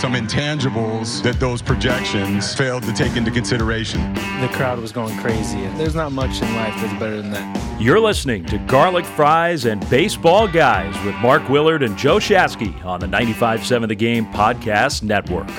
some 0.00 0.14
intangibles 0.14 1.22
that 1.22 1.38
those 1.38 1.60
projections 1.60 2.54
failed 2.54 2.82
to 2.82 2.92
take 2.94 3.18
into 3.18 3.30
consideration. 3.30 4.14
The 4.40 4.48
crowd 4.50 4.78
was 4.78 4.92
going 4.92 5.14
crazy. 5.18 5.60
There's 5.76 5.94
not 5.94 6.10
much 6.10 6.40
in 6.40 6.50
life 6.54 6.72
that's 6.80 6.98
better 6.98 7.20
than 7.20 7.32
that. 7.32 7.78
You're 7.78 8.00
listening 8.00 8.46
to 8.46 8.56
Garlic 8.60 9.04
Fries 9.04 9.66
and 9.66 9.86
Baseball 9.90 10.48
Guys 10.48 10.94
with 11.04 11.14
Mark 11.16 11.46
Willard 11.50 11.82
and 11.82 11.98
Joe 11.98 12.16
Shasky 12.16 12.82
on 12.82 13.00
the 13.00 13.06
95.7 13.08 13.88
The 13.88 13.94
Game 13.94 14.24
Podcast 14.32 15.02
Network. 15.02 15.50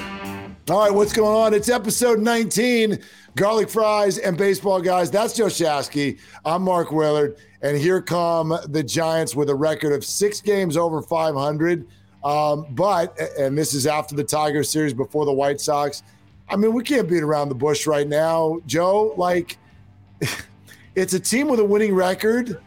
All 0.71 0.85
right, 0.85 0.91
what's 0.91 1.13
going 1.13 1.35
on? 1.35 1.53
It's 1.53 1.69
episode 1.69 2.17
19, 2.17 2.97
Garlic 3.35 3.69
Fries 3.69 4.17
and 4.17 4.35
Baseball 4.35 4.81
Guys. 4.81 5.11
That's 5.11 5.35
Joe 5.35 5.45
Shasky. 5.45 6.19
I'm 6.43 6.63
Mark 6.63 6.91
Willard. 6.91 7.37
And 7.61 7.77
here 7.77 8.01
come 8.01 8.57
the 8.69 8.81
Giants 8.81 9.35
with 9.35 9.51
a 9.51 9.55
record 9.55 9.93
of 9.93 10.03
six 10.03 10.41
games 10.41 10.77
over 10.77 11.03
500. 11.03 11.85
Um, 12.23 12.67
but, 12.71 13.17
and 13.37 13.57
this 13.57 13.73
is 13.73 13.87
after 13.87 14.15
the 14.15 14.23
Tiger 14.23 14.63
series 14.63 14.93
before 14.93 15.25
the 15.25 15.33
White 15.33 15.59
Sox. 15.59 16.03
I 16.49 16.55
mean, 16.55 16.73
we 16.73 16.83
can't 16.83 17.09
beat 17.09 17.23
around 17.23 17.49
the 17.49 17.55
bush 17.55 17.87
right 17.87 18.07
now, 18.07 18.59
Joe. 18.67 19.13
Like, 19.17 19.57
it's 20.95 21.13
a 21.13 21.19
team 21.19 21.47
with 21.47 21.59
a 21.59 21.65
winning 21.65 21.95
record, 21.95 22.59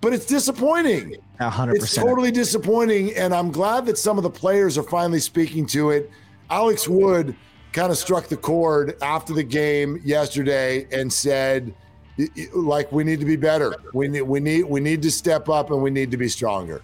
but 0.00 0.12
it's 0.12 0.26
disappointing. 0.26 1.16
100%. 1.40 1.74
It's 1.74 1.94
totally 1.94 2.30
disappointing. 2.30 3.14
And 3.14 3.34
I'm 3.34 3.50
glad 3.50 3.86
that 3.86 3.98
some 3.98 4.18
of 4.18 4.24
the 4.24 4.30
players 4.30 4.76
are 4.76 4.82
finally 4.82 5.20
speaking 5.20 5.66
to 5.66 5.90
it. 5.90 6.10
Alex 6.50 6.88
Wood 6.88 7.34
kind 7.72 7.90
of 7.90 7.98
struck 7.98 8.26
the 8.28 8.36
chord 8.36 8.96
after 9.02 9.34
the 9.34 9.42
game 9.42 10.00
yesterday 10.04 10.86
and 10.92 11.12
said, 11.12 11.74
like 12.54 12.90
we 12.92 13.04
need 13.04 13.20
to 13.20 13.26
be 13.26 13.36
better. 13.36 13.74
We 13.92 14.08
need 14.08 14.22
we 14.22 14.40
need 14.40 14.64
we 14.64 14.80
need 14.80 15.02
to 15.02 15.10
step 15.10 15.48
up 15.48 15.70
and 15.70 15.82
we 15.82 15.90
need 15.90 16.10
to 16.10 16.16
be 16.16 16.28
stronger. 16.28 16.82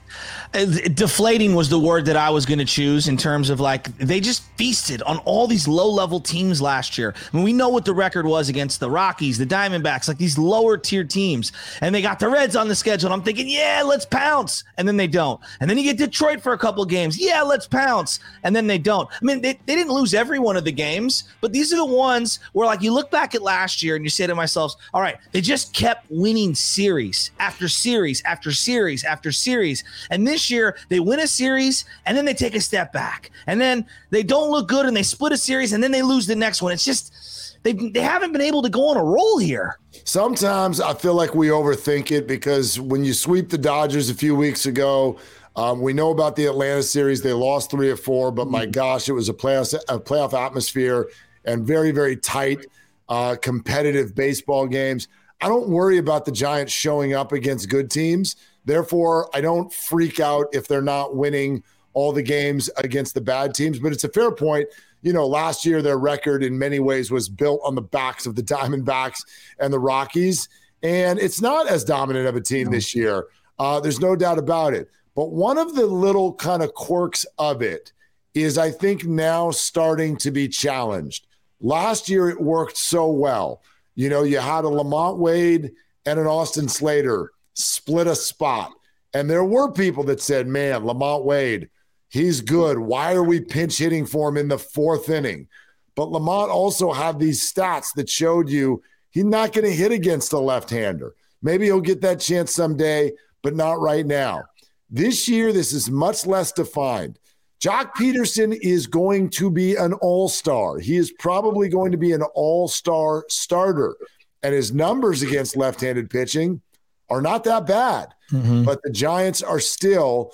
Deflating 0.52 1.54
was 1.54 1.68
the 1.70 1.78
word 1.78 2.04
that 2.06 2.16
I 2.16 2.28
was 2.30 2.44
going 2.44 2.58
to 2.58 2.64
choose 2.64 3.08
in 3.08 3.16
terms 3.16 3.48
of 3.48 3.58
like 3.58 3.96
they 3.98 4.20
just 4.20 4.44
feasted 4.56 5.00
on 5.02 5.18
all 5.18 5.46
these 5.46 5.66
low 5.66 5.90
level 5.90 6.20
teams 6.20 6.60
last 6.60 6.98
year. 6.98 7.14
I 7.32 7.36
mean, 7.36 7.44
we 7.44 7.52
know 7.52 7.70
what 7.70 7.84
the 7.84 7.94
record 7.94 8.26
was 8.26 8.48
against 8.48 8.80
the 8.80 8.90
Rockies, 8.90 9.38
the 9.38 9.46
Diamondbacks, 9.46 10.06
like 10.06 10.18
these 10.18 10.36
lower 10.36 10.76
tier 10.76 11.04
teams, 11.04 11.52
and 11.80 11.94
they 11.94 12.02
got 12.02 12.18
the 12.18 12.28
Reds 12.28 12.54
on 12.54 12.68
the 12.68 12.74
schedule. 12.74 13.12
I'm 13.12 13.22
thinking, 13.22 13.48
yeah, 13.48 13.82
let's 13.84 14.04
pounce, 14.04 14.64
and 14.76 14.86
then 14.86 14.96
they 14.96 15.06
don't. 15.06 15.40
And 15.60 15.68
then 15.68 15.78
you 15.78 15.84
get 15.84 15.96
Detroit 15.96 16.42
for 16.42 16.52
a 16.52 16.58
couple 16.58 16.84
games, 16.84 17.18
yeah, 17.18 17.42
let's 17.42 17.66
pounce, 17.66 18.20
and 18.42 18.54
then 18.54 18.66
they 18.66 18.78
don't. 18.78 19.08
I 19.10 19.24
mean, 19.24 19.40
they, 19.40 19.58
they 19.66 19.76
didn't 19.76 19.92
lose 19.92 20.12
every 20.12 20.38
one 20.38 20.56
of 20.56 20.64
the 20.64 20.72
games, 20.72 21.24
but 21.40 21.52
these 21.52 21.72
are 21.72 21.76
the 21.76 21.84
ones 21.84 22.38
where 22.52 22.66
like 22.66 22.82
you 22.82 22.92
look 22.92 23.10
back 23.10 23.34
at 23.34 23.42
last 23.42 23.82
year 23.82 23.96
and 23.96 24.04
you 24.04 24.10
say 24.10 24.26
to 24.26 24.34
myself, 24.34 24.74
all 24.92 25.00
right, 25.00 25.16
they 25.30 25.40
just 25.40 25.72
kept 25.72 26.06
winning 26.10 26.54
series 26.54 27.30
after 27.38 27.68
series 27.68 28.22
after 28.24 28.52
series 28.52 29.04
after 29.04 29.32
series, 29.32 29.84
and 30.10 30.26
this 30.26 30.50
year 30.50 30.76
they 30.88 31.00
win 31.00 31.20
a 31.20 31.26
series 31.26 31.84
and 32.06 32.16
then 32.16 32.24
they 32.24 32.34
take 32.34 32.54
a 32.54 32.60
step 32.60 32.92
back 32.92 33.30
and 33.46 33.60
then 33.60 33.86
they 34.10 34.22
don't 34.22 34.50
look 34.50 34.68
good 34.68 34.86
and 34.86 34.96
they 34.96 35.02
split 35.02 35.32
a 35.32 35.36
series 35.36 35.72
and 35.72 35.82
then 35.82 35.92
they 35.92 36.02
lose 36.02 36.26
the 36.26 36.36
next 36.36 36.62
one. 36.62 36.72
It's 36.72 36.84
just 36.84 37.58
they 37.62 37.72
they 37.72 38.00
haven't 38.00 38.32
been 38.32 38.42
able 38.42 38.62
to 38.62 38.68
go 38.68 38.88
on 38.88 38.96
a 38.96 39.04
roll 39.04 39.38
here. 39.38 39.78
Sometimes 40.04 40.80
I 40.80 40.94
feel 40.94 41.14
like 41.14 41.34
we 41.34 41.48
overthink 41.48 42.10
it 42.10 42.26
because 42.26 42.80
when 42.80 43.04
you 43.04 43.12
sweep 43.12 43.50
the 43.50 43.58
Dodgers 43.58 44.10
a 44.10 44.14
few 44.14 44.34
weeks 44.34 44.66
ago, 44.66 45.18
um, 45.54 45.80
we 45.80 45.92
know 45.92 46.10
about 46.10 46.34
the 46.34 46.46
Atlanta 46.46 46.82
series. 46.82 47.22
They 47.22 47.32
lost 47.32 47.70
three 47.70 47.90
or 47.90 47.96
four, 47.96 48.32
but 48.32 48.48
my 48.48 48.62
mm-hmm. 48.62 48.72
gosh, 48.72 49.08
it 49.08 49.12
was 49.12 49.28
a 49.28 49.34
playoff 49.34 49.74
a 49.88 49.98
playoff 49.98 50.34
atmosphere 50.34 51.08
and 51.44 51.64
very 51.64 51.90
very 51.90 52.16
tight, 52.16 52.66
uh, 53.08 53.36
competitive 53.40 54.14
baseball 54.14 54.66
games. 54.66 55.08
I 55.40 55.48
don't 55.48 55.68
worry 55.68 55.98
about 55.98 56.24
the 56.24 56.32
Giants 56.32 56.72
showing 56.72 57.14
up 57.14 57.32
against 57.32 57.68
good 57.68 57.90
teams 57.90 58.36
Therefore, 58.64 59.28
I 59.34 59.40
don't 59.40 59.72
freak 59.72 60.20
out 60.20 60.46
if 60.52 60.68
they're 60.68 60.82
not 60.82 61.16
winning 61.16 61.62
all 61.94 62.12
the 62.12 62.22
games 62.22 62.70
against 62.78 63.14
the 63.14 63.20
bad 63.20 63.54
teams. 63.54 63.78
But 63.78 63.92
it's 63.92 64.04
a 64.04 64.08
fair 64.08 64.30
point. 64.30 64.68
You 65.02 65.12
know, 65.12 65.26
last 65.26 65.66
year 65.66 65.82
their 65.82 65.98
record 65.98 66.44
in 66.44 66.56
many 66.58 66.78
ways 66.78 67.10
was 67.10 67.28
built 67.28 67.60
on 67.64 67.74
the 67.74 67.82
backs 67.82 68.26
of 68.26 68.34
the 68.34 68.42
Diamondbacks 68.42 69.24
and 69.58 69.72
the 69.72 69.80
Rockies. 69.80 70.48
And 70.82 71.18
it's 71.18 71.40
not 71.40 71.68
as 71.68 71.84
dominant 71.84 72.26
of 72.26 72.36
a 72.36 72.40
team 72.40 72.70
this 72.70 72.94
year. 72.94 73.26
Uh, 73.58 73.80
there's 73.80 74.00
no 74.00 74.16
doubt 74.16 74.38
about 74.38 74.74
it. 74.74 74.88
But 75.14 75.30
one 75.30 75.58
of 75.58 75.74
the 75.74 75.86
little 75.86 76.34
kind 76.34 76.62
of 76.62 76.74
quirks 76.74 77.26
of 77.38 77.62
it 77.62 77.92
is, 78.34 78.56
I 78.56 78.70
think, 78.70 79.04
now 79.04 79.50
starting 79.50 80.16
to 80.18 80.30
be 80.30 80.48
challenged. 80.48 81.26
Last 81.62 82.08
year, 82.08 82.28
it 82.28 82.40
worked 82.40 82.76
so 82.76 83.10
well. 83.10 83.62
You 83.94 84.08
know, 84.08 84.24
you 84.24 84.38
had 84.38 84.64
a 84.64 84.68
LaMonte 84.68 85.18
Wade 85.18 85.72
and 86.04 86.18
an 86.18 86.26
Austin 86.26 86.68
Slater 86.68 87.30
split 87.54 88.06
a 88.06 88.16
spot. 88.16 88.72
And 89.14 89.30
there 89.30 89.44
were 89.44 89.70
people 89.72 90.04
that 90.04 90.20
said, 90.20 90.46
man, 90.46 90.82
LaMonte 90.82 91.24
Wade, 91.24 91.70
he's 92.08 92.40
good. 92.40 92.78
Why 92.78 93.14
are 93.14 93.22
we 93.22 93.40
pinch 93.40 93.78
hitting 93.78 94.06
for 94.06 94.28
him 94.28 94.36
in 94.36 94.48
the 94.48 94.58
fourth 94.58 95.08
inning? 95.08 95.48
But 95.94 96.08
LaMonte 96.08 96.48
also 96.48 96.92
had 96.92 97.18
these 97.18 97.50
stats 97.52 97.94
that 97.96 98.08
showed 98.08 98.48
you 98.48 98.82
he's 99.10 99.24
not 99.24 99.52
going 99.52 99.66
to 99.66 99.72
hit 99.72 99.92
against 99.92 100.32
a 100.32 100.38
left 100.38 100.70
hander. 100.70 101.14
Maybe 101.42 101.66
he'll 101.66 101.80
get 101.80 102.00
that 102.00 102.20
chance 102.20 102.54
someday, 102.54 103.12
but 103.42 103.54
not 103.54 103.80
right 103.80 104.06
now. 104.06 104.44
This 104.90 105.28
year, 105.28 105.52
this 105.52 105.72
is 105.72 105.90
much 105.90 106.26
less 106.26 106.52
defined. 106.52 107.18
Joc 107.62 107.92
Pederson 107.94 108.58
is 108.60 108.88
going 108.88 109.30
to 109.30 109.48
be 109.48 109.76
an 109.76 109.92
all 109.94 110.28
star. 110.28 110.78
He 110.78 110.96
is 110.96 111.12
probably 111.12 111.68
going 111.68 111.92
to 111.92 111.98
be 111.98 112.12
an 112.12 112.22
all 112.34 112.66
star 112.66 113.24
starter. 113.28 113.94
And 114.42 114.52
his 114.52 114.72
numbers 114.72 115.22
against 115.22 115.56
left 115.56 115.80
handed 115.80 116.10
pitching 116.10 116.60
are 117.08 117.22
not 117.22 117.44
that 117.44 117.66
bad. 117.66 118.08
Mm-hmm. 118.32 118.64
But 118.64 118.82
the 118.82 118.90
Giants 118.90 119.42
are 119.42 119.60
still 119.60 120.32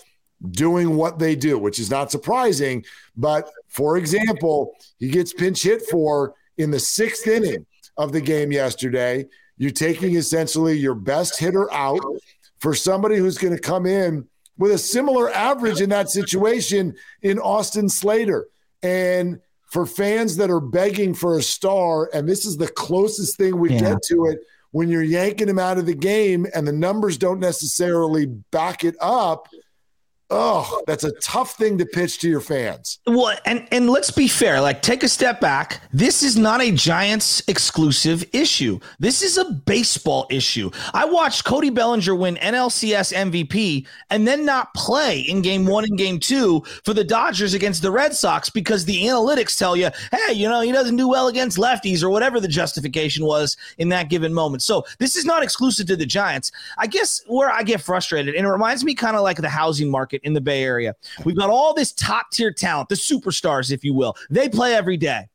doing 0.53 0.97
what 0.97 1.19
they 1.19 1.37
do, 1.37 1.59
which 1.59 1.78
is 1.78 1.91
not 1.91 2.11
surprising. 2.11 2.83
But 3.15 3.50
for 3.69 3.99
example, 3.99 4.75
he 4.99 5.10
gets 5.10 5.34
pinch 5.34 5.62
hit 5.62 5.83
for 5.83 6.33
in 6.56 6.71
the 6.71 6.81
sixth 6.81 7.27
inning 7.27 7.66
of 7.99 8.12
the 8.12 8.22
game 8.22 8.53
yesterday. 8.53 9.27
You're 9.59 9.71
taking 9.71 10.16
essentially 10.16 10.78
your 10.78 10.95
best 10.95 11.39
hitter 11.39 11.71
out 11.75 12.00
for 12.59 12.75
somebody 12.75 13.16
who's 13.16 13.37
going 13.37 13.55
to 13.55 13.60
come 13.60 13.84
in 13.84 14.27
with 14.58 14.72
a 14.72 14.78
similar 14.78 15.30
average 15.32 15.80
in 15.80 15.91
that 15.91 16.10
situation 16.10 16.94
in 17.22 17.38
Austin 17.38 17.88
Slater. 17.88 18.48
And 18.82 19.41
for 19.70 19.86
fans 19.86 20.36
that 20.36 20.50
are 20.50 20.60
begging 20.60 21.14
for 21.14 21.38
a 21.38 21.42
star, 21.42 22.10
and 22.12 22.28
this 22.28 22.44
is 22.44 22.56
the 22.56 22.68
closest 22.68 23.36
thing 23.36 23.58
we 23.58 23.72
yeah. 23.72 23.80
get 23.80 24.02
to 24.08 24.26
it 24.26 24.41
when 24.70 24.88
you're 24.88 25.02
yanking 25.02 25.48
him 25.48 25.58
out 25.58 25.78
of 25.78 25.86
the 25.86 25.94
game 25.94 26.47
and 26.54 26.66
the 26.66 26.72
numbers 26.72 27.16
don't 27.16 27.41
necessarily 27.41 28.26
back 28.26 28.84
it 28.84 28.97
up, 29.00 29.48
Oh, 30.31 30.83
that's 30.87 31.05
a 31.05 31.12
tough 31.22 31.55
thing 31.55 31.78
to 31.78 31.87
pitch 31.87 32.19
to 32.19 32.28
your 32.28 32.43
fans. 32.43 32.99
Well, 33.06 33.34
and 33.47 33.66
and 33.72 33.89
let's 33.89 34.11
be 34.11 34.28
fair. 34.28 34.61
Like, 34.61 34.83
take 34.83 35.03
a 35.03 35.09
step 35.09 35.41
back. 35.41 35.81
This 35.91 36.22
is 36.22 36.37
not 36.37 36.61
a 36.61 36.71
Giants 36.71 37.43
exclusive 37.49 38.22
issue. 38.34 38.78
This 38.99 39.22
is 39.22 39.39
a 39.39 39.50
baseball 39.50 40.27
issue. 40.28 40.71
I 40.93 41.06
watched 41.06 41.47
Cody 41.47 41.71
Bellinger 41.71 42.15
win 42.15 42.37
NLCS 42.37 43.15
MVP 43.15 43.87
and 44.11 44.28
then 44.28 44.44
not 44.44 44.75
play 44.75 45.21
in 45.21 45.41
Game 45.41 45.65
One 45.65 45.84
and 45.84 45.97
Game 45.97 46.21
Two 46.21 46.62
for 46.84 46.93
the 46.93 47.05
Dodgers 47.05 47.55
against 47.55 47.81
the 47.81 47.91
Red 47.91 48.15
Sox 48.15 48.50
because 48.50 48.84
the 48.84 49.05
analytics 49.05 49.56
tell 49.59 49.77
you, 49.77 49.89
hey, 50.12 50.34
you 50.34 50.47
know, 50.47 50.60
he 50.60 50.72
doesn't 50.72 50.97
do 50.97 51.09
well 51.09 51.28
against 51.28 51.56
lefties 51.56 52.03
or 52.03 52.10
whatever 52.10 52.39
the 52.39 52.49
justification 52.49 53.25
was 53.25 53.56
in 53.78 53.89
that 53.89 54.10
given 54.10 54.34
moment. 54.34 54.62
So 54.62 54.84
this 54.99 55.16
is 55.16 55.25
not 55.25 55.43
exclusive 55.43 55.87
to 55.87 55.97
the 55.97 56.05
Giants. 56.05 56.53
I 56.77 56.87
guess 56.87 57.22
where 57.27 57.50
I 57.50 57.62
get 57.62 57.81
frustrated, 57.81 58.34
and 58.34 58.47
it 58.47 58.50
reminds 58.50 58.84
me 58.84 58.95
kind 58.95 59.16
of 59.16 59.22
like 59.22 59.39
the 59.39 59.49
housing 59.49 59.91
market 59.91 60.17
market 60.18 60.26
in 60.26 60.32
the 60.32 60.40
Bay 60.40 60.62
Area. 60.62 60.94
We've 61.24 61.36
got 61.36 61.50
all 61.50 61.74
this 61.74 61.92
top 61.92 62.30
tier 62.32 62.52
talent, 62.52 62.88
the 62.88 62.94
superstars, 62.94 63.70
if 63.72 63.84
you 63.84 63.94
will. 63.94 64.16
They 64.30 64.48
play 64.48 64.74
every 64.74 64.96
day. 64.96 65.28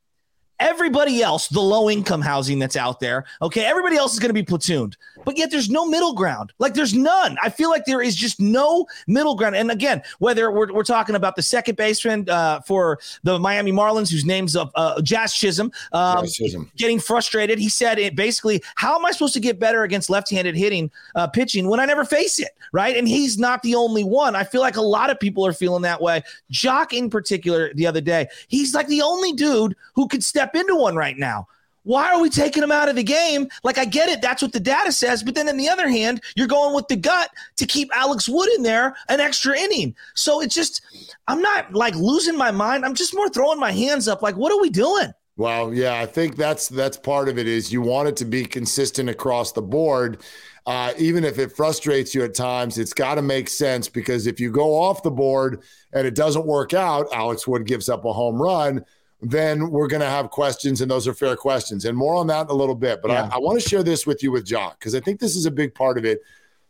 Everybody 0.63 1.21
else, 1.21 1.49
the 1.49 1.59
low 1.59 1.89
income 1.89 2.21
housing 2.21 2.57
that's 2.57 2.77
out 2.77 3.01
there, 3.01 3.25
okay, 3.41 3.65
everybody 3.65 3.97
else 3.97 4.13
is 4.13 4.19
going 4.19 4.29
to 4.29 4.33
be 4.33 4.45
platooned, 4.45 4.95
but 5.25 5.37
yet 5.37 5.51
there's 5.51 5.69
no 5.69 5.85
middle 5.85 6.13
ground. 6.13 6.53
Like 6.57 6.73
there's 6.73 6.93
none. 6.93 7.35
I 7.43 7.49
feel 7.49 7.69
like 7.69 7.83
there 7.83 8.01
is 8.01 8.15
just 8.15 8.39
no 8.39 8.85
middle 9.05 9.35
ground. 9.35 9.57
And 9.57 9.69
again, 9.69 10.01
whether 10.19 10.49
we're, 10.51 10.71
we're 10.71 10.83
talking 10.83 11.15
about 11.15 11.35
the 11.35 11.41
second 11.41 11.75
baseman 11.75 12.29
uh, 12.29 12.61
for 12.61 12.99
the 13.23 13.37
Miami 13.37 13.73
Marlins, 13.73 14.09
whose 14.09 14.23
name's 14.23 14.55
uh, 14.55 14.67
uh, 14.75 15.01
Jazz 15.01 15.33
Chisholm, 15.33 15.69
um, 15.91 16.23
Jazz 16.23 16.35
Chisholm, 16.37 16.71
getting 16.77 16.97
frustrated. 16.97 17.59
He 17.59 17.67
said 17.67 17.99
it 17.99 18.15
basically, 18.15 18.63
how 18.75 18.95
am 18.95 19.05
I 19.05 19.11
supposed 19.11 19.33
to 19.33 19.41
get 19.41 19.59
better 19.59 19.83
against 19.83 20.09
left 20.09 20.31
handed 20.31 20.55
hitting 20.55 20.89
uh, 21.15 21.27
pitching 21.27 21.67
when 21.67 21.81
I 21.81 21.85
never 21.85 22.05
face 22.05 22.39
it? 22.39 22.51
Right. 22.71 22.95
And 22.95 23.05
he's 23.05 23.37
not 23.37 23.61
the 23.63 23.75
only 23.75 24.05
one. 24.05 24.33
I 24.33 24.45
feel 24.45 24.61
like 24.61 24.77
a 24.77 24.81
lot 24.81 25.09
of 25.09 25.19
people 25.19 25.45
are 25.45 25.51
feeling 25.51 25.81
that 25.81 26.01
way. 26.01 26.23
Joc, 26.53 26.93
in 26.93 27.09
particular, 27.09 27.73
the 27.73 27.85
other 27.85 28.01
day, 28.01 28.29
he's 28.47 28.73
like 28.73 28.87
the 28.87 29.01
only 29.01 29.33
dude 29.33 29.75
who 29.93 30.07
could 30.07 30.23
step 30.23 30.52
into 30.55 30.75
one 30.75 30.95
right 30.95 31.17
now. 31.17 31.47
Why 31.83 32.13
are 32.13 32.21
we 32.21 32.29
taking 32.29 32.63
him 32.63 32.71
out 32.71 32.87
of 32.87 32.95
the 32.95 33.03
game? 33.03 33.49
Like, 33.63 33.77
I 33.77 33.83
get 33.83 34.07
it. 34.07 34.21
That's 34.21 34.41
what 34.41 34.53
the 34.53 34.59
data 34.59 34.91
says. 34.91 35.21
But 35.21 35.35
then 35.35 35.49
on 35.49 35.57
the 35.57 35.67
other 35.67 35.89
hand, 35.89 36.21
you're 36.35 36.47
going 36.47 36.73
with 36.73 36.87
the 36.87 36.95
gut 36.95 37.29
to 37.57 37.65
keep 37.65 37.89
Alex 37.93 38.29
Wood 38.29 38.49
in 38.55 38.63
there 38.63 38.95
an 39.09 39.19
extra 39.19 39.57
inning. 39.57 39.93
So 40.15 40.41
it's 40.41 40.55
just, 40.55 40.81
I'm 41.27 41.41
not 41.41 41.73
like 41.73 41.95
losing 41.95 42.37
my 42.37 42.51
mind. 42.51 42.85
I'm 42.85 42.95
just 42.95 43.13
more 43.13 43.27
throwing 43.27 43.59
my 43.59 43.71
hands 43.71 44.07
up. 44.07 44.21
Like, 44.21 44.37
what 44.37 44.51
are 44.53 44.61
we 44.61 44.69
doing? 44.69 45.13
Well, 45.35 45.73
yeah, 45.73 45.99
I 45.99 46.05
think 46.05 46.35
that's 46.35 46.69
that's 46.69 46.95
part 46.95 47.27
of 47.27 47.39
it. 47.39 47.47
Is 47.47 47.73
you 47.73 47.81
want 47.81 48.07
it 48.07 48.15
to 48.17 48.25
be 48.25 48.45
consistent 48.45 49.09
across 49.09 49.51
the 49.51 49.63
board, 49.63 50.21
uh, 50.67 50.93
even 50.99 51.23
if 51.23 51.39
it 51.39 51.51
frustrates 51.51 52.13
you 52.13 52.23
at 52.23 52.35
times. 52.35 52.77
It's 52.77 52.93
got 52.93 53.15
to 53.15 53.23
make 53.23 53.49
sense 53.49 53.89
because 53.89 54.27
if 54.27 54.39
you 54.39 54.51
go 54.51 54.79
off 54.79 55.01
the 55.01 55.09
board 55.09 55.63
and 55.91 56.05
it 56.05 56.13
doesn't 56.13 56.45
work 56.45 56.75
out, 56.75 57.07
Alex 57.11 57.47
Wood 57.47 57.65
gives 57.65 57.89
up 57.89 58.05
a 58.05 58.13
home 58.13 58.39
run. 58.39 58.85
Then 59.23 59.69
we're 59.71 59.87
going 59.87 60.01
to 60.01 60.09
have 60.09 60.29
questions, 60.29 60.81
and 60.81 60.91
those 60.91 61.07
are 61.07 61.13
fair 61.13 61.35
questions. 61.35 61.85
And 61.85 61.97
more 61.97 62.15
on 62.15 62.27
that 62.27 62.41
in 62.41 62.49
a 62.49 62.53
little 62.53 62.75
bit. 62.75 63.01
But 63.01 63.11
Yeah. 63.11 63.29
I, 63.31 63.35
I 63.35 63.39
want 63.39 63.61
to 63.61 63.67
share 63.67 63.81
this 63.83 64.05
with 64.05 64.21
you 64.21 64.31
with 64.31 64.45
Joc 64.45 64.73
because 64.79 64.93
I 64.95 64.99
think 64.99 65.19
this 65.19 65.35
is 65.35 65.45
a 65.45 65.51
big 65.51 65.73
part 65.73 65.97
of 65.97 66.05
it. 66.05 66.19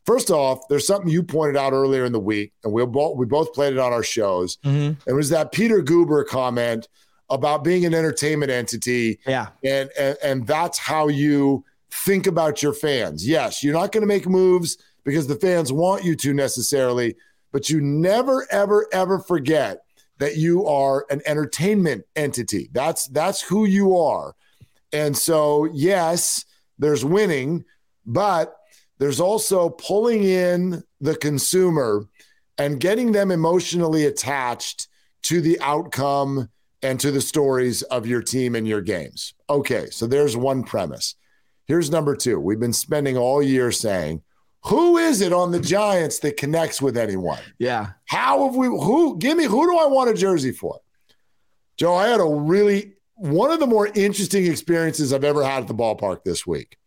First 0.05 0.29
off, 0.29 0.59
there's 0.69 0.85
something 0.85 1.09
you 1.09 1.23
pointed 1.23 1.55
out 1.57 1.73
earlier 1.73 2.05
in 2.05 2.11
the 2.11 2.19
week, 2.19 2.51
and 2.63 2.71
we 2.73 2.85
both 2.85 3.17
we 3.17 3.25
both 3.25 3.53
played 3.53 3.73
it 3.73 3.79
on 3.79 3.91
our 3.93 4.03
shows. 4.03 4.57
Mhm. 4.65 4.97
It 5.07 5.13
was 5.13 5.29
that 5.29 5.51
Peter 5.51 5.81
Guber 5.81 6.25
comment 6.27 6.87
about 7.29 7.63
being 7.63 7.85
an 7.85 7.93
entertainment 7.93 8.51
entity, 8.51 9.19
Yeah. 9.25 9.47
and 9.63 9.89
and, 9.97 10.17
and 10.21 10.47
that's 10.47 10.77
how 10.77 11.07
you 11.07 11.63
think 11.89 12.27
about 12.27 12.61
your 12.61 12.73
fans. 12.73 13.25
Yes, 13.27 13.63
you're 13.63 13.73
not 13.73 13.91
going 13.93 14.01
to 14.01 14.07
make 14.07 14.27
moves 14.27 14.77
because 15.05 15.25
the 15.27 15.35
fans 15.35 15.71
want 15.71 16.03
you 16.03 16.15
to 16.17 16.33
necessarily, 16.33 17.15
but 17.53 17.69
you 17.69 17.79
never 17.79 18.45
ever 18.51 18.87
ever 18.91 19.19
forget 19.19 19.82
that 20.23 20.37
you 20.37 20.65
are 20.65 21.05
an 21.09 21.21
entertainment 21.25 22.05
entity. 22.15 22.69
That's 22.71 23.07
that's 23.07 23.41
who 23.41 23.65
you 23.65 23.97
are. 23.97 24.35
And 24.93 25.17
so, 25.17 25.65
yes, 25.73 26.45
there's 26.79 27.03
winning, 27.03 27.65
but 28.05 28.55
there's 28.99 29.19
also 29.19 29.67
pulling 29.67 30.23
in 30.23 30.81
the 31.01 31.17
consumer 31.17 32.05
and 32.57 32.79
getting 32.79 33.11
them 33.11 33.31
emotionally 33.31 34.05
attached 34.05 34.87
to 35.23 35.41
the 35.41 35.59
outcome 35.59 36.47
and 36.81 37.01
to 37.01 37.11
the 37.11 37.19
stories 37.19 37.81
of 37.81 38.07
your 38.07 38.21
team 38.21 38.55
and 38.55 38.65
your 38.65 38.81
games. 38.81 39.33
Okay, 39.49 39.87
so 39.89 40.07
there's 40.07 40.37
one 40.37 40.63
premise. 40.63 41.15
Here's 41.65 41.91
number 41.91 42.15
two. 42.15 42.39
We've 42.39 42.61
been 42.61 42.71
spending 42.71 43.17
all 43.17 43.43
year 43.43 43.73
saying, 43.73 44.21
who 44.65 44.97
is 44.97 45.21
it 45.21 45.33
on 45.33 45.51
the 45.51 45.59
Giants 45.59 46.19
that 46.19 46.37
connects 46.37 46.81
with 46.81 46.97
anyone? 46.97 47.39
Yeah. 47.59 47.91
How 48.05 48.45
have 48.45 48.55
we 48.55 48.67
who 48.67 49.17
give 49.19 49.37
me 49.37 49.45
who 49.45 49.69
do 49.69 49.77
I 49.77 49.85
want 49.87 50.09
a 50.09 50.13
jersey 50.13 50.51
for? 50.51 50.79
Joe, 51.77 51.95
I 51.95 52.07
had 52.07 52.19
a 52.19 52.25
really 52.25 52.93
one 53.15 53.51
of 53.51 53.59
the 53.59 53.67
more 53.67 53.87
interesting 53.87 54.45
experiences 54.47 55.13
I've 55.13 55.23
ever 55.23 55.43
had 55.43 55.61
at 55.63 55.67
the 55.67 55.73
ballpark 55.75 56.23
this 56.23 56.45
week. 56.47 56.77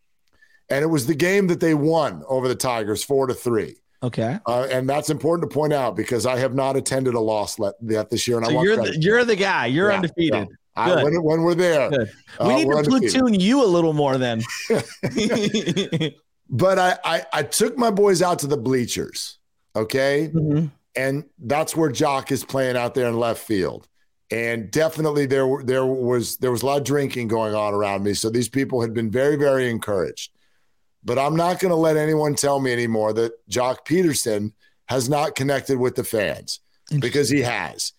And 0.69 0.83
it 0.83 0.87
was 0.87 1.07
the 1.07 1.15
game 1.15 1.47
that 1.47 1.59
they 1.61 1.73
won 1.73 2.23
over 2.27 2.47
the 2.49 2.55
Tigers 2.55 3.03
4 3.03 3.27
to 3.27 3.33
3. 3.33 3.75
Okay. 4.03 4.37
Uh, 4.45 4.67
and 4.69 4.87
that's 4.87 5.09
important 5.09 5.49
to 5.49 5.53
point 5.53 5.71
out 5.73 5.95
because 5.95 6.25
I 6.25 6.37
have 6.37 6.53
not 6.53 6.75
attended 6.75 7.13
a 7.13 7.19
loss 7.19 7.57
let, 7.57 7.75
yet 7.81 8.09
this 8.09 8.27
year 8.27 8.37
and 8.37 8.45
I 8.45 8.49
So 8.49 8.55
want 8.55 8.65
you're 8.67 8.75
credit. 8.75 8.93
the, 8.95 9.01
you're 9.01 9.23
the 9.25 9.35
guy. 9.37 9.65
You're 9.67 9.89
Yeah, 9.89 9.95
undefeated. 9.95 10.33
yeah. 10.49 10.55
I- 10.75 11.03
when, 11.03 11.23
when 11.23 11.41
we're 11.43 11.55
there. 11.55 11.89
Good. 11.89 12.11
Uh, 12.39 12.45
We 12.47 12.55
need 12.55 12.65
to 12.65 12.77
undefeated. 12.77 13.11
platoon 13.13 13.39
you 13.39 13.63
a 13.63 13.65
little 13.65 13.93
more 13.93 14.17
then. 14.17 14.43
But 16.49 16.79
I, 16.79 16.97
I 17.03 17.25
I 17.33 17.43
took 17.43 17.77
my 17.77 17.91
boys 17.91 18.21
out 18.21 18.39
to 18.39 18.47
the 18.47 18.57
bleachers. 18.57 19.37
Okay. 19.75 20.31
Mhm. 20.33 20.71
and 20.95 21.23
that's 21.37 21.75
where 21.75 21.91
Joc 21.91 22.31
is 22.31 22.43
playing 22.43 22.75
out 22.75 22.95
there 22.95 23.07
in 23.07 23.19
left 23.19 23.43
field. 23.45 23.87
And 24.31 24.71
definitely 24.71 25.25
there 25.27 25.45
were- 25.45 25.63
there 25.63 25.85
was 25.85 26.37
there 26.37 26.51
was 26.51 26.63
a 26.63 26.65
lot 26.65 26.77
of 26.79 26.83
drinking 26.83 27.27
going 27.27 27.53
on 27.53 27.73
around 27.73 28.03
me. 28.03 28.13
So 28.15 28.29
these 28.29 28.49
people 28.49 28.81
had 28.81 28.93
been 28.93 29.11
very 29.11 29.35
very 29.35 29.69
encouraged. 29.69 30.31
But 31.03 31.19
I'm 31.19 31.35
not 31.35 31.59
going 31.59 31.69
to 31.69 31.75
let 31.75 31.95
anyone 31.95 32.35
tell 32.35 32.59
me 32.59 32.73
anymore 32.73 33.13
that 33.13 33.33
Joc 33.49 33.85
Pederson 33.85 34.51
has 34.89 35.07
not 35.07 35.35
connected 35.35 35.77
with 35.77 35.95
the 35.95 36.03
fans 36.03 36.59
because 36.99 37.29
he 37.29 37.41
has. 37.41 37.93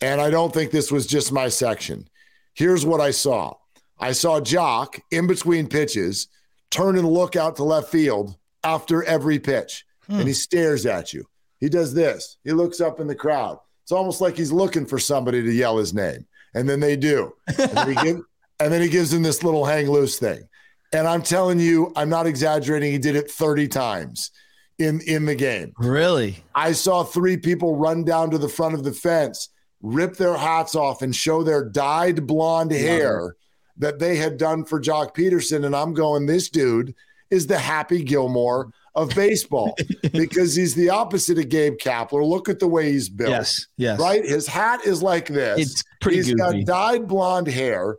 And 0.00 0.20
I 0.20 0.30
don't 0.30 0.54
think 0.54 0.70
this 0.70 0.92
was 0.92 1.06
just 1.06 1.32
my 1.32 1.48
section. 1.48 2.08
Here's 2.54 2.86
what 2.86 3.00
I 3.00 3.10
saw. 3.10 3.54
I 3.98 4.12
saw 4.12 4.40
Joc 4.40 5.00
in 5.10 5.26
between 5.26 5.66
pitches 5.68 6.28
turn 6.70 6.96
and 6.96 7.08
look 7.08 7.36
out 7.36 7.56
to 7.56 7.64
left 7.64 7.88
field 7.88 8.36
after 8.64 9.02
every 9.04 9.38
pitch. 9.38 9.84
And 10.08 10.20
hmm. 10.20 10.26
he 10.26 10.32
stares 10.32 10.86
at 10.86 11.12
you. 11.12 11.26
He 11.58 11.68
does 11.68 11.94
this. 11.94 12.36
He 12.44 12.52
looks 12.52 12.80
up 12.80 13.00
in 13.00 13.06
the 13.06 13.14
crowd. 13.14 13.58
It's 13.82 13.92
almost 13.92 14.20
like 14.20 14.36
he's 14.36 14.52
looking 14.52 14.86
for 14.86 14.98
somebody 14.98 15.42
to 15.42 15.52
yell 15.52 15.78
his 15.78 15.94
name. 15.94 16.26
And 16.54 16.68
then 16.68 16.80
they 16.80 16.96
do. 16.96 17.32
And 17.46 17.70
then 17.70 17.88
he, 17.88 17.94
give, 18.02 18.20
and 18.60 18.72
then 18.72 18.82
he 18.82 18.88
gives 18.88 19.12
him 19.12 19.22
this 19.22 19.42
little 19.42 19.64
hang 19.64 19.88
loose 19.88 20.18
thing. 20.18 20.48
And 20.92 21.06
I'm 21.06 21.22
telling 21.22 21.58
you, 21.58 21.92
I'm 21.96 22.08
not 22.08 22.26
exaggerating. 22.26 22.92
He 22.92 22.98
did 22.98 23.16
it 23.16 23.30
30 23.30 23.68
times 23.68 24.30
in, 24.78 25.00
in 25.02 25.24
the 25.24 25.34
game. 25.34 25.72
Really? 25.78 26.44
I 26.54 26.72
saw 26.72 27.04
three 27.04 27.36
people 27.36 27.76
run 27.76 28.04
down 28.04 28.30
to 28.30 28.38
the 28.38 28.48
front 28.48 28.74
of 28.74 28.84
the 28.84 28.92
fence, 28.92 29.48
rip 29.82 30.16
their 30.16 30.36
hats 30.36 30.74
off, 30.74 31.02
and 31.02 31.14
show 31.14 31.42
their 31.42 31.68
dyed 31.68 32.26
blonde 32.26 32.72
hair 32.72 33.36
that 33.78 33.98
they 33.98 34.16
had 34.16 34.38
done 34.38 34.64
for 34.64 34.80
Joc 34.80 35.14
Pederson. 35.14 35.64
And 35.64 35.74
I'm 35.74 35.94
going, 35.94 36.26
this 36.26 36.48
dude 36.48 36.94
is 37.30 37.46
the 37.46 37.58
Happy 37.58 38.02
Gilmore 38.02 38.70
of 38.94 39.10
baseball 39.14 39.76
because 40.12 40.54
he's 40.54 40.74
the 40.74 40.88
opposite 40.88 41.38
of 41.38 41.48
Gabe 41.48 41.76
Kapler. 41.76 42.26
Look 42.26 42.48
at 42.48 42.58
the 42.58 42.68
way 42.68 42.90
he's 42.92 43.08
built. 43.08 43.30
Yes. 43.30 43.66
Yes. 43.76 44.00
Right? 44.00 44.24
His 44.24 44.46
hat 44.46 44.86
is 44.86 45.02
like 45.02 45.28
this. 45.28 45.58
It's 45.58 45.84
pretty 46.00 46.18
He's 46.18 46.34
goofy. 46.34 46.64
got 46.64 46.66
dyed 46.66 47.08
blonde 47.08 47.48
hair. 47.48 47.98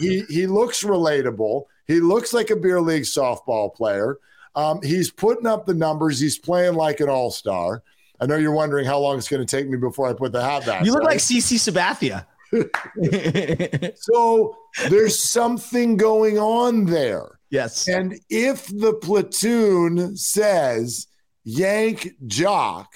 He, 0.00 0.24
he, 0.28 0.34
he 0.34 0.46
looks 0.46 0.82
relatable. 0.82 1.64
He 1.86 2.00
looks 2.00 2.32
like 2.32 2.50
a 2.50 2.56
beer 2.56 2.80
league 2.80 3.04
softball 3.04 3.72
player. 3.72 4.18
Um, 4.56 4.80
he's 4.82 5.10
putting 5.10 5.46
up 5.46 5.66
the 5.66 5.74
numbers. 5.74 6.18
He's 6.18 6.38
playing 6.38 6.74
like 6.74 7.00
an 7.00 7.08
all 7.08 7.30
star. 7.30 7.82
I 8.20 8.26
know 8.26 8.36
you're 8.36 8.54
wondering 8.54 8.86
how 8.86 8.98
long 8.98 9.18
it's 9.18 9.28
going 9.28 9.46
to 9.46 9.56
take 9.56 9.68
me 9.68 9.76
before 9.76 10.08
I 10.08 10.14
put 10.14 10.32
the 10.32 10.42
hat 10.42 10.64
back. 10.64 10.84
You 10.84 10.92
look 10.92 11.02
right? 11.02 11.12
like 11.12 11.18
CC 11.18 11.56
Sabathia. 11.58 12.26
so. 13.96 14.56
There's 14.88 15.18
something 15.18 15.96
going 15.96 16.38
on 16.38 16.84
there. 16.86 17.38
yes. 17.50 17.88
And 17.88 18.18
if 18.28 18.66
the 18.66 18.94
platoon 18.94 20.16
says 20.16 21.06
yank 21.44 22.14
Joc, 22.26 22.86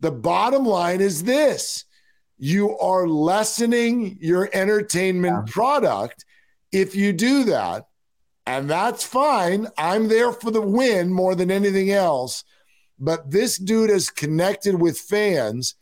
the 0.00 0.12
bottom 0.12 0.64
line 0.64 1.00
is 1.00 1.24
this 1.24 1.84
you 2.38 2.78
are 2.78 3.06
lessening 3.06 4.16
your 4.20 4.48
entertainment 4.54 5.50
product 5.50 6.24
if 6.72 6.94
you 6.94 7.12
do 7.12 7.44
that. 7.44 7.86
And 8.46 8.68
that's 8.68 9.04
fine. 9.04 9.68
I'm 9.76 10.08
there 10.08 10.32
for 10.32 10.50
the 10.50 10.62
win 10.62 11.12
more 11.12 11.34
than 11.34 11.50
anything 11.50 11.90
else. 11.90 12.44
But 12.98 13.30
this 13.30 13.58
dude 13.58 13.90
is 13.90 14.08
connected 14.10 14.74
with 14.80 14.98
fans, 14.98 15.74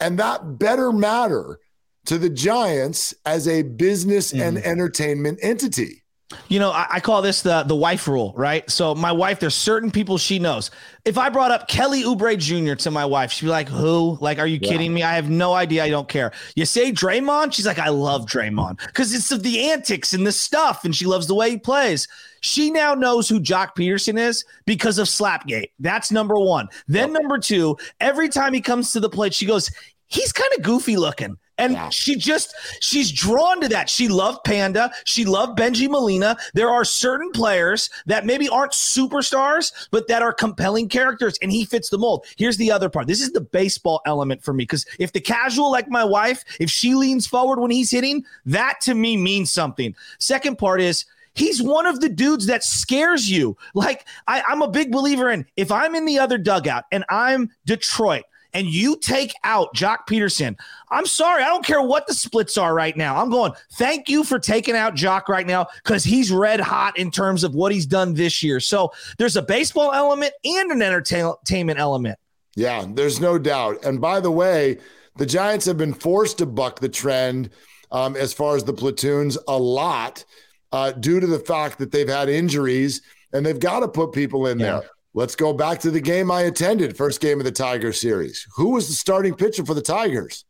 and 0.00 0.18
that 0.18 0.58
better 0.58 0.92
matter 0.92 1.58
to 2.06 2.18
the 2.18 2.30
Giants 2.30 3.14
as 3.26 3.46
a 3.48 3.62
business 3.62 4.32
and 4.32 4.56
mm. 4.56 4.64
entertainment 4.64 5.38
entity. 5.42 6.02
You 6.48 6.58
know, 6.58 6.70
I, 6.70 6.86
I 6.90 7.00
call 7.00 7.22
this 7.22 7.40
the 7.40 7.62
the 7.62 7.74
wife 7.74 8.06
rule, 8.06 8.34
right? 8.36 8.68
So 8.70 8.94
my 8.94 9.12
wife, 9.12 9.40
there's 9.40 9.54
certain 9.54 9.90
people 9.90 10.18
she 10.18 10.38
knows. 10.38 10.70
If 11.06 11.16
I 11.16 11.30
brought 11.30 11.50
up 11.50 11.68
Kelly 11.68 12.02
Oubre 12.02 12.36
Jr. 12.36 12.74
to 12.82 12.90
my 12.90 13.06
wife, 13.06 13.32
she'd 13.32 13.46
be 13.46 13.50
like, 13.50 13.68
"Who? 13.68 14.18
Like, 14.20 14.38
are 14.38 14.46
you 14.46 14.60
kidding 14.60 14.92
me? 14.92 15.02
I 15.02 15.14
have 15.14 15.30
no 15.30 15.54
idea. 15.54 15.84
I 15.84 15.88
don't 15.88 16.08
care." 16.08 16.32
You 16.54 16.66
say 16.66 16.92
Draymond, 16.92 17.54
she's 17.54 17.66
like, 17.66 17.78
"I 17.78 17.88
love 17.88 18.26
Draymond 18.26 18.78
because 18.86 19.14
it's 19.14 19.32
of 19.32 19.42
the 19.42 19.70
antics 19.70 20.12
and 20.12 20.26
the 20.26 20.32
stuff, 20.32 20.84
and 20.84 20.94
she 20.94 21.06
loves 21.06 21.26
the 21.26 21.34
way 21.34 21.50
he 21.50 21.56
plays." 21.56 22.06
She 22.40 22.70
now 22.70 22.94
knows 22.94 23.26
who 23.28 23.40
Joc 23.40 23.74
Pederson 23.74 24.18
is 24.18 24.44
because 24.66 24.98
of 24.98 25.08
Slapgate. 25.08 25.70
That's 25.78 26.12
number 26.12 26.36
one. 26.36 26.68
Then 26.86 27.12
number 27.12 27.38
two, 27.38 27.78
every 28.00 28.28
time 28.28 28.52
he 28.52 28.60
comes 28.60 28.92
to 28.92 29.00
the 29.00 29.08
plate, 29.08 29.32
she 29.32 29.46
goes, 29.46 29.70
"He's 30.08 30.32
kind 30.32 30.52
of 30.58 30.62
goofy 30.62 30.98
looking." 30.98 31.38
And 31.58 31.72
Yeah. 31.74 31.88
she 31.90 32.14
just 32.16 32.54
she's 32.80 33.10
drawn 33.10 33.60
to 33.60 33.68
that. 33.68 33.90
She 33.90 34.08
loved 34.08 34.44
Panda. 34.44 34.90
She 35.04 35.24
loved 35.24 35.58
Benji 35.58 35.88
Molina. 35.88 36.36
There 36.54 36.70
are 36.70 36.84
certain 36.84 37.30
players 37.32 37.90
that 38.06 38.24
maybe 38.24 38.48
aren't 38.48 38.72
superstars, 38.72 39.72
but 39.90 40.08
that 40.08 40.22
are 40.22 40.32
compelling 40.32 40.88
characters, 40.88 41.36
and 41.42 41.50
he 41.52 41.64
fits 41.64 41.90
the 41.90 41.98
mold. 41.98 42.24
Here's 42.36 42.56
the 42.56 42.70
other 42.70 42.88
part. 42.88 43.06
This 43.06 43.20
is 43.20 43.32
the 43.32 43.40
baseball 43.40 44.00
element 44.06 44.42
for 44.42 44.52
me 44.54 44.62
because 44.62 44.86
if 44.98 45.12
the 45.12 45.20
casual, 45.20 45.70
like 45.70 45.88
my 45.88 46.04
wife, 46.04 46.44
if 46.60 46.70
she 46.70 46.94
leans 46.94 47.26
forward 47.26 47.58
when 47.60 47.70
he's 47.70 47.90
hitting, 47.90 48.24
that 48.46 48.80
to 48.82 48.94
me 48.94 49.16
means 49.16 49.50
something. 49.50 49.94
Second 50.18 50.58
part 50.58 50.80
is 50.80 51.04
he's 51.34 51.62
one 51.62 51.86
of 51.86 52.00
the 52.00 52.08
dudes 52.08 52.46
that 52.46 52.64
scares 52.64 53.30
you. 53.30 53.56
Like 53.74 54.06
I, 54.26 54.42
I'm 54.48 54.62
a 54.62 54.68
big 54.68 54.92
believer 54.92 55.30
in 55.30 55.46
if 55.56 55.70
I'm 55.72 55.94
in 55.94 56.04
the 56.04 56.18
other 56.18 56.38
dugout 56.38 56.84
and 56.92 57.04
I'm 57.08 57.50
Detroit 57.66 58.24
and 58.54 58.66
you 58.66 58.96
take 58.96 59.34
out 59.44 59.74
Joc 59.74 59.98
Pederson, 60.08 60.56
I'm 60.90 61.06
sorry. 61.06 61.42
I 61.42 61.46
don't 61.48 61.64
care 61.64 61.82
what 61.82 62.06
the 62.06 62.14
splits 62.14 62.56
are 62.56 62.74
right 62.74 62.96
now. 62.96 63.20
I'm 63.20 63.30
going, 63.30 63.52
thank 63.74 64.08
you 64.08 64.24
for 64.24 64.38
taking 64.38 64.74
out 64.74 64.94
Joc 64.94 65.28
right 65.28 65.46
now 65.46 65.66
because 65.84 66.04
he's 66.04 66.32
red 66.32 66.60
hot 66.60 66.98
in 66.98 67.10
terms 67.10 67.44
of 67.44 67.54
what 67.54 67.72
he's 67.72 67.86
done 67.86 68.14
this 68.14 68.42
year. 68.42 68.60
So 68.60 68.92
there's 69.18 69.36
a 69.36 69.42
baseball 69.42 69.92
element 69.92 70.32
and 70.44 70.70
an 70.72 70.82
entertainment 70.82 71.78
element. 71.78 72.18
Yeah, 72.56 72.84
there's 72.88 73.20
no 73.20 73.38
doubt. 73.38 73.84
And 73.84 74.00
by 74.00 74.20
the 74.20 74.30
way, 74.30 74.78
the 75.16 75.26
Giants 75.26 75.66
have 75.66 75.76
been 75.78 75.94
forced 75.94 76.38
to 76.38 76.46
buck 76.46 76.80
the 76.80 76.88
trend 76.88 77.50
um, 77.90 78.16
as 78.16 78.32
far 78.32 78.56
as 78.56 78.64
the 78.64 78.72
platoons 78.72 79.38
a 79.46 79.56
lot 79.56 80.24
uh, 80.72 80.92
due 80.92 81.20
to 81.20 81.26
the 81.26 81.38
fact 81.38 81.78
that 81.78 81.92
they've 81.92 82.08
had 82.08 82.28
injuries 82.28 83.02
and 83.32 83.44
they've 83.44 83.60
got 83.60 83.80
to 83.80 83.88
put 83.88 84.12
people 84.12 84.46
in 84.46 84.58
Yeah. 84.58 84.80
there. 84.80 84.90
Let's 85.14 85.34
go 85.34 85.52
back 85.52 85.80
to 85.80 85.90
the 85.90 86.00
game 86.00 86.30
I 86.30 86.42
attended, 86.42 86.96
first 86.96 87.20
game 87.20 87.38
of 87.38 87.44
the 87.44 87.52
Tiger 87.52 87.92
series. 87.92 88.46
Who 88.56 88.70
was 88.70 88.88
the 88.88 88.94
starting 88.94 89.34
pitcher 89.34 89.64
for 89.64 89.74
the 89.74 89.82
Tigers? 89.82 90.44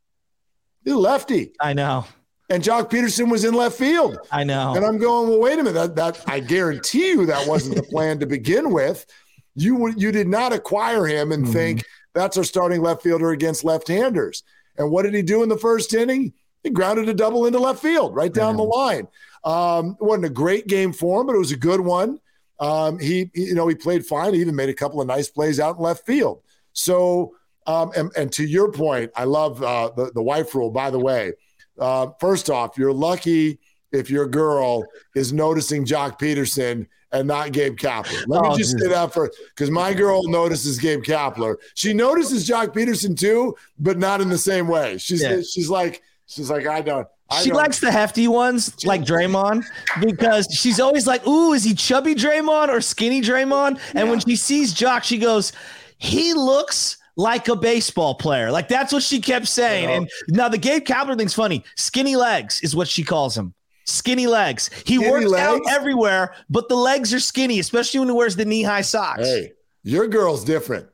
The 0.85 0.97
lefty. 0.97 1.53
I 1.61 1.73
know. 1.73 2.05
and 2.50 2.62
Joc 2.62 2.91
Pederson 2.91 3.31
was 3.31 3.45
in 3.45 3.55
left 3.55 3.77
field. 3.77 4.19
I 4.31 4.45
know. 4.45 4.75
And 4.75 4.85
I'm 4.85 4.99
going, 4.99 5.29
well, 5.29 5.41
wait 5.41 5.59
a 5.59 5.62
minute. 5.62 5.75
That, 5.75 5.97
that 5.97 6.25
I 6.27 6.41
guarantee 6.41 7.09
you 7.09 7.27
that 7.27 7.47
wasn't 7.47 7.77
the 7.77 7.83
plan 7.83 8.19
to 8.21 8.27
begin 8.27 8.73
with. 8.73 9.07
You 9.55 9.93
you 9.97 10.12
did 10.12 10.29
not 10.29 10.53
acquire 10.53 11.07
him 11.07 11.33
and 11.33 11.45
mm-hmm. 11.45 11.53
think 11.53 11.85
that's 12.15 12.37
our 12.37 12.45
starting 12.45 12.81
left 12.81 13.03
fielder 13.03 13.31
against 13.31 13.65
left-handers. 13.65 14.45
And 14.77 14.91
what 14.91 15.03
did 15.03 15.15
he 15.15 15.23
do 15.23 15.43
in 15.43 15.49
the 15.49 15.59
first 15.59 15.93
inning? 15.95 16.33
He 16.62 16.71
grounded 16.71 17.09
a 17.09 17.15
double 17.15 17.47
into 17.47 17.59
left 17.59 17.83
field, 17.83 18.15
right 18.15 18.33
down 18.33 18.55
yeah. 18.55 18.59
the 18.59 18.62
line. 18.62 19.09
Um, 19.45 19.97
it 20.00 20.05
wasn't 20.05 20.27
a 20.27 20.31
great 20.31 20.67
game 20.67 20.93
for 20.93 21.21
him, 21.21 21.27
but 21.27 21.35
it 21.35 21.38
was 21.38 21.53
a 21.53 21.57
good 21.57 21.81
one. 21.81 22.21
Um, 22.61 22.99
he, 22.99 23.31
you 23.35 23.55
know, 23.55 23.69
he 23.69 23.75
played 23.75 24.05
fine. 24.05 24.35
He 24.35 24.41
even 24.41 24.57
made 24.57 24.69
a 24.69 24.75
couple 24.75 25.00
of 25.00 25.07
nice 25.07 25.29
plays 25.29 25.61
out 25.61 25.77
in 25.77 25.83
left 25.83 26.05
field. 26.07 26.43
So, 26.73 27.35
um, 27.67 27.93
and, 27.97 28.11
and 28.17 28.33
to 28.33 28.45
your 28.45 28.73
point, 28.73 29.11
I 29.15 29.25
love 29.25 29.62
uh, 29.62 29.91
the 29.97 30.11
the 30.15 30.23
wife 30.23 30.55
rule. 30.55 30.71
By 30.71 30.91
the 30.91 30.99
way, 30.99 31.33
uh, 31.79 32.09
first 32.19 32.50
off, 32.50 32.79
you're 32.79 32.93
lucky 32.93 33.59
if 33.93 34.11
your 34.11 34.27
girl 34.27 34.85
is 35.15 35.33
noticing 35.33 35.85
Joc 35.85 36.19
Pederson 36.19 36.87
and 37.12 37.27
not 37.27 37.53
Gabe 37.53 37.77
Kapler. 37.77 38.25
Let 38.27 38.43
me 38.43 38.49
oh, 38.50 38.57
just 38.57 38.79
say 38.79 38.88
that 38.88 39.12
for 39.12 39.31
because 39.55 39.71
my 39.71 39.95
girl 39.95 40.29
notices 40.29 40.79
Gabe 40.79 41.03
Kapler. 41.03 41.57
She 41.75 41.93
notices 41.93 42.49
Joc 42.49 42.69
Pederson 42.75 43.19
too, 43.19 43.57
but 43.79 43.99
not 43.99 44.21
in 44.21 44.29
the 44.29 44.38
same 44.38 44.69
way. 44.69 44.99
She's 44.99 45.23
yeah. 45.23 45.41
she's 45.41 45.69
like 45.69 46.03
she's 46.27 46.50
like 46.50 46.67
I 46.67 46.81
don't. 46.81 47.09
I 47.30 47.42
she 47.42 47.50
don't. 47.50 47.58
likes 47.58 47.80
the 47.80 47.92
hefty 47.92 48.26
ones 48.26 48.85
like 48.85 49.02
Draymond 49.02 49.64
because 50.00 50.47
she's 50.50 50.80
always 50.80 51.06
like, 51.06 51.26
"Ooh, 51.26 51.52
is 51.52 51.64
he 51.64 51.75
chubby 51.75 52.14
Draymond 52.14 52.68
or 52.68 52.80
skinny 52.80 53.20
Draymond?" 53.20 53.80
And 53.90 53.94
yeah. 53.94 54.04
when 54.04 54.20
she 54.20 54.37
sees 54.37 54.75
Joc, 54.75 55.04
she 55.04 55.18
goes, 55.18 55.52
"He 55.99 56.35
looks." 56.35 56.97
like 57.18 57.49
a 57.49 57.56
baseball 57.56 58.14
player. 58.14 58.50
Like 58.50 58.68
that's 58.68 58.92
what 58.92 59.02
she 59.02 59.20
kept 59.20 59.49
saying. 59.49 59.90
And 59.90 60.08
now 60.28 60.49
the 60.49 60.56
Gabe 60.56 60.85
Kapler 60.85 61.18
thing's 61.18 61.35
funny. 61.35 61.64
Skinny 61.76 62.14
legs 62.14 62.62
is 62.62 62.76
what 62.76 62.87
she 62.87 63.02
calls 63.02 63.37
him. 63.37 63.54
Skinny 63.85 64.28
legs. 64.28 64.70
He 64.87 64.97
skinny 64.97 65.11
works 65.11 65.26
legs? 65.26 65.42
out 65.42 65.61
everywhere, 65.68 66.35
but 66.49 66.68
the 66.68 66.76
legs 66.76 67.12
are 67.12 67.18
skinny, 67.18 67.58
especially 67.58 68.00
when 68.00 68.08
he 68.08 68.14
wears 68.14 68.37
the 68.37 68.44
knee 68.44 68.62
high 68.62 68.82
socks. 68.82 69.26
Hey, 69.26 69.52
your 69.82 70.06
girl's 70.06 70.44
different. 70.44 70.87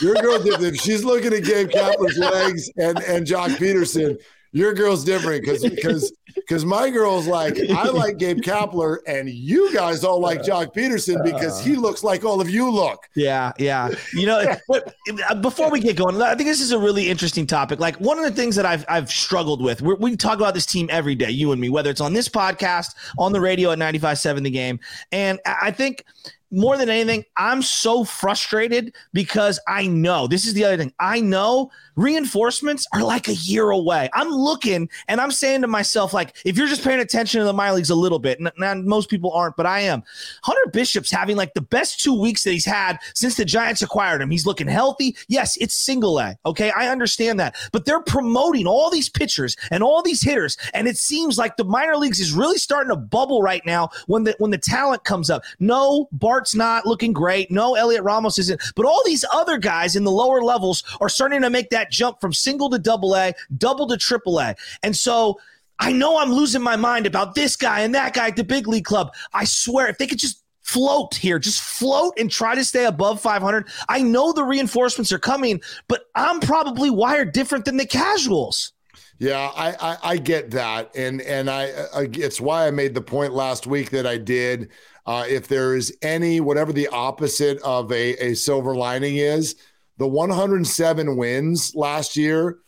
Your 0.00 0.14
girl's 0.14 0.44
different. 0.44 0.74
If 0.74 0.80
she's 0.80 1.04
looking 1.04 1.32
at 1.32 1.44
Gabe 1.44 1.68
Kapler's 1.68 2.18
legs 2.18 2.70
and, 2.76 2.98
and 3.00 3.26
Joc 3.26 3.50
Pederson, 3.56 4.18
your 4.52 4.74
girl's 4.74 5.04
different 5.04 5.42
because 5.42 5.62
because 5.62 6.12
because 6.34 6.64
my 6.64 6.88
girl's 6.90 7.26
like 7.26 7.58
I 7.70 7.88
like 7.90 8.18
Gabe 8.18 8.38
Kapler 8.38 8.98
and 9.06 9.28
you 9.28 9.72
guys 9.74 10.04
all 10.04 10.20
like 10.20 10.40
Joc 10.40 10.74
Pederson 10.74 11.22
because 11.22 11.62
he 11.62 11.76
uh. 11.76 11.80
looks 11.80 12.02
like 12.02 12.24
all 12.24 12.40
of 12.40 12.48
you 12.48 12.70
look. 12.70 13.08
Yeah, 13.14 13.52
yeah. 13.58 13.90
You 14.12 14.26
know, 14.26 14.56
but 14.68 14.94
uh, 15.28 15.34
before 15.34 15.70
we 15.70 15.80
get 15.80 15.96
going, 15.96 16.20
I 16.20 16.34
think 16.34 16.48
this 16.48 16.60
is 16.60 16.72
a 16.72 16.78
really 16.78 17.08
interesting 17.08 17.46
topic. 17.46 17.80
Like 17.80 17.96
one 17.96 18.18
of 18.18 18.24
the 18.24 18.30
things 18.32 18.56
that 18.56 18.66
I've 18.66 18.84
I've 18.88 19.10
struggled 19.10 19.62
with. 19.62 19.82
we 19.82 20.16
talk 20.16 20.38
about 20.38 20.54
this 20.54 20.66
team 20.66 20.88
every 20.90 21.14
day, 21.14 21.30
you 21.30 21.52
and 21.52 21.60
me, 21.60 21.68
whether 21.68 21.90
it's 21.90 22.00
on 22.00 22.12
this 22.12 22.28
podcast, 22.28 22.94
on 23.18 23.32
the 23.32 23.40
radio 23.40 23.70
at 23.70 23.78
95.7 23.78 24.42
The 24.42 24.50
Game, 24.50 24.80
and 25.12 25.40
I 25.44 25.70
think 25.70 26.04
more 26.50 26.76
than 26.76 26.88
anything, 26.88 27.24
I'm 27.36 27.62
so 27.62 28.04
frustrated 28.04 28.94
because 29.12 29.60
I 29.68 29.86
know 29.86 30.26
this 30.26 30.46
is 30.46 30.54
the 30.54 30.64
other 30.64 30.76
thing. 30.76 30.92
I 30.98 31.20
know 31.20 31.70
reinforcements 31.96 32.86
are 32.92 33.02
like 33.02 33.28
a 33.28 33.34
year 33.34 33.70
away. 33.70 34.08
I'm 34.14 34.30
looking 34.30 34.88
and 35.08 35.20
I'm 35.20 35.30
saying 35.30 35.62
to 35.62 35.66
myself, 35.66 36.14
like, 36.14 36.36
if 36.44 36.56
you're 36.56 36.68
just 36.68 36.84
paying 36.84 37.00
attention 37.00 37.40
to 37.40 37.44
the 37.44 37.52
minor 37.52 37.74
leagues 37.74 37.90
a 37.90 37.94
little 37.94 38.18
bit, 38.18 38.38
and, 38.40 38.84
most 38.86 39.10
people 39.10 39.32
aren't, 39.32 39.56
but 39.56 39.66
I 39.66 39.80
am. 39.80 40.02
Hunter 40.42 40.70
Bishop's 40.72 41.10
having 41.10 41.36
like 41.36 41.54
the 41.54 41.60
best 41.60 42.00
two 42.00 42.18
weeks 42.18 42.44
that 42.44 42.52
he's 42.52 42.64
had 42.64 42.98
since 43.14 43.36
the 43.36 43.44
Giants 43.44 43.82
acquired 43.82 44.22
him. 44.22 44.30
He's 44.30 44.46
looking 44.46 44.68
healthy. 44.68 45.16
Yes, 45.26 45.56
it's 45.56 45.74
single 45.74 46.18
A. 46.18 46.36
Okay, 46.46 46.70
I 46.70 46.88
understand 46.88 47.40
that, 47.40 47.56
but 47.72 47.84
they're 47.84 48.00
promoting 48.00 48.66
all 48.66 48.90
these 48.90 49.08
pitchers 49.08 49.56
and 49.70 49.82
all 49.82 50.02
these 50.02 50.22
hitters, 50.22 50.56
and 50.74 50.86
it 50.86 50.96
seems 50.96 51.38
like 51.38 51.56
the 51.56 51.64
minor 51.64 51.96
leagues 51.96 52.20
is 52.20 52.32
really 52.32 52.58
starting 52.58 52.90
to 52.90 52.96
bubble 52.96 53.42
right 53.42 53.62
now 53.66 53.90
when 54.06 54.24
the 54.24 54.36
when 54.38 54.50
the 54.50 54.58
talent 54.58 55.04
comes 55.04 55.30
up. 55.30 55.42
No, 55.58 56.08
Bart's 56.38 56.54
not 56.54 56.86
looking 56.86 57.12
great. 57.12 57.50
No, 57.50 57.74
Heliot 57.74 58.04
Ramos 58.04 58.38
isn't, 58.38 58.62
but 58.76 58.86
all 58.86 59.02
these 59.04 59.24
other 59.32 59.58
guys 59.58 59.96
in 59.96 60.04
the 60.04 60.12
lower 60.12 60.40
levels 60.40 60.84
are 61.00 61.08
starting 61.08 61.42
to 61.42 61.50
make 61.50 61.70
that 61.70 61.90
jump 61.90 62.20
from 62.20 62.32
single 62.32 62.70
to 62.70 62.78
double 62.78 63.16
A, 63.16 63.34
double 63.56 63.88
to 63.88 63.96
triple 63.96 64.38
A. 64.38 64.54
And 64.84 64.96
so 64.96 65.40
I 65.80 65.90
know 65.90 66.16
I'm 66.16 66.30
losing 66.30 66.62
my 66.62 66.76
mind 66.76 67.06
about 67.06 67.34
this 67.34 67.56
guy 67.56 67.80
and 67.80 67.92
that 67.96 68.14
guy 68.14 68.28
at 68.28 68.36
the 68.36 68.44
big 68.44 68.68
league 68.68 68.84
club. 68.84 69.12
I 69.34 69.46
swear, 69.46 69.88
if 69.88 69.98
they 69.98 70.06
could 70.06 70.20
just 70.20 70.44
float 70.62 71.16
here, 71.16 71.40
just 71.40 71.60
float 71.60 72.14
and 72.20 72.30
try 72.30 72.54
to 72.54 72.64
stay 72.64 72.84
above 72.84 73.20
500. 73.20 73.66
I 73.88 74.00
know 74.00 74.32
the 74.32 74.44
reinforcements 74.44 75.10
are 75.10 75.18
coming, 75.18 75.60
but 75.88 76.04
I'm 76.14 76.38
probably 76.38 76.88
wired 76.88 77.32
different 77.32 77.64
than 77.64 77.78
the 77.78 77.86
casuals. 77.86 78.74
Yeah, 79.18 79.50
I, 79.56 79.74
I, 79.80 79.98
I 80.02 80.16
get 80.16 80.52
that, 80.52 80.94
and 80.94 81.20
and 81.22 81.50
I, 81.50 81.64
I, 81.94 82.08
it's 82.12 82.40
why 82.40 82.68
I 82.68 82.70
made 82.70 82.94
the 82.94 83.00
point 83.00 83.32
last 83.32 83.66
week 83.66 83.90
that 83.90 84.06
I 84.06 84.16
did. 84.16 84.70
Uh, 85.06 85.24
if 85.26 85.48
there 85.48 85.74
is 85.74 85.96
any 86.02 86.40
whatever 86.40 86.72
the 86.72 86.86
opposite 86.88 87.60
of 87.62 87.90
a 87.90 88.14
a 88.24 88.34
silver 88.34 88.76
lining 88.76 89.16
is, 89.16 89.56
the 89.96 90.06
107 90.06 91.16
wins 91.16 91.74
last 91.74 92.16
year, 92.16 92.58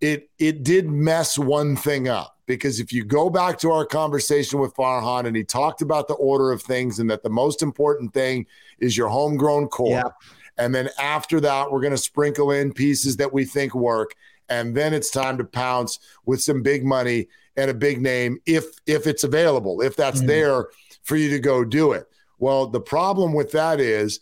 it 0.00 0.30
it 0.38 0.64
did 0.64 0.88
mess 0.88 1.38
one 1.38 1.76
thing 1.76 2.08
up 2.08 2.34
because 2.46 2.80
if 2.80 2.92
you 2.92 3.04
go 3.04 3.30
back 3.30 3.58
to 3.60 3.70
our 3.70 3.86
conversation 3.86 4.60
with 4.60 4.74
Farhan 4.74 5.26
and 5.26 5.36
he 5.36 5.44
talked 5.44 5.82
about 5.82 6.08
the 6.08 6.14
order 6.14 6.52
of 6.52 6.62
things 6.62 6.98
and 6.98 7.08
that 7.10 7.22
the 7.22 7.30
most 7.30 7.62
important 7.62 8.12
thing 8.12 8.46
is 8.80 8.96
your 8.96 9.08
homegrown 9.08 9.68
core. 9.68 9.90
Yeah. 9.90 10.08
And 10.56 10.74
then 10.74 10.88
after 10.98 11.40
that, 11.40 11.70
we're 11.70 11.80
going 11.80 11.92
to 11.92 11.98
sprinkle 11.98 12.50
in 12.52 12.72
pieces 12.72 13.16
that 13.16 13.32
we 13.32 13.44
think 13.44 13.74
work. 13.74 14.14
And 14.48 14.76
then 14.76 14.92
it's 14.92 15.10
time 15.10 15.38
to 15.38 15.44
pounce 15.44 15.98
with 16.26 16.42
some 16.42 16.62
big 16.62 16.84
money 16.84 17.28
and 17.56 17.70
a 17.70 17.74
big 17.74 18.00
name 18.00 18.38
if 18.46 18.64
if 18.86 19.06
it's 19.06 19.24
available, 19.24 19.80
if 19.80 19.96
that's 19.96 20.18
mm-hmm. 20.18 20.28
there 20.28 20.66
for 21.02 21.16
you 21.16 21.30
to 21.30 21.38
go 21.38 21.64
do 21.64 21.92
it. 21.92 22.08
Well, 22.38 22.66
the 22.66 22.80
problem 22.80 23.32
with 23.32 23.52
that 23.52 23.80
is 23.80 24.20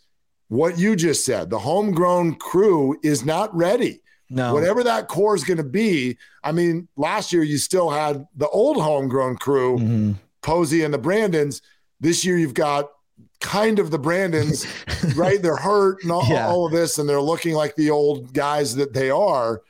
what 0.49 0.77
you 0.77 0.95
just 0.95 1.25
said. 1.25 1.49
The 1.49 1.59
homegrown 1.59 2.35
crew 2.35 2.97
is 3.03 3.25
not 3.25 3.55
ready. 3.55 4.01
No. 4.29 4.53
Whatever 4.53 4.83
that 4.83 5.07
core 5.07 5.35
is 5.35 5.43
going 5.43 5.57
to 5.57 5.63
be. 5.63 6.17
I 6.43 6.51
mean, 6.51 6.87
last 6.95 7.33
year 7.33 7.43
you 7.43 7.57
still 7.57 7.89
had 7.89 8.25
the 8.35 8.49
old 8.49 8.81
homegrown 8.81 9.37
crew, 9.37 9.77
mm-hmm. 9.77 10.11
Posey 10.41 10.83
and 10.83 10.93
the 10.93 10.97
Brandons. 10.97 11.61
This 11.99 12.25
year 12.25 12.37
you've 12.37 12.53
got 12.53 12.89
kind 13.41 13.77
of 13.77 13.91
the 13.91 13.99
Brandons, 13.99 14.65
right? 15.15 15.41
They're 15.41 15.55
hurt 15.55 16.01
and 16.03 16.11
all, 16.11 16.25
yeah. 16.27 16.47
all 16.47 16.65
of 16.65 16.71
this, 16.71 16.97
and 16.97 17.07
they're 17.07 17.21
looking 17.21 17.53
like 17.53 17.75
the 17.75 17.91
old 17.91 18.33
guys 18.33 18.75
that 18.75 18.93
they 18.93 19.11
are. 19.11 19.61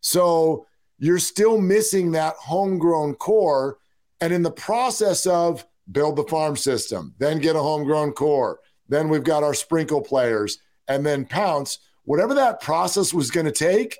So 0.00 0.66
you're 0.98 1.18
still 1.18 1.60
missing 1.60 2.12
that 2.12 2.36
homegrown 2.36 3.14
core. 3.14 3.78
And 4.20 4.32
in 4.32 4.42
the 4.42 4.50
process 4.50 5.26
of 5.26 5.66
build 5.90 6.16
the 6.16 6.24
farm 6.24 6.56
system, 6.56 7.14
then 7.18 7.38
get 7.38 7.56
a 7.56 7.60
homegrown 7.60 8.12
core, 8.12 8.60
then 8.88 9.08
we've 9.08 9.24
got 9.24 9.42
our 9.42 9.54
sprinkle 9.54 10.00
players 10.00 10.58
and 10.88 11.04
then 11.04 11.24
pounce. 11.24 11.78
Whatever 12.04 12.34
that 12.34 12.60
process 12.60 13.12
was 13.12 13.30
going 13.30 13.46
to 13.46 13.52
take, 13.52 13.98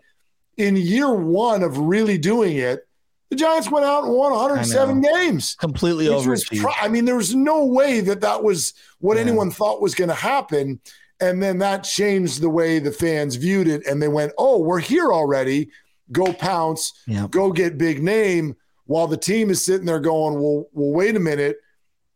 in 0.57 0.77
year 0.77 1.13
one 1.13 1.63
of 1.63 1.79
really 1.79 2.19
doing 2.19 2.57
it, 2.57 2.87
the 3.31 3.37
Giants 3.37 3.71
went 3.71 3.85
out 3.85 4.05
and 4.05 4.15
won 4.15 4.31
107 4.31 5.01
games. 5.01 5.57
Completely 5.57 6.09
over. 6.09 6.37
Pro- 6.59 6.71
I 6.81 6.89
mean, 6.89 7.05
there 7.05 7.17
was 7.17 7.35
no 7.35 7.65
way 7.65 8.01
that 8.01 8.21
that 8.21 8.43
was 8.43 8.73
what 9.01 9.17
yeah. 9.17 9.23
anyone 9.23 9.51
thought 9.51 9.83
was 9.83 9.97
going 9.97 10.09
to 10.09 10.15
happen. 10.15 10.81
And 11.21 11.43
then 11.43 11.59
that 11.59 11.83
changed 11.83 12.41
the 12.41 12.51
way 12.51 12.79
the 12.79 12.93
fans 12.93 13.35
viewed 13.35 13.67
it. 13.67 13.85
And 13.87 14.01
they 14.01 14.09
went, 14.09 14.33
oh, 14.39 14.61
we're 14.61 14.81
here 14.81 15.13
already. 15.13 15.71
Go 16.13 16.33
pounce, 16.33 16.93
yep. 17.07 17.31
go 17.31 17.53
get 17.53 17.79
big 17.79 18.03
name. 18.03 18.57
While 18.87 19.09
the 19.09 19.17
team 19.17 19.51
is 19.51 19.65
sitting 19.65 19.87
there 19.87 19.99
going, 19.99 20.35
well, 20.35 20.69
well, 20.73 20.93
wait 20.93 21.17
a 21.17 21.21
minute 21.21 21.57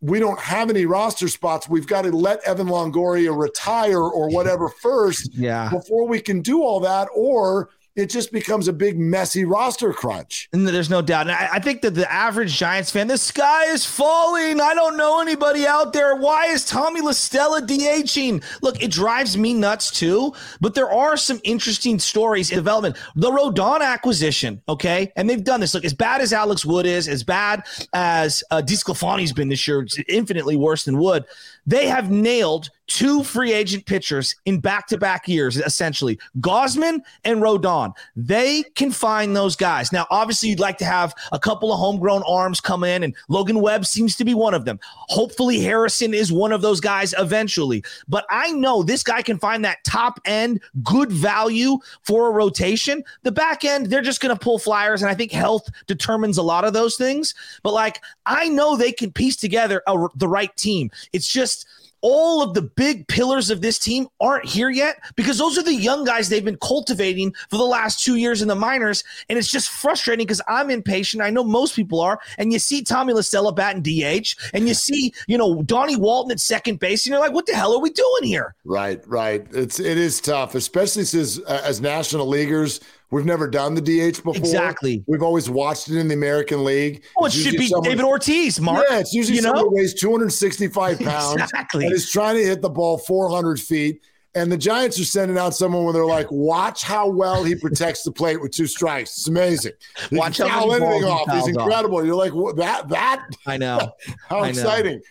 we 0.00 0.18
don't 0.18 0.40
have 0.40 0.70
any 0.70 0.86
roster 0.86 1.28
spots. 1.28 1.68
We've 1.68 1.86
got 1.86 2.02
to 2.02 2.10
let 2.10 2.42
Evan 2.46 2.68
Longoria 2.68 3.36
retire 3.36 4.00
or 4.00 4.30
whatever 4.30 4.68
first 4.82 5.34
yeah. 5.34 5.68
before 5.68 6.06
we 6.08 6.20
can 6.20 6.40
do 6.40 6.62
all 6.62 6.80
that. 6.80 7.08
Or 7.14 7.70
it 7.96 8.08
just 8.08 8.32
becomes 8.32 8.68
a 8.68 8.72
big 8.72 8.98
messy 8.98 9.44
roster 9.44 9.92
crunch. 9.92 10.48
And 10.52 10.66
there's 10.66 10.90
no 10.90 11.02
doubt. 11.02 11.22
And 11.22 11.32
I, 11.32 11.54
I, 11.54 11.58
think 11.58 11.82
that 11.82 11.94
the 11.94 12.10
average 12.10 12.56
Giants 12.56 12.90
fan, 12.90 13.08
the 13.08 13.18
sky 13.18 13.66
is 13.66 13.84
falling. 13.84 14.60
I 14.60 14.74
don't 14.74 14.96
know 14.96 15.20
anybody 15.20 15.66
out 15.66 15.92
there. 15.92 16.14
Why 16.14 16.46
is 16.46 16.64
Tommy 16.64 17.00
La 17.00 17.12
Stella 17.12 17.60
DHing? 17.60 18.44
Look, 18.62 18.80
it 18.82 18.92
drives 18.92 19.36
me 19.36 19.54
nuts 19.54 19.90
too. 19.90 20.32
But 20.60 20.74
there 20.74 20.90
are 20.90 21.16
some 21.16 21.40
interesting 21.42 21.98
stories 21.98 22.50
in 22.50 22.56
development. 22.56 22.96
The 23.16 23.30
Rodon 23.30 23.80
acquisition, 23.80 24.62
okay, 24.68 25.12
and 25.16 25.28
they've 25.28 25.42
done 25.42 25.60
this. 25.60 25.74
Look, 25.74 25.84
as 25.84 25.94
bad 25.94 26.20
as 26.20 26.32
Alex 26.32 26.64
Wood 26.64 26.86
is, 26.86 27.08
as 27.08 27.24
bad 27.24 27.66
as 27.92 28.44
uh, 28.50 28.62
DeSclafani's 28.64 29.32
been 29.32 29.48
this 29.48 29.66
year, 29.66 29.80
it's 29.82 29.98
infinitely 30.08 30.56
worse 30.56 30.84
than 30.84 30.98
Wood. 30.98 31.24
They 31.70 31.86
have 31.86 32.10
nailed 32.10 32.68
two 32.90 33.22
free 33.22 33.52
agent 33.52 33.86
pitchers 33.86 34.34
in 34.44 34.58
back 34.58 34.88
to 34.88 34.98
back 34.98 35.28
years, 35.28 35.56
essentially 35.56 36.18
Gausman 36.40 36.98
and 37.24 37.40
Rodon. 37.40 37.92
They 38.16 38.64
can 38.74 38.90
find 38.90 39.36
those 39.36 39.54
guys. 39.54 39.92
Now, 39.92 40.06
obviously, 40.10 40.48
you'd 40.48 40.58
like 40.58 40.76
to 40.78 40.84
have 40.84 41.14
a 41.30 41.38
couple 41.38 41.72
of 41.72 41.78
homegrown 41.78 42.24
arms 42.26 42.60
come 42.60 42.82
in, 42.82 43.04
and 43.04 43.14
Logan 43.28 43.60
Webb 43.60 43.86
seems 43.86 44.16
to 44.16 44.24
be 44.24 44.34
one 44.34 44.54
of 44.54 44.64
them. 44.64 44.80
Hopefully, 44.82 45.60
Harrison 45.60 46.12
is 46.12 46.32
one 46.32 46.50
of 46.50 46.62
those 46.62 46.80
guys 46.80 47.14
eventually. 47.16 47.84
But 48.08 48.26
I 48.28 48.50
know 48.50 48.82
this 48.82 49.04
guy 49.04 49.22
can 49.22 49.38
find 49.38 49.64
that 49.64 49.84
top 49.84 50.18
end, 50.24 50.60
good 50.82 51.12
value 51.12 51.78
for 52.02 52.26
a 52.26 52.32
rotation. 52.32 53.04
The 53.22 53.30
back 53.32 53.64
end, 53.64 53.86
they're 53.86 54.02
just 54.02 54.20
going 54.20 54.36
to 54.36 54.44
pull 54.44 54.58
flyers, 54.58 55.00
and 55.00 55.10
I 55.10 55.14
think 55.14 55.30
health 55.30 55.68
determines 55.86 56.38
a 56.38 56.42
lot 56.42 56.64
of 56.64 56.72
those 56.72 56.96
things. 56.96 57.36
But 57.62 57.72
like, 57.72 58.02
I 58.26 58.48
know 58.48 58.76
they 58.76 58.90
can 58.90 59.12
piece 59.12 59.36
together 59.36 59.80
a, 59.86 60.08
the 60.16 60.28
right 60.28 60.54
team. 60.56 60.90
It's 61.12 61.28
just 61.28 61.59
all 62.02 62.42
of 62.42 62.54
the 62.54 62.62
big 62.62 63.06
pillars 63.08 63.50
of 63.50 63.60
this 63.60 63.78
team 63.78 64.08
aren't 64.20 64.46
here 64.46 64.70
yet 64.70 65.02
because 65.16 65.38
those 65.38 65.58
are 65.58 65.62
the 65.62 65.74
young 65.74 66.04
guys 66.04 66.28
they've 66.28 66.44
been 66.44 66.58
cultivating 66.58 67.32
for 67.50 67.56
the 67.56 67.64
last 67.64 68.04
two 68.04 68.16
years 68.16 68.42
in 68.42 68.48
the 68.48 68.54
minors. 68.54 69.04
And 69.28 69.38
it's 69.38 69.50
just 69.50 69.68
frustrating 69.68 70.26
because 70.26 70.40
I'm 70.48 70.70
impatient. 70.70 71.22
I 71.22 71.30
know 71.30 71.44
most 71.44 71.76
people 71.76 72.00
are. 72.00 72.20
And 72.38 72.52
you 72.52 72.58
see 72.58 72.82
Tommy 72.82 73.12
La 73.12 73.20
Stella 73.20 73.52
batting 73.52 73.82
DH 73.82 74.34
and 74.54 74.68
you 74.68 74.74
see, 74.74 75.12
you 75.26 75.36
know, 75.36 75.62
Donnie 75.62 75.96
Walton 75.96 76.32
at 76.32 76.40
second 76.40 76.80
base. 76.80 77.04
And 77.06 77.12
you're 77.12 77.20
like, 77.20 77.32
what 77.32 77.46
the 77.46 77.54
hell 77.54 77.74
are 77.74 77.80
we 77.80 77.90
doing 77.90 78.24
here? 78.24 78.54
Right, 78.64 79.02
right. 79.06 79.46
It's, 79.52 79.80
it 79.80 79.98
is 79.98 80.20
tough, 80.20 80.54
especially 80.54 81.04
since 81.04 81.38
uh, 81.40 81.62
as 81.64 81.80
national 81.80 82.26
leaguers, 82.26 82.80
We've 83.10 83.24
never 83.24 83.48
done 83.48 83.74
the 83.74 83.80
DH 83.80 84.22
before. 84.22 84.36
Exactly. 84.36 85.02
We've 85.06 85.22
always 85.22 85.50
watched 85.50 85.88
it 85.88 85.98
in 85.98 86.06
the 86.06 86.14
American 86.14 86.64
League. 86.64 87.02
Oh, 87.16 87.26
it 87.26 87.32
should 87.32 87.56
be 87.56 87.66
someone, 87.66 87.88
David 87.88 88.04
Ortiz, 88.04 88.60
Mark. 88.60 88.86
Yeah, 88.88 89.00
it's 89.00 89.12
usually 89.12 89.36
you 89.36 89.42
someone 89.42 89.64
know? 89.64 89.70
who 89.70 89.76
weighs 89.76 89.94
265 89.94 91.00
pounds 91.00 91.42
exactly. 91.42 91.86
and 91.86 91.94
is 91.94 92.10
trying 92.10 92.36
to 92.36 92.44
hit 92.44 92.62
the 92.62 92.70
ball 92.70 92.98
400 92.98 93.58
feet. 93.58 94.02
And 94.36 94.50
the 94.52 94.56
Giants 94.56 95.00
are 95.00 95.04
sending 95.04 95.36
out 95.36 95.56
someone 95.56 95.82
where 95.82 95.92
they're 95.92 96.06
like, 96.06 96.30
watch 96.30 96.84
how 96.84 97.08
well 97.08 97.42
he 97.42 97.56
protects 97.56 98.04
the 98.04 98.12
plate 98.12 98.40
with 98.40 98.52
two 98.52 98.68
strikes. 98.68 99.10
It's 99.10 99.26
amazing. 99.26 99.72
He 100.08 100.16
watch 100.16 100.38
how 100.38 100.46
foul 100.46 100.72
anything 100.72 101.02
off. 101.02 101.28
He's 101.32 101.48
incredible. 101.48 101.98
Off. 101.98 102.04
You're 102.04 102.14
like, 102.14 102.56
that, 102.56 102.88
that. 102.90 103.26
I 103.44 103.56
know. 103.56 103.90
how 104.28 104.38
I 104.38 104.50
exciting. 104.50 105.02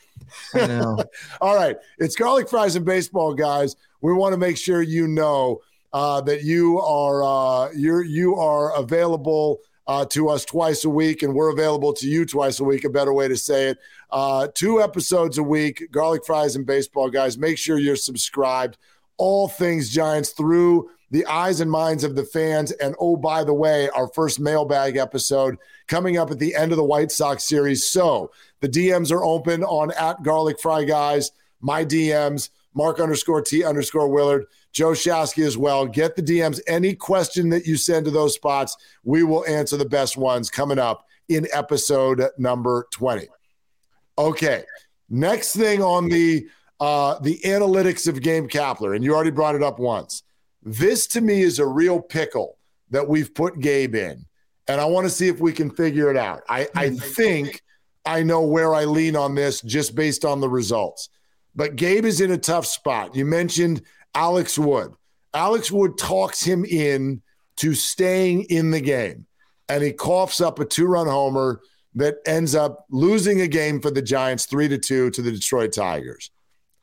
Know. 0.54 0.62
I 0.62 0.68
know. 0.68 1.04
All 1.42 1.56
right. 1.56 1.76
It's 1.98 2.16
garlic 2.16 2.48
fries 2.48 2.78
and 2.78 2.86
baseball, 2.86 3.34
guys. 3.34 3.76
We 4.00 4.14
want 4.14 4.32
to 4.32 4.38
make 4.38 4.56
sure 4.56 4.82
you 4.82 5.06
know 5.06 5.60
uh, 5.94 6.22
that 6.22 6.44
you 6.44 6.80
are 6.80 7.24
uh, 7.24 7.72
you're 7.74 8.04
you 8.04 8.36
are 8.36 8.76
available 8.76 9.60
uh, 9.88 10.06
to 10.06 10.30
us 10.30 10.46
twice 10.46 10.86
a 10.86 10.90
week, 10.90 11.24
and 11.24 11.34
we're 11.34 11.52
available 11.52 11.94
to 11.94 12.08
you 12.08 12.26
twice 12.26 12.60
a 12.60 12.64
week. 12.64 12.84
A 12.84 12.90
better 12.90 13.14
way 13.14 13.28
to 13.28 13.38
say 13.38 13.70
it. 13.70 14.56
Two 14.56 14.82
episodes 14.82 15.38
a 15.38 15.44
week, 15.44 15.92
garlic 15.92 16.26
fries 16.26 16.56
and 16.56 16.66
baseball 16.66 17.10
guys. 17.10 17.38
Make 17.38 17.58
sure 17.58 17.78
you're 17.78 17.96
subscribed. 17.96 18.78
All 19.18 19.48
things 19.48 19.90
Giants 19.90 20.30
through 20.30 20.90
the 21.12 21.26
eyes 21.26 21.60
and 21.60 21.70
minds 21.70 22.04
of 22.04 22.16
the 22.16 22.24
fans. 22.24 22.72
And 22.72 22.96
oh, 23.00 23.16
by 23.16 23.44
the 23.44 23.54
way, 23.54 23.90
our 23.90 24.08
first 24.08 24.40
mailbag 24.40 24.96
episode 24.98 25.58
coming 25.88 26.18
up 26.18 26.32
at 26.32 26.40
the 26.40 26.56
end 26.56 26.72
of 26.72 26.78
the 26.78 26.84
White 26.84 27.12
Sox 27.12 27.44
series. 27.44 27.86
So 27.86 28.32
the 28.62 28.70
DMs 28.70 29.12
are 29.12 29.24
open 29.24 29.64
on 29.64 29.92
at 29.92 30.22
Garlic 30.24 30.60
Fry 30.60 30.84
Guys, 30.84 31.32
my 31.62 31.84
DMs, 31.84 32.50
Mark 32.74 33.00
underscore 33.00 33.42
T 33.42 33.64
underscore 33.64 34.08
Willard. 34.08 34.46
Joe 34.72 34.92
Shasky 34.92 35.46
as 35.46 35.58
well. 35.58 35.86
Get 35.86 36.16
the 36.16 36.22
DMs. 36.22 36.60
Any 36.68 36.94
question 36.94 37.50
that 37.50 37.66
you 37.66 37.76
send 37.76 38.06
to 38.06 38.12
those 38.12 38.36
spots, 38.36 38.78
we 39.04 39.24
will 39.24 39.46
answer 39.46 39.78
the 39.78 39.86
best 39.86 40.18
ones 40.18 40.50
coming 40.50 40.80
up 40.80 41.06
in 41.28 41.48
episode 41.52 42.24
number 42.38 42.88
20. 42.92 43.28
Okay. 44.18 44.64
Next 45.10 45.56
thing 45.56 45.82
on 45.82 46.10
the 46.10 46.48
uh, 46.80 47.20
the 47.20 47.40
analytics 47.44 48.08
of 48.08 48.22
Gabe 48.22 48.48
Kapler, 48.48 48.96
and 48.96 49.04
you 49.04 49.14
already 49.14 49.32
brought 49.32 49.56
it 49.56 49.64
up 49.64 49.80
once. 49.80 50.24
This 50.64 51.08
to 51.08 51.22
me 51.22 51.42
is 51.42 51.60
a 51.60 51.66
real 51.66 52.00
pickle 52.02 52.58
that 52.90 53.08
we've 53.08 53.34
put 53.34 53.60
Gabe 53.60 53.96
in. 53.96 54.26
And 54.68 54.80
I 54.80 54.86
want 54.86 55.06
to 55.06 55.10
see 55.10 55.28
if 55.28 55.40
we 55.40 55.52
can 55.52 55.70
figure 55.70 56.10
it 56.10 56.18
out. 56.18 56.44
I, 56.48 56.68
I 56.76 56.92
think 56.92 57.62
I 58.06 58.24
know 58.24 58.42
where 58.42 58.74
I 58.74 58.86
lean 58.86 59.16
on 59.16 59.36
this 59.36 59.62
just 59.62 59.96
based 59.96 60.26
on 60.26 60.42
the 60.42 60.50
results. 60.50 61.10
But 61.56 61.76
Gabe 61.76 62.06
is 62.06 62.22
in 62.22 62.32
a 62.32 62.38
tough 62.38 62.66
spot. 62.66 63.16
You 63.16 63.26
mentioned 63.26 63.82
Alex 64.20 64.60
Wood. 64.60 64.92
Alex 65.34 65.72
Wood 65.72 65.98
talks 65.98 66.44
him 66.44 66.66
in 66.66 67.22
to 67.56 67.74
staying 67.74 68.44
in 68.50 68.70
the 68.70 68.82
game, 68.82 69.26
and 69.70 69.82
he 69.82 69.94
coughs 69.94 70.42
up 70.42 70.60
a 70.60 70.66
two-run 70.66 71.08
homer 71.08 71.62
that 71.96 72.18
ends 72.26 72.54
up 72.54 72.86
losing 72.90 73.40
a 73.40 73.48
game 73.48 73.80
for 73.80 73.92
the 73.92 74.02
Giants 74.02 74.46
three 74.46 74.68
to 74.68 74.78
two 74.78 75.10
to 75.12 75.22
the 75.22 75.32
Detroit 75.32 75.72
Tigers. 75.72 76.32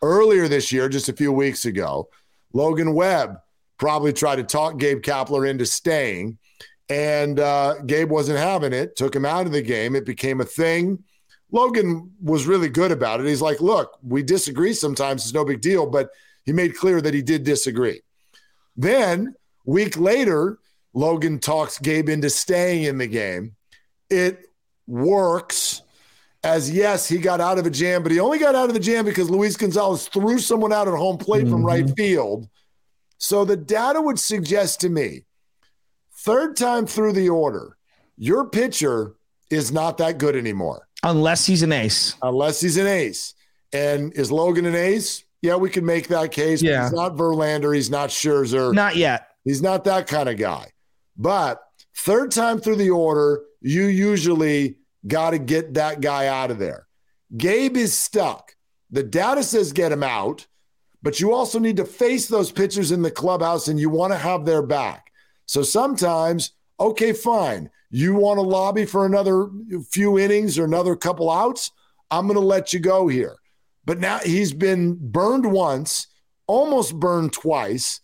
Earlier 0.01 0.49
this 0.49 0.73
year, 0.73 0.89
just 0.89 1.11
a 1.11 1.13
few 1.13 1.31
weeks 1.31 1.67
ago, 1.67 2.09
Logan 2.55 2.95
Webb 2.95 3.37
probably 3.77 4.15
tried 4.15 4.37
to 4.37 4.45
talk 4.45 4.79
Gabe 4.79 5.03
Kapler 5.03 5.47
into 5.47 5.67
staying, 5.67 6.39
and 6.89 7.39
uh, 7.39 7.75
Gabe 7.85 8.11
wasn't 8.11 8.39
having 8.39 8.73
it. 8.73 8.97
Took 8.97 9.15
him 9.15 9.27
out 9.27 9.45
of 9.45 9.53
the 9.53 9.61
game. 9.61 9.95
It 9.95 10.07
became 10.07 10.41
a 10.41 10.45
thing. 10.47 11.05
Logan 11.53 12.13
was 12.23 12.47
really 12.47 12.71
good 12.71 12.93
about 12.93 13.21
it. 13.21 13.27
He's 13.27 13.43
like, 13.43 13.61
"Look, 13.61 13.99
we 14.03 14.23
disagree 14.23 14.73
sometimes. 14.73 15.25
It's 15.25 15.35
no 15.35 15.45
big 15.45 15.61
deal, 15.61 15.85
but." 15.85 16.09
He 16.47 16.53
made 16.53 16.77
clear 16.77 17.01
that 17.01 17.13
he 17.13 17.23
did 17.23 17.45
disagree. 17.45 18.01
Then, 18.77 19.35
week 19.67 19.99
later, 19.99 20.59
Logan 20.95 21.41
talks 21.41 21.79
Gabe 21.79 22.09
into 22.09 22.31
staying 22.31 22.85
in 22.85 22.99
the 22.99 23.07
game. 23.07 23.57
It 24.09 24.47
works 24.87 25.83
as 26.47 26.71
yes, 26.71 27.09
he 27.09 27.19
got 27.19 27.41
out 27.41 27.59
of 27.59 27.67
a 27.67 27.71
jam, 27.71 28.05
but 28.05 28.13
he 28.13 28.21
only 28.21 28.39
got 28.39 28.55
out 28.55 28.69
of 28.69 28.75
the 28.75 28.81
jam 28.81 29.05
because 29.05 29.29
Luis 29.29 29.57
Gonzalez 29.57 30.07
threw 30.09 30.39
someone 30.39 30.73
out 30.73 30.87
at 30.87 30.95
home 30.95 31.19
plate 31.19 31.43
mm-hmm. 31.43 31.51
from 31.51 31.67
right 31.67 31.91
field. 31.97 32.49
So 33.19 33.45
the 33.45 33.57
data 33.57 34.01
would 34.01 34.21
suggest 34.21 34.81
to 34.83 34.89
me, 34.89 35.25
third 36.19 36.57
time 36.57 36.87
through 36.87 37.15
the 37.15 37.29
order, 37.29 37.77
your 38.17 38.49
pitcher 38.49 39.17
is 39.51 39.73
not 39.73 39.99
that 39.99 40.19
good 40.19 40.37
anymore. 40.37 40.87
Unless 41.03 41.47
he's 41.47 41.63
an 41.63 41.73
ace. 41.73 42.15
Unless 42.23 42.61
he's 42.61 42.77
an 42.77 42.87
ace. 42.87 43.35
And 43.73 44.13
is 44.15 44.31
Logan 44.31 44.67
an 44.67 44.75
ace? 44.77 45.25
Yeah, 45.43 45.57
we 45.57 45.71
can 45.71 45.85
make 45.85 46.09
that 46.09 46.33
case. 46.33 46.63
Yeah. 46.63 46.85
He's 46.85 46.93
not 46.93 47.17
Verlander. 47.17 47.75
He's 47.75 47.91
not 47.91 48.11
Scherzer. 48.11 48.73
Not 48.75 48.97
yet. 48.97 49.29
He's 49.45 49.63
not 49.63 49.85
that 49.85 50.07
kind 50.07 50.29
of 50.29 50.37
guy. 50.37 50.73
But 51.17 51.63
third 51.97 52.31
time 52.31 52.61
through 52.61 52.77
the 52.77 52.91
order, 52.91 53.43
you 53.61 53.87
usually 53.87 54.79
got 55.07 55.31
to 55.31 55.39
get 55.39 55.75
that 55.75 56.01
guy 56.01 56.27
out 56.27 56.51
of 56.51 56.59
there. 56.59 56.87
Gabe 57.37 57.77
is 57.77 57.97
stuck. 57.97 58.57
The 58.91 59.03
data 59.03 59.43
says 59.43 59.73
get 59.73 59.93
him 59.93 60.03
out, 60.03 60.47
but 61.03 61.21
you 61.21 61.33
also 61.33 61.59
need 61.59 61.77
to 61.77 61.85
face 61.85 62.29
those 62.29 62.53
pitchers 62.53 62.93
in 62.93 63.03
the 63.03 63.11
clubhouse 63.11 63.69
and 63.69 63.79
you 63.79 63.91
want 63.91 64.13
to 64.13 64.19
have 64.19 64.45
their 64.45 64.63
back. 64.63 65.13
So 65.47 65.63
sometimes, 65.63 66.53
okay, 66.79 67.13
fine. 67.13 67.71
You 67.91 68.15
want 68.15 68.39
to 68.39 68.43
lobby 68.43 68.85
for 68.85 69.07
another 69.07 69.49
few 69.91 70.19
innings 70.19 70.59
or 70.59 70.65
another 70.65 70.97
couple 70.97 71.31
outs? 71.31 71.71
I'm 72.11 72.27
going 72.27 72.35
to 72.35 72.41
let 72.41 72.73
you 72.73 72.81
go 72.81 73.09
here. 73.09 73.37
But 73.87 74.01
now 74.01 74.19
he's 74.19 74.53
been 74.53 74.99
burned 75.01 75.51
once, 75.51 76.09
almost 76.47 76.99
burned 76.99 77.33
twice 77.33 78.01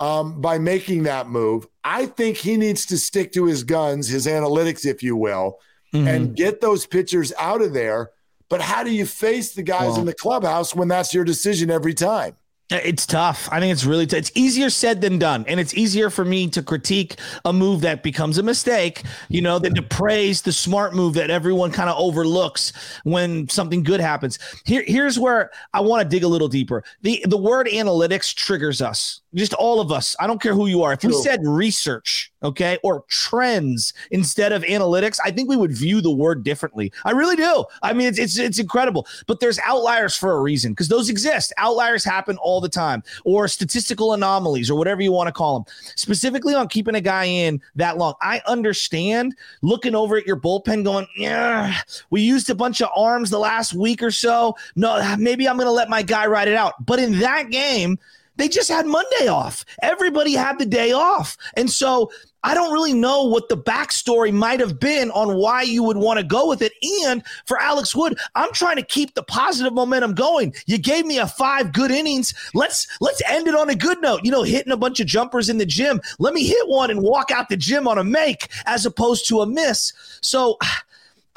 um, 0.00 0.40
by 0.40 0.58
making 0.58 1.04
that 1.04 1.28
move. 1.28 1.66
I 1.84 2.06
think 2.06 2.38
he 2.38 2.56
needs 2.56 2.86
to 2.86 2.98
stick 2.98 3.32
to 3.32 3.44
his 3.44 3.62
guns, 3.62 4.08
his 4.08 4.26
analytics, 4.26 4.84
if 4.84 5.02
you 5.02 5.14
will, 5.16 5.58
mm-hmm. 5.94 6.08
and 6.08 6.36
get 6.36 6.60
those 6.60 6.86
pitchers 6.86 7.32
out 7.38 7.62
of 7.62 7.72
there. 7.74 8.10
But 8.48 8.60
how 8.60 8.82
do 8.82 8.90
you 8.90 9.06
face 9.06 9.54
the 9.54 9.62
guys 9.62 9.98
in 9.98 10.04
the 10.06 10.14
clubhouse 10.14 10.74
when 10.74 10.88
that's 10.88 11.12
your 11.12 11.24
decision 11.24 11.70
every 11.70 11.94
time? 11.94 12.36
It's 12.68 13.06
tough. 13.06 13.48
I 13.52 13.60
think 13.60 13.72
it's 13.72 13.84
really 13.84 14.08
t- 14.08 14.16
it's 14.16 14.32
easier 14.34 14.70
said 14.70 15.00
than 15.00 15.20
done, 15.20 15.44
and 15.46 15.60
it's 15.60 15.72
easier 15.74 16.10
for 16.10 16.24
me 16.24 16.48
to 16.50 16.64
critique 16.64 17.20
a 17.44 17.52
move 17.52 17.82
that 17.82 18.02
becomes 18.02 18.38
a 18.38 18.42
mistake, 18.42 19.04
you 19.28 19.40
know, 19.40 19.60
than 19.60 19.72
to 19.76 19.82
praise 19.82 20.42
the 20.42 20.50
smart 20.50 20.92
move 20.92 21.14
that 21.14 21.30
everyone 21.30 21.70
kind 21.70 21.88
of 21.88 21.96
overlooks 21.96 22.72
when 23.04 23.48
something 23.48 23.84
good 23.84 24.00
happens. 24.00 24.40
Here, 24.64 24.82
here's 24.84 25.16
where 25.16 25.52
I 25.74 25.80
want 25.80 26.02
to 26.02 26.08
dig 26.08 26.24
a 26.24 26.28
little 26.28 26.48
deeper. 26.48 26.82
the 27.02 27.24
The 27.28 27.36
word 27.36 27.68
analytics 27.68 28.34
triggers 28.34 28.82
us, 28.82 29.20
just 29.36 29.54
all 29.54 29.80
of 29.80 29.92
us. 29.92 30.16
I 30.18 30.26
don't 30.26 30.40
care 30.40 30.54
who 30.54 30.66
you 30.66 30.82
are. 30.82 30.92
If 30.92 31.04
we 31.04 31.12
said 31.12 31.40
research, 31.44 32.32
okay, 32.42 32.78
or 32.82 33.04
trends 33.08 33.92
instead 34.10 34.52
of 34.52 34.62
analytics, 34.62 35.18
I 35.24 35.30
think 35.30 35.48
we 35.48 35.56
would 35.56 35.72
view 35.72 36.00
the 36.00 36.10
word 36.10 36.42
differently. 36.42 36.92
I 37.04 37.10
really 37.10 37.36
do. 37.36 37.64
I 37.82 37.92
mean, 37.92 38.08
it's 38.08 38.18
it's, 38.18 38.38
it's 38.38 38.58
incredible. 38.58 39.06
But 39.26 39.40
there's 39.40 39.58
outliers 39.64 40.16
for 40.16 40.32
a 40.32 40.40
reason 40.40 40.72
because 40.72 40.88
those 40.88 41.08
exist. 41.08 41.52
Outliers 41.58 42.04
happen 42.04 42.36
all 42.38 42.60
the 42.60 42.68
time, 42.68 43.02
or 43.24 43.48
statistical 43.48 44.12
anomalies, 44.14 44.70
or 44.70 44.78
whatever 44.78 45.02
you 45.02 45.12
want 45.12 45.28
to 45.28 45.32
call 45.32 45.60
them. 45.60 45.72
Specifically 45.96 46.54
on 46.54 46.68
keeping 46.68 46.94
a 46.94 47.00
guy 47.00 47.24
in 47.24 47.60
that 47.74 47.98
long, 47.98 48.14
I 48.22 48.40
understand 48.46 49.34
looking 49.62 49.94
over 49.94 50.16
at 50.16 50.26
your 50.26 50.38
bullpen, 50.38 50.84
going, 50.84 51.06
yeah, 51.16 51.80
we 52.10 52.22
used 52.22 52.48
a 52.50 52.54
bunch 52.54 52.80
of 52.80 52.88
arms 52.96 53.30
the 53.30 53.38
last 53.38 53.74
week 53.74 54.02
or 54.02 54.10
so. 54.10 54.56
No, 54.76 55.16
maybe 55.18 55.48
I'm 55.48 55.56
going 55.56 55.66
to 55.66 55.72
let 55.72 55.88
my 55.88 56.02
guy 56.02 56.26
ride 56.26 56.48
it 56.48 56.54
out. 56.54 56.86
But 56.86 56.98
in 56.98 57.18
that 57.18 57.50
game 57.50 57.98
They 58.36 58.48
just 58.48 58.68
had 58.68 58.86
Monday 58.86 59.28
off. 59.28 59.64
Everybody 59.82 60.34
had 60.34 60.58
the 60.58 60.66
day 60.66 60.92
off. 60.92 61.36
And 61.56 61.70
so 61.70 62.10
I 62.46 62.54
don't 62.54 62.72
really 62.72 62.92
know 62.92 63.24
what 63.24 63.48
the 63.48 63.56
backstory 63.56 64.32
might 64.32 64.60
have 64.60 64.78
been 64.78 65.10
on 65.10 65.36
why 65.36 65.62
you 65.62 65.82
would 65.82 65.96
want 65.96 66.20
to 66.20 66.24
go 66.24 66.48
with 66.48 66.62
it. 66.62 66.72
And 67.04 67.24
for 67.44 67.60
Alex 67.60 67.92
Wood, 67.92 68.16
I'm 68.36 68.52
trying 68.52 68.76
to 68.76 68.84
keep 68.84 69.14
the 69.14 69.24
positive 69.24 69.72
momentum 69.72 70.14
going. 70.14 70.54
You 70.66 70.78
gave 70.78 71.06
me 71.06 71.18
a 71.18 71.26
five 71.26 71.72
good 71.72 71.90
innings. 71.90 72.32
Let's 72.54 72.86
let's 73.00 73.20
end 73.28 73.48
it 73.48 73.56
on 73.56 73.68
a 73.68 73.74
good 73.74 74.00
note. 74.00 74.20
You 74.22 74.30
know, 74.30 74.44
hitting 74.44 74.72
a 74.72 74.76
bunch 74.76 75.00
of 75.00 75.08
jumpers 75.08 75.48
in 75.48 75.58
the 75.58 75.66
gym. 75.66 76.00
Let 76.20 76.34
me 76.34 76.46
hit 76.46 76.68
one 76.68 76.90
and 76.90 77.02
walk 77.02 77.32
out 77.32 77.48
the 77.48 77.56
gym 77.56 77.88
on 77.88 77.98
a 77.98 78.04
make 78.04 78.48
as 78.64 78.86
opposed 78.86 79.26
to 79.28 79.40
a 79.40 79.46
miss. 79.46 79.92
So 80.20 80.56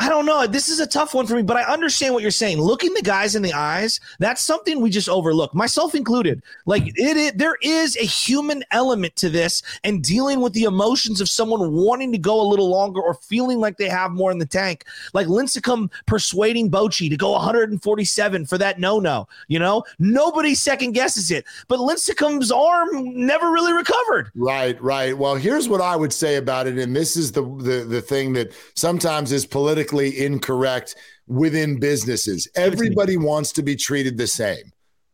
I 0.01 0.07
don't 0.07 0.25
know. 0.25 0.47
This 0.47 0.69
is 0.69 0.79
a 0.79 0.87
tough 0.87 1.13
one 1.13 1.27
for 1.27 1.35
me, 1.35 1.41
but 1.41 1.57
I 1.57 1.63
understand 1.63 2.13
what 2.13 2.21
you're 2.21 2.31
saying. 2.31 2.61
Looking 2.61 2.93
the 2.93 3.01
guys 3.01 3.35
in 3.35 3.41
the 3.41 3.51
eyes, 3.51 3.99
that's 4.19 4.41
something 4.41 4.79
we 4.79 4.89
just 4.89 5.09
overlook, 5.09 5.53
myself 5.53 5.93
included. 5.93 6.41
Like 6.65 6.87
it, 6.87 7.17
it 7.17 7.37
there 7.37 7.57
is 7.61 7.97
a 7.97 8.05
human 8.05 8.63
element 8.71 9.17
to 9.17 9.29
this 9.29 9.61
and 9.83 10.01
dealing 10.01 10.39
with 10.39 10.53
the 10.53 10.63
emotions 10.63 11.19
of 11.19 11.27
someone 11.27 11.73
wanting 11.73 12.13
to 12.13 12.17
go 12.17 12.39
a 12.39 12.47
little 12.47 12.69
longer 12.69 13.01
or 13.01 13.15
feeling 13.15 13.59
like 13.59 13.75
they 13.75 13.89
have 13.89 14.11
more 14.11 14.31
in 14.31 14.37
the 14.37 14.45
tank. 14.45 14.85
Like 15.13 15.27
Lincecum 15.27 15.91
persuading 16.05 16.71
Bochy 16.71 17.09
to 17.09 17.17
go 17.17 17.31
147 17.31 18.45
for 18.45 18.57
that 18.57 18.79
no-no. 18.79 19.27
You 19.49 19.59
know, 19.59 19.83
nobody 19.99 20.55
second 20.55 20.93
guesses 20.93 21.29
it, 21.29 21.43
but 21.67 21.79
Lincecum's 21.79 22.53
arm 22.53 22.89
never 23.25 23.51
really 23.51 23.73
recovered. 23.73 24.31
Right, 24.33 24.81
right. 24.81 25.17
Well, 25.17 25.35
here's 25.35 25.67
what 25.67 25.81
I 25.81 25.97
would 25.97 26.13
say 26.13 26.37
about 26.37 26.67
it, 26.67 26.77
and 26.77 26.95
this 26.95 27.17
is 27.17 27.33
the 27.33 27.41
the, 27.41 27.83
the 27.83 28.01
thing 28.01 28.31
that 28.33 28.53
sometimes 28.75 29.33
is 29.33 29.45
politically 29.45 29.88
politically 29.89 30.25
incorrect 30.25 30.95
within 31.27 31.79
businesses. 31.79 32.47
Everybody 32.55 33.17
wants 33.17 33.51
to 33.53 33.63
be 33.63 33.75
treated 33.75 34.17
the 34.17 34.27
same. 34.27 34.71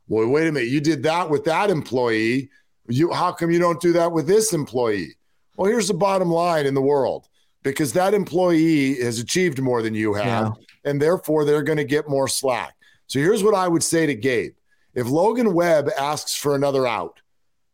Well, 0.07 0.27
wait 0.27 0.47
a 0.47 0.51
minute. 0.51 0.69
You 0.69 0.81
did 0.81 1.03
that 1.03 1.29
with 1.29 1.43
that 1.45 1.69
employee. 1.69 2.49
You 2.88 3.11
how 3.11 3.31
come 3.31 3.51
you 3.51 3.59
don't 3.59 3.81
do 3.81 3.93
that 3.93 4.11
with 4.11 4.27
this 4.27 4.53
employee? 4.53 5.15
Well, 5.57 5.69
here's 5.69 5.88
the 5.88 5.93
bottom 5.93 6.29
line 6.29 6.65
in 6.65 6.73
the 6.73 6.81
world. 6.81 7.27
Because 7.63 7.93
that 7.93 8.13
employee 8.13 9.01
has 9.01 9.17
achieved 9.17 9.59
more 9.59 9.81
than 9.81 9.95
you 9.95 10.13
have, 10.13 10.53
yeah. 10.55 10.91
and 10.91 11.01
therefore 11.01 11.45
they're 11.45 11.63
going 11.63 11.79
to 11.79 11.83
get 11.83 12.07
more 12.07 12.27
slack. 12.27 12.75
So 13.07 13.17
here's 13.17 13.43
what 13.43 13.55
I 13.55 13.67
would 13.67 13.81
say 13.81 14.05
to 14.05 14.13
Gabe. 14.13 14.53
If 14.93 15.07
Logan 15.07 15.51
Webb 15.51 15.89
asks 15.97 16.35
for 16.35 16.53
another 16.53 16.85
out, 16.85 17.21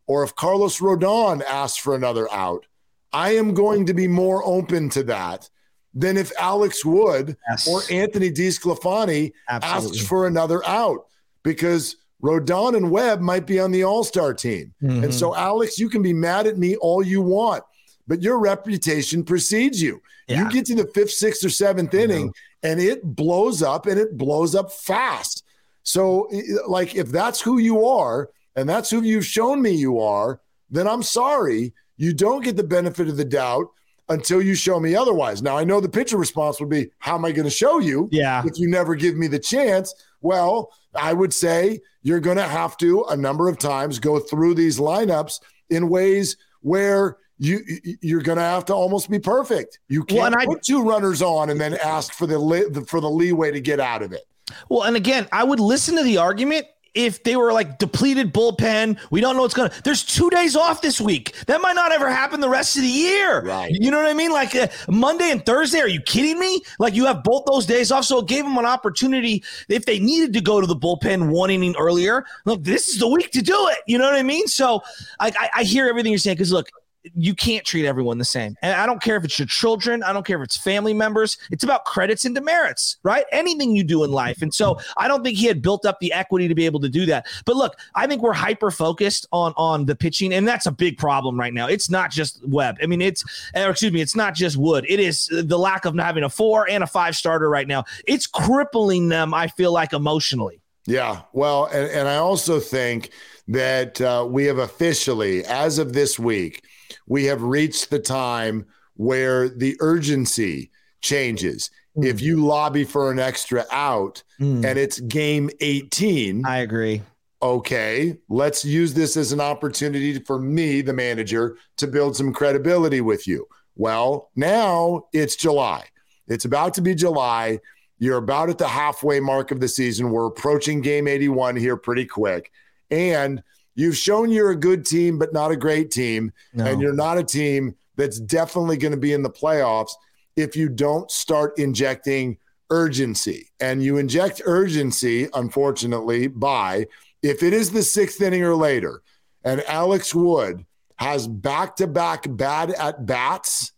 or 0.08 0.24
if 0.24 0.34
Carlos 0.34 0.80
Rodon 0.80 1.44
asks 1.44 1.78
for 1.78 1.94
another 1.94 2.32
out, 2.32 2.66
I 3.12 3.36
am 3.36 3.54
going 3.54 3.86
to 3.88 3.94
be 3.94 4.08
more 4.08 4.42
open 4.46 4.88
to 4.92 5.04
that 5.04 5.50
than 5.94 6.18
if 6.18 6.32
Alex 6.40 6.86
Wood 6.86 7.36
yes. 7.50 7.68
or 7.68 7.82
Anthony 7.90 8.32
DeSclafani 8.32 9.34
asks 9.48 10.00
for 10.00 10.28
another 10.28 10.66
out 10.66 11.06
because 11.44 11.98
Rodon 12.22 12.78
and 12.78 12.92
Webb 12.92 13.20
might 13.20 13.46
be 13.46 13.60
on 13.60 13.72
the 13.72 13.84
All 13.84 14.04
Star 14.04 14.34
team. 14.34 14.74
Mm-hmm. 14.82 15.06
And 15.06 15.14
so, 15.14 15.36
Alex, 15.36 15.80
you 15.80 15.90
can 15.90 16.02
be 16.02 16.14
mad 16.14 16.48
at 16.48 16.58
me 16.58 16.76
all 16.78 17.04
you 17.04 17.22
want, 17.22 17.64
but 18.08 18.22
your 18.22 18.40
reputation 18.40 19.24
precedes 19.24 19.82
you. 19.82 20.02
Yeah. 20.28 20.44
You 20.44 20.52
get 20.52 20.66
to 20.68 20.76
the 20.76 20.88
fifth, 20.88 21.12
sixth, 21.12 21.44
or 21.44 21.50
seventh 21.50 21.94
inning, 21.94 22.32
and 22.64 22.80
it 22.80 23.04
blows 23.04 23.62
up 23.62 23.86
and 23.86 24.00
it 24.00 24.18
blows 24.18 24.56
up 24.56 24.72
fast. 24.72 25.44
So, 25.84 26.30
like, 26.68 26.96
if 26.96 27.10
that's 27.10 27.42
who 27.42 27.58
you 27.58 27.86
are 27.86 28.30
and 28.56 28.70
that's 28.70 28.90
who 28.90 29.02
you've 29.02 29.26
shown 29.26 29.62
me 29.62 29.72
you 29.72 30.00
are, 30.00 30.40
then 30.70 30.88
I'm 30.88 31.04
sorry. 31.04 31.74
You 31.98 32.14
don't 32.14 32.44
get 32.44 32.56
the 32.56 32.64
benefit 32.64 33.08
of 33.08 33.18
the 33.18 33.26
doubt 33.26 33.68
until 34.12 34.42
you 34.42 34.56
show 34.56 34.80
me 34.80 34.96
otherwise. 34.96 35.42
Now, 35.42 35.58
I 35.58 35.64
know 35.64 35.80
the 35.80 35.90
pitcher 35.90 36.18
response 36.18 36.60
would 36.60 36.70
be, 36.70 36.92
How 37.00 37.16
am 37.16 37.26
I 37.26 37.32
going 37.32 37.46
to 37.46 37.50
show 37.50 37.80
you? 37.80 38.10
Yeah. 38.12 38.44
If 38.46 38.60
you 38.60 38.70
never 38.70 38.96
give 38.96 39.16
me 39.16 39.28
the 39.28 39.40
chance. 39.40 39.94
Well, 40.22 40.72
I 40.94 41.14
would 41.14 41.34
say 41.34 41.80
you're 42.04 42.20
going 42.20 42.38
to 42.38 42.48
have 42.48 42.78
to 42.78 43.06
a 43.10 43.18
number 43.18 43.48
of 43.48 43.58
times 43.58 44.00
go 44.00 44.20
through 44.20 44.56
these 44.56 44.78
lineups 44.78 45.40
in 45.70 45.90
ways 45.90 46.38
where 46.62 47.18
you 47.40 47.62
you're 48.02 48.22
going 48.22 48.38
to 48.38 48.44
have 48.44 48.66
to 48.66 48.74
almost 48.74 49.10
be 49.10 49.18
perfect. 49.18 49.80
You 49.88 50.04
can't 50.04 50.36
well, 50.36 50.46
put 50.46 50.58
I, 50.58 50.62
two 50.64 50.84
runners 50.84 51.22
on 51.22 51.50
and 51.50 51.60
then 51.60 51.76
ask 51.84 52.14
for 52.14 52.28
the 52.28 52.86
for 52.88 53.00
the 53.00 53.10
leeway 53.10 53.52
to 53.52 53.62
get 53.62 53.80
out 53.80 54.04
of 54.04 54.12
it. 54.12 54.26
Well, 54.70 54.84
and 54.84 54.96
again, 54.96 55.28
I 55.32 55.44
would 55.44 55.60
listen 55.60 55.96
to 55.96 56.04
the 56.04 56.18
argument 56.18 56.68
if 56.94 57.24
they 57.24 57.36
were 57.36 57.54
like 57.54 57.78
depleted 57.78 58.34
bullpen, 58.34 58.98
we 59.12 59.22
don't 59.22 59.36
know 59.36 59.44
what's 59.44 59.54
going 59.54 59.70
to. 59.70 59.84
There's 59.84 60.04
two 60.04 60.30
days 60.30 60.56
off 60.56 60.82
this 60.82 61.00
week. 61.00 61.34
That 61.48 61.62
might 61.62 61.76
not 61.76 61.92
ever 61.92 62.10
happen 62.10 62.40
the 62.40 62.50
rest 62.50 62.76
of 62.76 62.84
the 62.84 62.90
year. 62.90 63.42
Right. 63.42 63.72
You 63.72 63.92
know 63.92 63.98
what 63.98 64.08
I 64.08 64.14
mean? 64.14 64.32
Like 64.32 64.56
uh, 64.56 64.68
Monday 64.90 65.32
and 65.32 65.46
Thursday. 65.46 65.80
Are 65.80 65.88
you 65.88 66.02
kidding 66.02 66.40
me? 66.40 66.62
Like 66.80 66.94
you 66.94 67.06
have 67.06 67.24
both 67.24 67.46
those 67.46 67.66
days 67.66 67.92
off. 67.92 68.06
So 68.06 68.20
it 68.20 68.28
gave 68.28 68.44
them 68.44 68.58
an 68.58 68.66
opportunity 68.66 69.44
if 69.70 69.86
they 69.86 70.00
needed 70.00 70.34
to 70.34 70.42
go 70.42 70.60
to 70.60 70.68
the 70.68 70.76
bullpen 70.76 71.30
one 71.30 71.50
inning 71.50 71.76
earlier. 71.78 72.26
Look, 72.46 72.64
this 72.64 72.90
is 72.90 73.00
the 73.00 73.08
week 73.08 73.32
to 73.32 73.42
do 73.42 73.56
it. 73.70 73.80
You 73.88 73.98
know 73.98 74.06
what 74.06 74.16
I 74.16 74.24
mean? 74.24 74.48
So 74.48 74.82
I, 75.20 75.32
I, 75.40 75.50
I 75.58 75.64
hear 75.64 75.88
everything 75.88 76.12
you're 76.12 76.20
saying 76.20 76.36
because 76.36 76.52
look, 76.52 76.70
you 77.16 77.34
can't 77.34 77.66
treat 77.66 77.86
everyone 77.86 78.18
the 78.18 78.26
same. 78.26 78.56
And 78.62 78.74
I 78.74 78.86
don't 78.86 79.02
care 79.02 79.16
if 79.16 79.24
it's 79.24 79.38
your 79.40 79.48
children, 79.48 80.04
I 80.04 80.14
don't 80.14 80.26
care 80.26 80.38
if 80.38 80.44
it's 80.44 80.58
family 80.58 80.94
members. 80.94 81.38
It's 81.50 81.64
about 81.64 81.86
credits 81.86 82.26
and 82.26 82.36
demerits, 82.36 82.98
right? 83.04 83.26
Anything 83.32 83.76
you 83.76 83.84
do 83.84 84.04
in 84.04 84.12
life. 84.12 84.42
And 84.42 84.54
so 84.54 84.80
I 84.98 85.08
don't 85.08 85.24
think 85.24 85.38
he 85.38 85.48
had 85.48 85.62
built 85.62 85.86
up 85.86 86.00
the 86.00 86.14
equity 86.14 86.48
to 86.48 86.56
be 86.56 86.66
able 86.66 86.80
to 86.82 86.90
do 86.90 87.06
that. 87.08 87.28
But 87.46 87.56
look, 87.56 87.76
I 87.96 88.08
think 88.08 88.22
we're 88.22 88.34
hyper 88.34 88.72
focused 88.72 89.28
on 89.32 89.54
on 89.58 89.86
the 89.86 89.96
pitching, 89.96 90.34
and 90.34 90.48
that's 90.48 90.66
a 90.66 90.72
big 90.72 90.98
problem 90.98 91.40
right 91.40 91.54
now. 91.54 91.68
It's 91.68 91.90
not 91.90 92.12
just 92.12 92.46
Webb. 92.48 92.78
I 92.82 92.86
mean, 92.86 93.02
it's 93.02 93.24
excuse 93.56 93.92
me, 93.92 94.02
it's 94.02 94.16
not 94.16 94.36
just 94.36 94.58
Wood. 94.58 94.86
It 94.88 95.00
is 95.00 95.28
the 95.32 95.58
lack 95.58 95.86
of 95.86 95.96
having 95.98 96.24
a 96.24 96.30
four 96.30 96.70
and 96.70 96.84
a 96.84 96.88
five 96.88 97.16
starter 97.16 97.50
right 97.50 97.68
now. 97.68 97.84
It's 98.08 98.28
crippling 98.28 99.10
them. 99.10 99.34
I 99.34 99.48
feel 99.48 99.72
like 99.72 99.94
emotionally. 99.94 100.62
Yeah, 100.88 101.22
well, 101.34 101.66
and, 101.66 101.90
and 101.92 102.08
I 102.08 102.18
also 102.18 102.60
think 102.60 103.12
that 103.48 104.02
uh, 104.02 104.26
we 104.28 104.46
have 104.46 104.58
officially, 104.58 105.46
as 105.46 105.78
of 105.78 105.94
this 105.94 106.18
week, 106.18 106.64
we 107.08 107.26
have 107.26 107.42
reached 107.42 107.90
the 107.90 108.00
time 108.00 108.66
where 108.96 109.50
the 109.50 109.76
urgency 109.80 110.72
changes. 111.02 111.70
Mm. 111.98 112.06
If 112.06 112.22
you 112.22 112.46
lobby 112.46 112.84
for 112.84 113.12
an 113.12 113.20
extra 113.20 113.66
out 113.72 114.24
mm. 114.40 114.66
and 114.66 114.78
it's 114.78 115.00
game 115.00 115.50
18, 115.60 116.46
I 116.46 116.58
agree. 116.60 117.02
Okay, 117.44 118.18
let's 118.30 118.64
use 118.64 118.94
this 118.94 119.18
as 119.18 119.32
an 119.32 119.42
opportunity 119.42 120.20
for 120.20 120.38
me, 120.38 120.82
the 120.82 120.94
manager, 120.94 121.58
to 121.78 121.88
build 121.88 122.16
some 122.16 122.32
credibility 122.32 123.02
with 123.02 123.28
you. 123.28 123.48
Well, 123.76 124.30
now 124.36 125.06
it's 125.12 125.36
July. 125.36 125.86
It's 126.28 126.46
about 126.46 126.76
to 126.76 126.82
be 126.82 126.94
July. 126.94 127.60
You're 127.98 128.18
about 128.18 128.50
at 128.50 128.60
the 128.60 128.68
halfway 128.68 129.20
mark 129.20 129.52
of 129.52 129.60
the 129.60 129.68
season. 129.68 130.12
We're 130.12 130.28
approaching 130.28 130.82
game 130.82 131.08
81 131.08 131.56
here 131.56 131.78
pretty 131.78 132.06
quick. 132.06 132.52
And 132.92 133.42
You've 133.82 133.98
shown 133.98 134.30
you're 134.30 134.52
a 134.52 134.56
good 134.56 134.86
team, 134.86 135.18
but 135.18 135.34
not 135.34 135.50
a 135.50 135.56
great 135.56 135.90
team. 135.90 136.32
No. 136.54 136.66
And 136.66 136.80
you're 136.80 136.94
not 136.94 137.18
a 137.18 137.24
team 137.24 137.76
that's 137.96 138.20
definitely 138.20 138.78
going 138.78 138.92
to 138.92 138.98
be 138.98 139.12
in 139.12 139.24
the 139.24 139.30
playoffs 139.32 139.90
if 140.36 140.56
you 140.56 140.70
don't 140.70 141.10
start 141.10 141.58
injecting 141.58 142.38
urgency. 142.70 143.50
And 143.60 143.84
you 143.84 143.98
inject 143.98 144.40
urgency, 144.46 145.30
unfortunately, 145.34 146.28
by 146.28 146.86
if 147.24 147.42
it 147.42 147.54
is 147.54 147.72
the 147.72 147.82
sixth 147.82 148.22
inning 148.22 148.44
or 148.44 148.56
later, 148.56 149.02
and 149.44 149.64
Alex 149.64 150.14
Wood 150.14 150.64
has 150.98 151.28
back 151.28 151.78
to 151.78 151.88
back 151.88 152.26
bad 152.28 152.70
at 152.70 153.08
bats. 153.08 153.72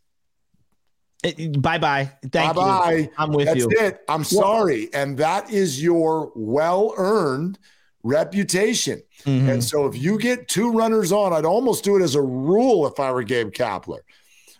Bye 1.23 1.77
bye. 1.77 2.11
Thank 2.29 2.55
bye 2.55 2.93
you. 2.93 3.09
I'm 3.17 3.31
with 3.31 3.45
That's 3.45 3.57
you. 3.57 3.69
That's 3.69 3.93
it. 3.93 4.01
I'm 4.09 4.25
sorry. 4.25 4.93
And 4.93 5.17
that 5.19 5.49
is 5.49 5.81
your 5.81 6.33
well 6.35 6.93
earned 6.97 7.57
reputation. 8.03 9.01
Mm-hmm. 9.25 9.49
And 9.49 9.63
so 9.63 9.85
if 9.85 9.97
you 9.97 10.19
get 10.19 10.47
two 10.47 10.71
runners 10.71 11.11
on, 11.11 11.33
I'd 11.33 11.45
almost 11.45 11.83
do 11.83 11.95
it 11.95 12.01
as 12.01 12.15
a 12.15 12.21
rule 12.21 12.85
if 12.85 12.99
I 12.99 13.11
were 13.11 13.23
Gabe 13.23 13.51
Kapler. 13.51 13.99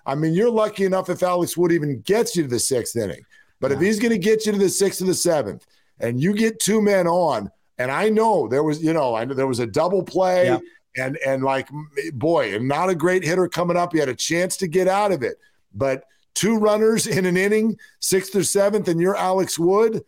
I 0.06 0.16
mean, 0.16 0.34
you're 0.34 0.50
lucky 0.50 0.86
enough 0.86 1.10
if 1.10 1.24
Alex 1.24 1.56
Wood 1.56 1.72
even 1.72 2.02
gets 2.02 2.36
you 2.36 2.44
to 2.44 2.50
the 2.50 2.60
sixth 2.60 2.96
inning. 2.96 3.24
But 3.60 3.72
yeah. 3.72 3.78
if 3.78 3.84
he's 3.84 4.00
going 4.00 4.12
to 4.12 4.18
get 4.18 4.46
you 4.46 4.52
to 4.54 4.58
the 4.58 4.70
sixth 4.70 5.02
or 5.02 5.06
the 5.06 5.14
seventh, 5.14 5.66
and 6.00 6.20
you 6.20 6.34
get 6.34 6.60
two 6.60 6.82
men 6.82 7.08
on, 7.08 7.50
and 7.78 7.92
I 7.92 8.10
know 8.10 8.48
there 8.48 8.64
was, 8.64 8.84
you 8.84 8.94
know, 8.94 9.16
I 9.16 9.26
know 9.26 9.34
there 9.34 9.48
was 9.48 9.60
a 9.60 9.68
double 9.68 10.04
play, 10.04 10.48
yeah. 10.48 10.60
and 10.98 11.18
and 11.26 11.44
like 11.44 11.70
boy, 12.14 12.56
and 12.56 12.68
not 12.68 12.90
a 12.90 12.96
great 12.96 13.24
hitter 13.24 13.48
coming 13.48 13.78
up. 13.78 13.94
He 13.94 14.00
had 14.00 14.10
a 14.10 14.16
chance 14.16 14.58
to 14.58 14.68
get 14.68 14.88
out 14.88 15.12
of 15.12 15.24
it, 15.24 15.38
but 15.74 16.04
two 16.34 16.58
runners 16.58 17.08
in 17.08 17.26
an 17.26 17.38
inning, 17.38 17.78
sixth 18.00 18.36
or 18.36 18.44
seventh, 18.44 18.88
and 18.88 19.00
you're 19.00 19.16
Alex 19.16 19.58
Wood. 19.58 20.04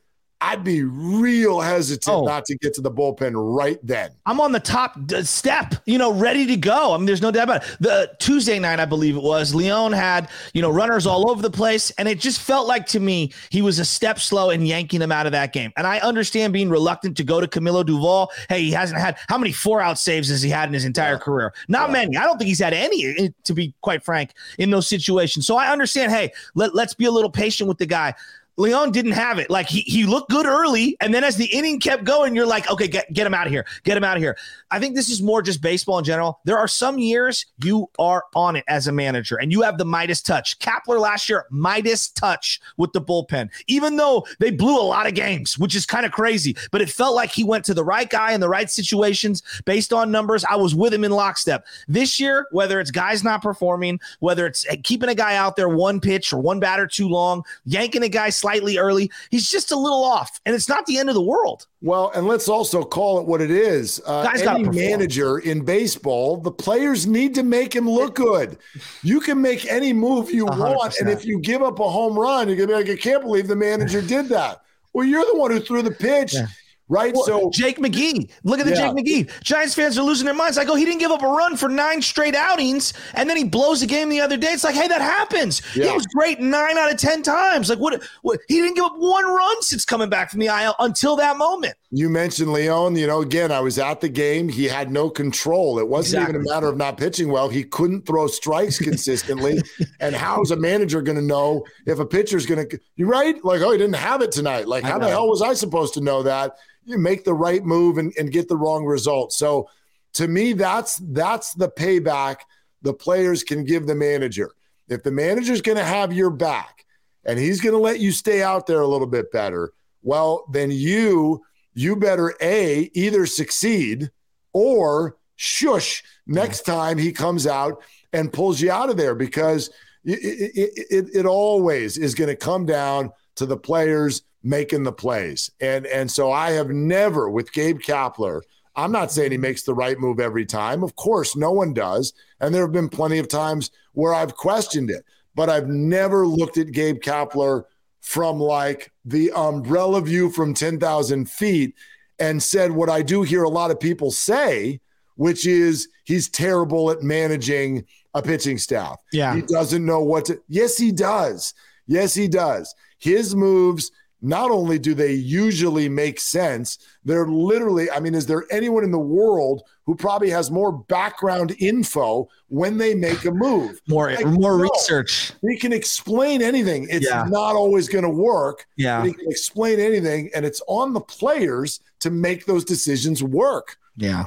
I'd 0.45 0.63
be 0.63 0.83
real 0.83 1.59
hesitant 1.59 2.15
oh. 2.15 2.23
not 2.23 2.45
to 2.45 2.57
get 2.57 2.75
to 2.75 2.81
the 2.81 2.91
bullpen 2.91 3.33
right 3.33 3.79
then. 3.81 4.11
I'm 4.27 4.39
on 4.39 4.51
the 4.51 4.59
top 4.59 4.95
step, 5.23 5.73
you 5.87 5.97
know, 5.97 6.13
ready 6.13 6.45
to 6.45 6.55
go. 6.55 6.93
I 6.93 6.97
mean, 6.97 7.07
there's 7.07 7.21
no 7.23 7.31
doubt 7.31 7.45
about 7.45 7.63
it. 7.63 7.77
The 7.79 8.11
Tuesday 8.19 8.59
night, 8.59 8.79
I 8.79 8.85
believe 8.85 9.15
it 9.15 9.23
was, 9.23 9.55
Leon 9.55 9.93
had, 9.93 10.29
you 10.53 10.61
know, 10.61 10.69
runners 10.69 11.07
all 11.07 11.31
over 11.31 11.41
the 11.41 11.49
place. 11.49 11.89
And 11.97 12.07
it 12.07 12.19
just 12.19 12.39
felt 12.39 12.67
like 12.67 12.85
to 12.87 12.99
me, 12.99 13.33
he 13.49 13.63
was 13.63 13.79
a 13.79 13.85
step 13.85 14.19
slow 14.19 14.51
in 14.51 14.63
yanking 14.67 14.99
them 14.99 15.11
out 15.11 15.25
of 15.25 15.31
that 15.31 15.51
game. 15.51 15.73
And 15.77 15.87
I 15.87 15.97
understand 15.97 16.53
being 16.53 16.69
reluctant 16.69 17.17
to 17.17 17.23
go 17.23 17.41
to 17.41 17.47
Camilo 17.47 17.83
Doval. 17.83 18.27
Hey, 18.47 18.61
he 18.61 18.71
hasn't 18.71 18.99
had 18.99 19.17
how 19.27 19.39
many 19.39 19.51
four 19.51 19.81
out 19.81 19.97
saves 19.97 20.29
has 20.29 20.43
he 20.43 20.51
had 20.51 20.69
in 20.69 20.73
his 20.73 20.85
entire 20.85 21.13
yeah. 21.13 21.17
career? 21.17 21.53
Not 21.67 21.89
yeah. 21.89 21.93
many. 21.93 22.17
I 22.17 22.23
don't 22.23 22.37
think 22.37 22.49
he's 22.49 22.59
had 22.59 22.73
any, 22.73 23.03
eh, 23.17 23.29
to 23.45 23.53
be 23.55 23.73
quite 23.81 24.03
frank, 24.03 24.33
in 24.59 24.69
those 24.69 24.87
situations. 24.87 25.47
So 25.47 25.57
I 25.57 25.71
understand, 25.71 26.11
hey, 26.11 26.31
let, 26.53 26.75
let's 26.75 26.93
be 26.93 27.05
a 27.05 27.11
little 27.11 27.31
patient 27.31 27.67
with 27.67 27.79
the 27.79 27.87
guy. 27.87 28.13
Leon 28.57 28.91
didn't 28.91 29.11
have 29.11 29.39
it. 29.39 29.49
Like 29.49 29.67
he, 29.67 29.81
he 29.81 30.05
looked 30.05 30.29
good 30.29 30.45
early, 30.45 30.95
and 31.01 31.13
then 31.13 31.23
as 31.23 31.35
the 31.35 31.45
inning 31.45 31.79
kept 31.79 32.03
going, 32.03 32.35
you're 32.35 32.45
like, 32.45 32.69
okay, 32.69 32.87
get, 32.87 33.11
get 33.13 33.27
him 33.27 33.33
out 33.33 33.47
of 33.47 33.51
here. 33.51 33.65
Get 33.83 33.97
him 33.97 34.03
out 34.03 34.17
of 34.17 34.23
here. 34.23 34.37
I 34.71 34.79
think 34.79 34.95
this 34.95 35.09
is 35.09 35.21
more 35.21 35.41
just 35.41 35.61
baseball 35.61 35.99
in 35.99 36.05
general. 36.05 36.39
There 36.45 36.57
are 36.57 36.67
some 36.67 36.97
years 36.97 37.45
you 37.63 37.89
are 37.99 38.23
on 38.35 38.55
it 38.55 38.63
as 38.67 38.87
a 38.87 38.91
manager 38.91 39.37
and 39.37 39.51
you 39.51 39.61
have 39.61 39.77
the 39.77 39.85
Midas 39.85 40.21
touch. 40.21 40.57
Kapler 40.59 40.99
last 40.99 41.29
year, 41.29 41.45
Midas 41.49 42.09
touch 42.09 42.59
with 42.77 42.91
the 42.93 43.01
bullpen, 43.01 43.49
even 43.67 43.95
though 43.97 44.25
they 44.39 44.51
blew 44.51 44.79
a 44.79 44.83
lot 44.83 45.07
of 45.07 45.13
games, 45.13 45.57
which 45.57 45.75
is 45.75 45.85
kind 45.85 46.05
of 46.05 46.11
crazy. 46.11 46.55
But 46.71 46.81
it 46.81 46.89
felt 46.89 47.15
like 47.15 47.31
he 47.31 47.43
went 47.43 47.65
to 47.65 47.73
the 47.73 47.83
right 47.83 48.09
guy 48.09 48.33
in 48.33 48.41
the 48.41 48.49
right 48.49 48.69
situations 48.69 49.43
based 49.65 49.93
on 49.93 50.11
numbers. 50.11 50.43
I 50.45 50.55
was 50.55 50.73
with 50.75 50.93
him 50.93 51.03
in 51.03 51.11
lockstep. 51.11 51.65
This 51.87 52.19
year, 52.19 52.47
whether 52.51 52.79
it's 52.79 52.91
guys 52.91 53.23
not 53.23 53.41
performing, 53.41 53.99
whether 54.19 54.45
it's 54.45 54.65
keeping 54.83 55.09
a 55.09 55.15
guy 55.15 55.35
out 55.35 55.55
there 55.55 55.69
one 55.69 55.99
pitch 55.99 56.33
or 56.33 56.39
one 56.39 56.59
batter 56.59 56.87
too 56.87 57.07
long, 57.07 57.43
yanking 57.65 58.03
a 58.03 58.09
guy 58.09 58.29
slightly 58.45 58.77
early, 58.77 59.11
he's 59.31 59.49
just 59.49 59.71
a 59.71 59.75
little 59.75 60.03
off. 60.03 60.39
And 60.45 60.53
it's 60.53 60.69
not 60.69 60.85
the 60.85 60.99
end 60.99 61.09
of 61.09 61.15
the 61.15 61.21
world. 61.21 61.65
Well, 61.81 62.11
and 62.13 62.27
let's 62.27 62.47
also 62.47 62.83
call 62.83 63.19
it 63.19 63.25
what 63.25 63.41
it 63.41 63.49
is. 63.49 63.99
Uh, 64.05 64.29
any 64.35 64.63
manager 64.63 65.39
in 65.39 65.65
baseball, 65.65 66.37
the 66.37 66.51
players 66.51 67.07
need 67.07 67.33
to 67.35 67.43
make 67.43 67.75
him 67.75 67.89
look 67.89 68.15
good. 68.15 68.57
You 69.01 69.19
can 69.19 69.41
make 69.41 69.65
any 69.65 69.93
move 69.93 70.29
you 70.29 70.45
100%. 70.45 70.75
want, 70.75 70.95
and 70.99 71.09
if 71.09 71.25
you 71.25 71.39
give 71.39 71.63
up 71.63 71.79
a 71.79 71.89
home 71.89 72.17
run, 72.17 72.47
you're 72.47 72.57
gonna 72.57 72.67
be 72.67 72.73
like, 72.73 72.89
I 72.89 73.01
can't 73.01 73.23
believe 73.23 73.47
the 73.47 73.55
manager 73.55 74.01
did 74.01 74.29
that. 74.29 74.61
Well, 74.93 75.05
you're 75.05 75.25
the 75.25 75.37
one 75.37 75.51
who 75.51 75.59
threw 75.59 75.81
the 75.81 75.91
pitch. 75.91 76.35
Yeah 76.35 76.47
right? 76.87 77.13
Well, 77.13 77.23
so 77.23 77.49
Jake 77.51 77.77
McGee, 77.77 78.29
look 78.43 78.59
at 78.59 78.65
the 78.65 78.73
yeah. 78.73 78.93
Jake 78.93 79.05
McGee. 79.05 79.43
Giants 79.43 79.75
fans 79.75 79.97
are 79.97 80.03
losing 80.03 80.25
their 80.25 80.35
minds. 80.35 80.57
I 80.57 80.65
go, 80.65 80.75
he 80.75 80.85
didn't 80.85 80.99
give 80.99 81.11
up 81.11 81.21
a 81.21 81.27
run 81.27 81.57
for 81.57 81.69
nine 81.69 82.01
straight 82.01 82.35
outings, 82.35 82.93
and 83.13 83.29
then 83.29 83.37
he 83.37 83.43
blows 83.43 83.81
the 83.81 83.87
game 83.87 84.09
the 84.09 84.21
other 84.21 84.37
day. 84.37 84.51
It's 84.51 84.63
like, 84.63 84.75
hey, 84.75 84.87
that 84.87 85.01
happens. 85.01 85.61
Yeah. 85.75 85.87
He 85.87 85.91
was 85.91 86.05
great 86.07 86.39
nine 86.39 86.77
out 86.77 86.91
of 86.91 86.97
ten 86.97 87.23
times. 87.23 87.69
Like, 87.69 87.79
what, 87.79 88.03
what? 88.21 88.39
He 88.47 88.55
didn't 88.61 88.75
give 88.75 88.85
up 88.85 88.95
one 88.97 89.25
run 89.25 89.61
since 89.61 89.85
coming 89.85 90.09
back 90.09 90.29
from 90.29 90.39
the 90.39 90.47
IL 90.47 90.75
until 90.79 91.15
that 91.17 91.37
moment. 91.37 91.75
You 91.91 92.09
mentioned 92.09 92.51
Leon. 92.51 92.95
You 92.95 93.07
know, 93.07 93.21
again, 93.21 93.51
I 93.51 93.59
was 93.59 93.77
at 93.77 94.01
the 94.01 94.09
game. 94.09 94.49
He 94.49 94.65
had 94.65 94.91
no 94.91 95.09
control. 95.09 95.79
It 95.79 95.87
wasn't 95.87 96.23
exactly. 96.23 96.39
even 96.39 96.47
a 96.47 96.53
matter 96.53 96.67
of 96.67 96.77
not 96.77 96.97
pitching 96.97 97.29
well. 97.29 97.47
He 97.47 97.63
couldn't 97.63 98.05
throw 98.05 98.27
strikes 98.27 98.79
consistently. 98.79 99.61
and 99.99 100.15
how's 100.15 100.51
a 100.51 100.55
manager 100.55 101.01
going 101.01 101.17
to 101.17 101.23
know 101.23 101.63
if 101.85 101.99
a 101.99 102.05
pitcher's 102.05 102.45
going 102.45 102.67
to? 102.67 102.79
You 102.95 103.07
right? 103.07 103.35
Like, 103.45 103.61
oh, 103.61 103.71
he 103.71 103.77
didn't 103.77 103.95
have 103.95 104.21
it 104.21 104.31
tonight. 104.31 104.67
Like, 104.67 104.83
how 104.83 104.99
the 104.99 105.07
hell 105.07 105.29
was 105.29 105.41
I 105.41 105.53
supposed 105.53 105.93
to 105.93 106.01
know 106.01 106.23
that? 106.23 106.57
you 106.85 106.97
make 106.97 107.23
the 107.23 107.33
right 107.33 107.63
move 107.63 107.97
and, 107.97 108.13
and 108.17 108.31
get 108.31 108.47
the 108.47 108.55
wrong 108.55 108.85
result. 108.85 109.33
So 109.33 109.69
to 110.13 110.27
me, 110.27 110.53
that's 110.53 110.97
that's 110.97 111.53
the 111.55 111.69
payback 111.69 112.37
the 112.83 112.93
players 112.93 113.43
can 113.43 113.65
give 113.65 113.87
the 113.87 113.95
manager. 113.95 114.51
If 114.87 115.03
the 115.03 115.11
manager's 115.11 115.61
going 115.61 115.79
to 115.79 115.83
have 115.83 116.13
your 116.13 116.29
back 116.29 116.85
and 117.25 117.39
he's 117.39 117.59
going 117.59 117.73
to 117.73 117.79
let 117.79 117.99
you 117.99 118.11
stay 118.11 118.43
out 118.43 118.67
there 118.67 118.81
a 118.81 118.87
little 118.87 119.07
bit 119.07 119.31
better, 119.31 119.73
well, 120.03 120.45
then 120.51 120.69
you 120.69 121.43
you 121.75 121.95
better 121.95 122.33
a 122.41 122.89
either 122.93 123.25
succeed 123.25 124.09
or 124.53 125.17
shush 125.35 126.03
next 126.25 126.61
time 126.61 126.97
he 126.97 127.11
comes 127.11 127.45
out 127.45 127.83
and 128.13 128.33
pulls 128.33 128.61
you 128.61 128.71
out 128.71 128.89
of 128.89 128.97
there 128.97 129.13
because 129.13 129.69
it, 130.05 130.19
it, 130.55 130.85
it, 130.89 131.05
it 131.13 131.25
always 131.25 131.97
is 131.97 132.15
going 132.15 132.29
to 132.29 132.35
come 132.35 132.65
down 132.65 133.11
to 133.35 133.45
the 133.45 133.57
players 133.57 134.23
making 134.41 134.83
the 134.83 134.91
plays. 134.91 135.51
And 135.59 135.85
and 135.87 136.09
so 136.09 136.31
I 136.31 136.51
have 136.51 136.69
never 136.69 137.29
with 137.29 137.51
Gabe 137.51 137.79
Kapler, 137.79 138.41
I'm 138.75 138.91
not 138.91 139.11
saying 139.11 139.31
he 139.31 139.37
mm-hmm. 139.37 139.41
makes 139.41 139.63
the 139.63 139.73
right 139.73 139.99
move 139.99 140.19
every 140.19 140.45
time. 140.45 140.83
Of 140.83 140.95
course, 140.95 141.35
no 141.35 141.51
one 141.51 141.73
does. 141.73 142.13
And 142.39 142.53
there 142.53 142.61
have 142.61 142.71
been 142.71 142.89
plenty 142.89 143.19
of 143.19 143.27
times 143.27 143.71
where 143.93 144.13
I've 144.13 144.35
questioned 144.35 144.89
it, 144.89 145.03
but 145.33 145.49
I've 145.49 145.67
never 145.67 146.27
looked 146.27 146.57
at 146.57 146.71
Gabe 146.71 147.01
Kapler 147.01 147.63
from 148.05 148.39
like 148.39 148.91
the 149.03 149.31
umbrella 149.31 149.99
view 149.99 150.29
from 150.29 150.53
10,000 150.53 151.27
feet 151.27 151.73
and 152.19 152.41
said 152.41 152.71
what 152.71 152.87
I 152.87 153.01
do 153.01 153.23
hear 153.23 153.41
a 153.41 153.49
lot 153.49 153.71
of 153.71 153.79
people 153.79 154.11
say, 154.11 154.79
which 155.15 155.47
is 155.47 155.89
he's 156.03 156.29
terrible 156.29 156.91
at 156.91 157.01
managing 157.01 157.83
a 158.13 158.21
pitching 158.21 158.59
staff. 158.59 159.01
Yeah. 159.11 159.33
He 159.33 159.41
doesn't 159.41 159.83
know 159.83 160.01
what 160.01 160.25
to. 160.25 160.39
Yes, 160.47 160.77
he 160.77 160.91
does. 160.91 161.55
Yes, 161.87 162.13
he 162.13 162.27
does. 162.27 162.75
His 162.99 163.35
moves 163.35 163.91
not 164.25 164.49
only 164.49 164.79
do 164.79 164.95
they 164.95 165.13
usually 165.13 165.87
make 165.87 166.19
sense, 166.19 166.79
they're 167.03 167.27
literally, 167.27 167.91
I 167.91 167.99
mean, 167.99 168.15
is 168.15 168.25
there 168.25 168.43
anyone 168.49 168.83
in 168.83 168.91
the 168.91 168.97
world 168.97 169.63
who 169.85 169.93
probably 169.95 170.31
has 170.31 170.49
more 170.49 170.71
background 170.71 171.55
info 171.59 172.27
when 172.47 172.77
they 172.77 172.95
make 172.95 173.23
a 173.25 173.31
move? 173.31 173.79
More, 173.87 174.11
like, 174.11 174.25
more 174.25 174.57
no, 174.57 174.63
research. 174.63 175.31
He 175.41 175.57
can 175.57 175.71
explain 175.71 176.41
anything. 176.41 176.87
It's 176.89 177.07
yeah. 177.07 177.25
not 177.29 177.55
always 177.55 177.87
going 177.87 178.03
to 178.03 178.09
work. 178.09 178.65
Yeah. 178.77 179.05
he 179.05 179.13
can 179.13 179.29
explain 179.29 179.79
anything, 179.79 180.31
and 180.33 180.43
it's 180.43 180.61
on 180.67 180.93
the 180.93 181.01
players 181.01 181.81
to 181.99 182.09
make 182.09 182.47
those 182.47 182.65
decisions 182.65 183.21
work. 183.21 183.77
Yeah. 183.95 184.25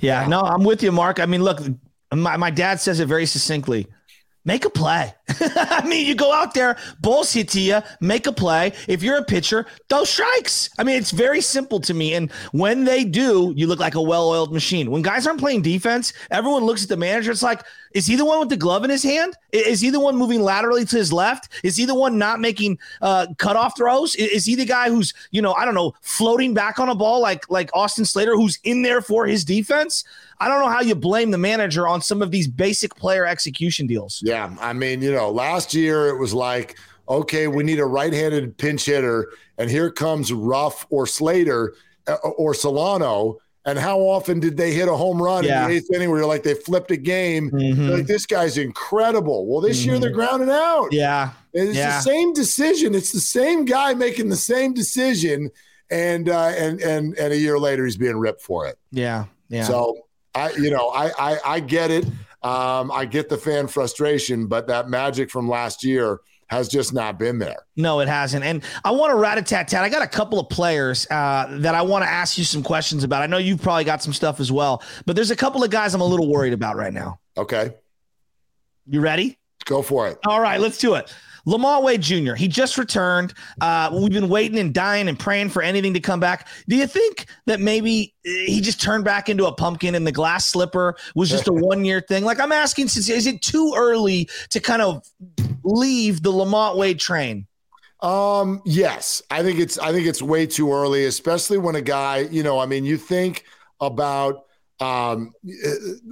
Yeah. 0.00 0.26
No, 0.26 0.42
I'm 0.42 0.62
with 0.62 0.82
you, 0.82 0.92
Mark. 0.92 1.20
I 1.20 1.26
mean, 1.26 1.42
look, 1.42 1.60
my, 2.14 2.36
my 2.36 2.50
dad 2.50 2.80
says 2.80 3.00
it 3.00 3.06
very 3.06 3.24
succinctly 3.26 3.88
make 4.44 4.64
a 4.64 4.70
play. 4.70 5.14
I 5.40 5.86
mean, 5.86 6.06
you 6.06 6.14
go 6.14 6.32
out 6.32 6.54
there, 6.54 6.76
balls 7.00 7.32
hit 7.32 7.48
to 7.50 7.60
you, 7.60 7.80
make 8.00 8.26
a 8.26 8.32
play. 8.32 8.72
If 8.88 9.02
you're 9.02 9.16
a 9.16 9.24
pitcher, 9.24 9.66
those 9.88 10.10
strikes. 10.10 10.70
I 10.78 10.84
mean, 10.84 10.96
it's 10.96 11.10
very 11.10 11.40
simple 11.40 11.80
to 11.80 11.94
me. 11.94 12.14
And 12.14 12.30
when 12.52 12.84
they 12.84 13.04
do, 13.04 13.52
you 13.56 13.66
look 13.66 13.80
like 13.80 13.94
a 13.94 14.02
well 14.02 14.28
oiled 14.28 14.52
machine. 14.52 14.90
When 14.90 15.02
guys 15.02 15.26
aren't 15.26 15.40
playing 15.40 15.62
defense, 15.62 16.12
everyone 16.30 16.64
looks 16.64 16.82
at 16.82 16.88
the 16.88 16.96
manager. 16.96 17.30
It's 17.30 17.42
like, 17.42 17.62
is 17.94 18.06
he 18.06 18.16
the 18.16 18.24
one 18.24 18.40
with 18.40 18.48
the 18.48 18.56
glove 18.56 18.84
in 18.84 18.90
his 18.90 19.02
hand? 19.02 19.36
Is 19.52 19.80
he 19.80 19.90
the 19.90 20.00
one 20.00 20.16
moving 20.16 20.40
laterally 20.40 20.84
to 20.86 20.96
his 20.96 21.12
left? 21.12 21.48
Is 21.62 21.76
he 21.76 21.84
the 21.84 21.94
one 21.94 22.18
not 22.18 22.40
making 22.40 22.78
uh, 23.02 23.26
cutoff 23.38 23.76
throws? 23.76 24.14
Is 24.14 24.46
he 24.46 24.54
the 24.54 24.64
guy 24.64 24.88
who's, 24.88 25.12
you 25.30 25.42
know, 25.42 25.52
I 25.52 25.64
don't 25.64 25.74
know, 25.74 25.94
floating 26.00 26.54
back 26.54 26.78
on 26.78 26.88
a 26.88 26.94
ball 26.94 27.20
like 27.20 27.50
like 27.50 27.70
Austin 27.74 28.04
Slater, 28.04 28.34
who's 28.34 28.58
in 28.64 28.82
there 28.82 29.02
for 29.02 29.26
his 29.26 29.44
defense? 29.44 30.04
I 30.42 30.48
don't 30.48 30.60
know 30.60 30.68
how 30.68 30.80
you 30.80 30.94
blame 30.94 31.30
the 31.30 31.38
manager 31.38 31.86
on 31.86 32.00
some 32.00 32.20
of 32.20 32.30
these 32.30 32.48
basic 32.48 32.96
player 32.96 33.24
execution 33.24 33.86
deals. 33.86 34.20
Yeah, 34.24 34.54
I 34.60 34.72
mean, 34.72 35.00
you 35.00 35.12
know, 35.12 35.30
last 35.30 35.72
year 35.72 36.08
it 36.08 36.18
was 36.18 36.34
like, 36.34 36.76
okay, 37.08 37.46
we 37.46 37.62
need 37.62 37.78
a 37.78 37.86
right-handed 37.86 38.58
pinch 38.58 38.86
hitter, 38.86 39.32
and 39.58 39.70
here 39.70 39.90
comes 39.90 40.32
Ruf 40.32 40.84
or 40.90 41.06
Slater 41.06 41.74
uh, 42.08 42.14
or 42.14 42.54
Solano 42.54 43.38
and 43.64 43.78
how 43.78 44.00
often 44.00 44.40
did 44.40 44.56
they 44.56 44.72
hit 44.72 44.88
a 44.88 44.96
home 44.96 45.22
run 45.22 45.44
yeah. 45.44 45.62
in 45.62 45.70
the 45.70 45.76
eighth 45.76 45.90
inning 45.94 46.10
where 46.10 46.18
you're 46.18 46.26
like 46.26 46.42
they 46.42 46.54
flipped 46.54 46.90
a 46.90 46.96
game? 46.96 47.50
Mm-hmm. 47.50 47.90
Like 47.90 48.06
this 48.06 48.26
guy's 48.26 48.58
incredible. 48.58 49.46
Well, 49.46 49.60
this 49.60 49.80
mm-hmm. 49.80 49.90
year 49.90 49.98
they're 50.00 50.10
mm-hmm. 50.10 50.18
grounding 50.18 50.50
out. 50.50 50.88
Yeah, 50.92 51.30
it's 51.52 51.76
yeah. 51.76 51.98
the 51.98 52.00
same 52.02 52.32
decision. 52.32 52.94
It's 52.94 53.12
the 53.12 53.20
same 53.20 53.64
guy 53.64 53.94
making 53.94 54.30
the 54.30 54.36
same 54.36 54.74
decision, 54.74 55.50
and 55.90 56.28
uh, 56.28 56.52
and 56.56 56.80
and 56.80 57.16
and 57.16 57.32
a 57.32 57.36
year 57.36 57.58
later 57.58 57.84
he's 57.84 57.96
being 57.96 58.16
ripped 58.16 58.42
for 58.42 58.66
it. 58.66 58.78
Yeah, 58.90 59.26
yeah. 59.48 59.64
So 59.64 59.96
I, 60.34 60.52
you 60.52 60.70
know, 60.70 60.88
I 60.88 61.10
I, 61.18 61.38
I 61.44 61.60
get 61.60 61.90
it. 61.90 62.04
Um, 62.42 62.90
I 62.90 63.04
get 63.04 63.28
the 63.28 63.36
fan 63.36 63.68
frustration, 63.68 64.46
but 64.46 64.66
that 64.66 64.88
magic 64.88 65.30
from 65.30 65.48
last 65.48 65.84
year 65.84 66.20
has 66.48 66.68
just 66.68 66.92
not 66.92 67.18
been 67.18 67.38
there. 67.38 67.64
No, 67.76 68.00
it 68.00 68.08
hasn't. 68.08 68.44
And 68.44 68.62
I 68.84 68.90
want 68.90 69.10
to 69.10 69.16
rat 69.16 69.38
a 69.38 69.42
tat 69.42 69.68
tat. 69.68 69.84
I 69.84 69.88
got 69.88 70.02
a 70.02 70.06
couple 70.06 70.38
of 70.38 70.48
players 70.50 71.06
uh, 71.10 71.46
that 71.60 71.74
I 71.74 71.82
want 71.82 72.04
to 72.04 72.10
ask 72.10 72.36
you 72.36 72.44
some 72.44 72.62
questions 72.62 73.04
about. 73.04 73.22
I 73.22 73.26
know 73.26 73.38
you've 73.38 73.62
probably 73.62 73.84
got 73.84 74.02
some 74.02 74.12
stuff 74.12 74.38
as 74.38 74.52
well, 74.52 74.82
but 75.06 75.16
there's 75.16 75.30
a 75.30 75.36
couple 75.36 75.64
of 75.64 75.70
guys 75.70 75.94
I'm 75.94 76.00
a 76.02 76.06
little 76.06 76.30
worried 76.30 76.52
about 76.52 76.76
right 76.76 76.92
now. 76.92 77.20
Okay. 77.38 77.72
You 78.86 79.00
ready? 79.00 79.38
Go 79.64 79.80
for 79.80 80.08
it. 80.08 80.18
All 80.26 80.40
right, 80.40 80.60
let's 80.60 80.78
do 80.78 80.94
it. 80.94 81.14
LaMonte 81.46 81.82
Wade 81.82 82.00
Jr. 82.02 82.34
He 82.34 82.48
just 82.48 82.78
returned. 82.78 83.34
Uh, 83.60 83.90
we've 83.92 84.12
been 84.12 84.28
waiting 84.28 84.58
and 84.58 84.72
dying 84.72 85.08
and 85.08 85.18
praying 85.18 85.50
for 85.50 85.62
anything 85.62 85.94
to 85.94 86.00
come 86.00 86.20
back. 86.20 86.48
Do 86.68 86.76
you 86.76 86.86
think 86.86 87.26
that 87.46 87.60
maybe 87.60 88.14
he 88.22 88.60
just 88.60 88.80
turned 88.80 89.04
back 89.04 89.28
into 89.28 89.46
a 89.46 89.52
pumpkin 89.52 89.94
and 89.94 90.06
the 90.06 90.12
glass 90.12 90.46
slipper 90.46 90.96
was 91.14 91.28
just 91.30 91.48
a 91.48 91.52
one 91.52 91.84
year 91.84 92.00
thing? 92.00 92.24
Like 92.24 92.40
I'm 92.40 92.52
asking, 92.52 92.88
since 92.88 93.08
is 93.08 93.26
it 93.26 93.42
too 93.42 93.74
early 93.76 94.28
to 94.50 94.60
kind 94.60 94.82
of 94.82 95.04
leave 95.64 96.22
the 96.22 96.32
LaMonte 96.32 96.76
Wade 96.76 97.00
train? 97.00 97.46
Um, 98.00 98.62
yes, 98.64 99.22
I 99.30 99.42
think 99.42 99.60
it's 99.60 99.78
I 99.78 99.92
think 99.92 100.08
it's 100.08 100.20
way 100.20 100.44
too 100.46 100.72
early, 100.72 101.04
especially 101.04 101.58
when 101.58 101.76
a 101.76 101.80
guy, 101.80 102.18
you 102.18 102.42
know, 102.42 102.58
I 102.58 102.66
mean, 102.66 102.84
you 102.84 102.96
think 102.96 103.44
about 103.80 104.44
um 104.80 105.32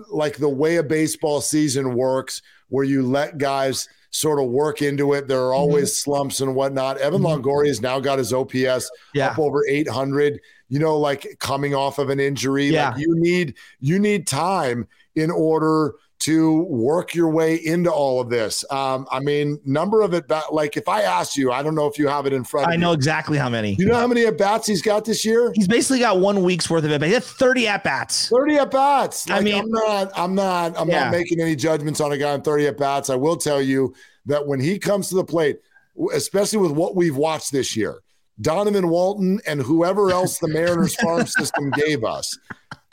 like 0.08 0.36
the 0.36 0.48
way 0.48 0.76
a 0.76 0.84
baseball 0.84 1.40
season 1.40 1.94
works, 1.94 2.42
where 2.68 2.84
you 2.84 3.02
let 3.02 3.38
guys 3.38 3.88
sort 4.10 4.42
of 4.42 4.50
work 4.50 4.82
into 4.82 5.14
it. 5.14 5.28
There 5.28 5.40
are 5.40 5.54
always 5.54 5.90
mm-hmm. 5.90 6.10
slumps 6.10 6.40
and 6.40 6.54
whatnot. 6.54 6.98
Evan 6.98 7.22
mm-hmm. 7.22 7.42
Longoria 7.42 7.68
has 7.68 7.80
now 7.80 8.00
got 8.00 8.18
his 8.18 8.32
OPS 8.32 8.90
yeah. 9.14 9.28
up 9.28 9.38
over 9.38 9.64
800. 9.66 10.40
You 10.68 10.78
know, 10.78 10.98
like 10.98 11.36
coming 11.38 11.74
off 11.74 11.98
of 11.98 12.10
an 12.10 12.20
injury. 12.20 12.66
Yeah. 12.66 12.90
Like 12.90 13.00
you 13.00 13.14
need 13.16 13.54
you 13.80 13.98
need 13.98 14.26
time 14.26 14.86
in 15.16 15.30
order 15.30 15.94
to 16.20 16.62
work 16.64 17.14
your 17.14 17.30
way 17.30 17.56
into 17.56 17.90
all 17.90 18.20
of 18.20 18.28
this. 18.28 18.64
Um, 18.70 19.06
I 19.10 19.20
mean, 19.20 19.58
number 19.64 20.02
of 20.02 20.12
it, 20.12 20.30
like 20.50 20.76
if 20.76 20.86
I 20.86 21.02
asked 21.02 21.36
you, 21.36 21.50
I 21.50 21.62
don't 21.62 21.74
know 21.74 21.86
if 21.86 21.98
you 21.98 22.08
have 22.08 22.26
it 22.26 22.32
in 22.32 22.44
front. 22.44 22.66
Of 22.66 22.72
you. 22.72 22.74
I 22.74 22.76
know 22.76 22.90
you. 22.90 22.94
exactly 22.94 23.38
how 23.38 23.48
many. 23.48 23.74
You 23.78 23.86
know 23.86 23.96
how 23.96 24.06
many 24.06 24.26
at 24.26 24.36
bats 24.36 24.66
he's 24.66 24.82
got 24.82 25.04
this 25.04 25.24
year? 25.24 25.52
He's 25.54 25.66
basically 25.66 26.00
got 26.00 26.20
one 26.20 26.42
week's 26.42 26.68
worth 26.68 26.84
of 26.84 26.90
it. 26.90 27.02
He 27.02 27.12
had 27.12 27.24
thirty 27.24 27.66
at 27.66 27.82
bats. 27.82 28.28
Thirty 28.28 28.56
at 28.56 28.70
bats. 28.70 29.28
Like, 29.28 29.40
I 29.40 29.42
mean, 29.42 29.54
I'm 29.54 29.70
not, 29.70 30.12
I'm 30.14 30.34
not, 30.34 30.78
I'm 30.78 30.88
yeah. 30.88 31.04
not 31.04 31.12
making 31.12 31.40
any 31.40 31.56
judgments 31.56 32.00
on 32.00 32.12
a 32.12 32.18
guy 32.18 32.32
on 32.32 32.42
thirty 32.42 32.66
at 32.66 32.76
bats. 32.76 33.08
I 33.08 33.16
will 33.16 33.36
tell 33.36 33.62
you 33.62 33.94
that 34.26 34.46
when 34.46 34.60
he 34.60 34.78
comes 34.78 35.08
to 35.08 35.14
the 35.14 35.24
plate, 35.24 35.58
especially 36.12 36.58
with 36.58 36.72
what 36.72 36.94
we've 36.94 37.16
watched 37.16 37.50
this 37.52 37.76
year. 37.76 38.00
Donovan 38.40 38.88
Walton 38.88 39.38
and 39.46 39.60
whoever 39.60 40.10
else 40.10 40.38
the 40.38 40.48
Mariners 40.48 40.94
farm 40.94 41.26
system 41.38 41.70
gave 41.72 42.04
us. 42.04 42.38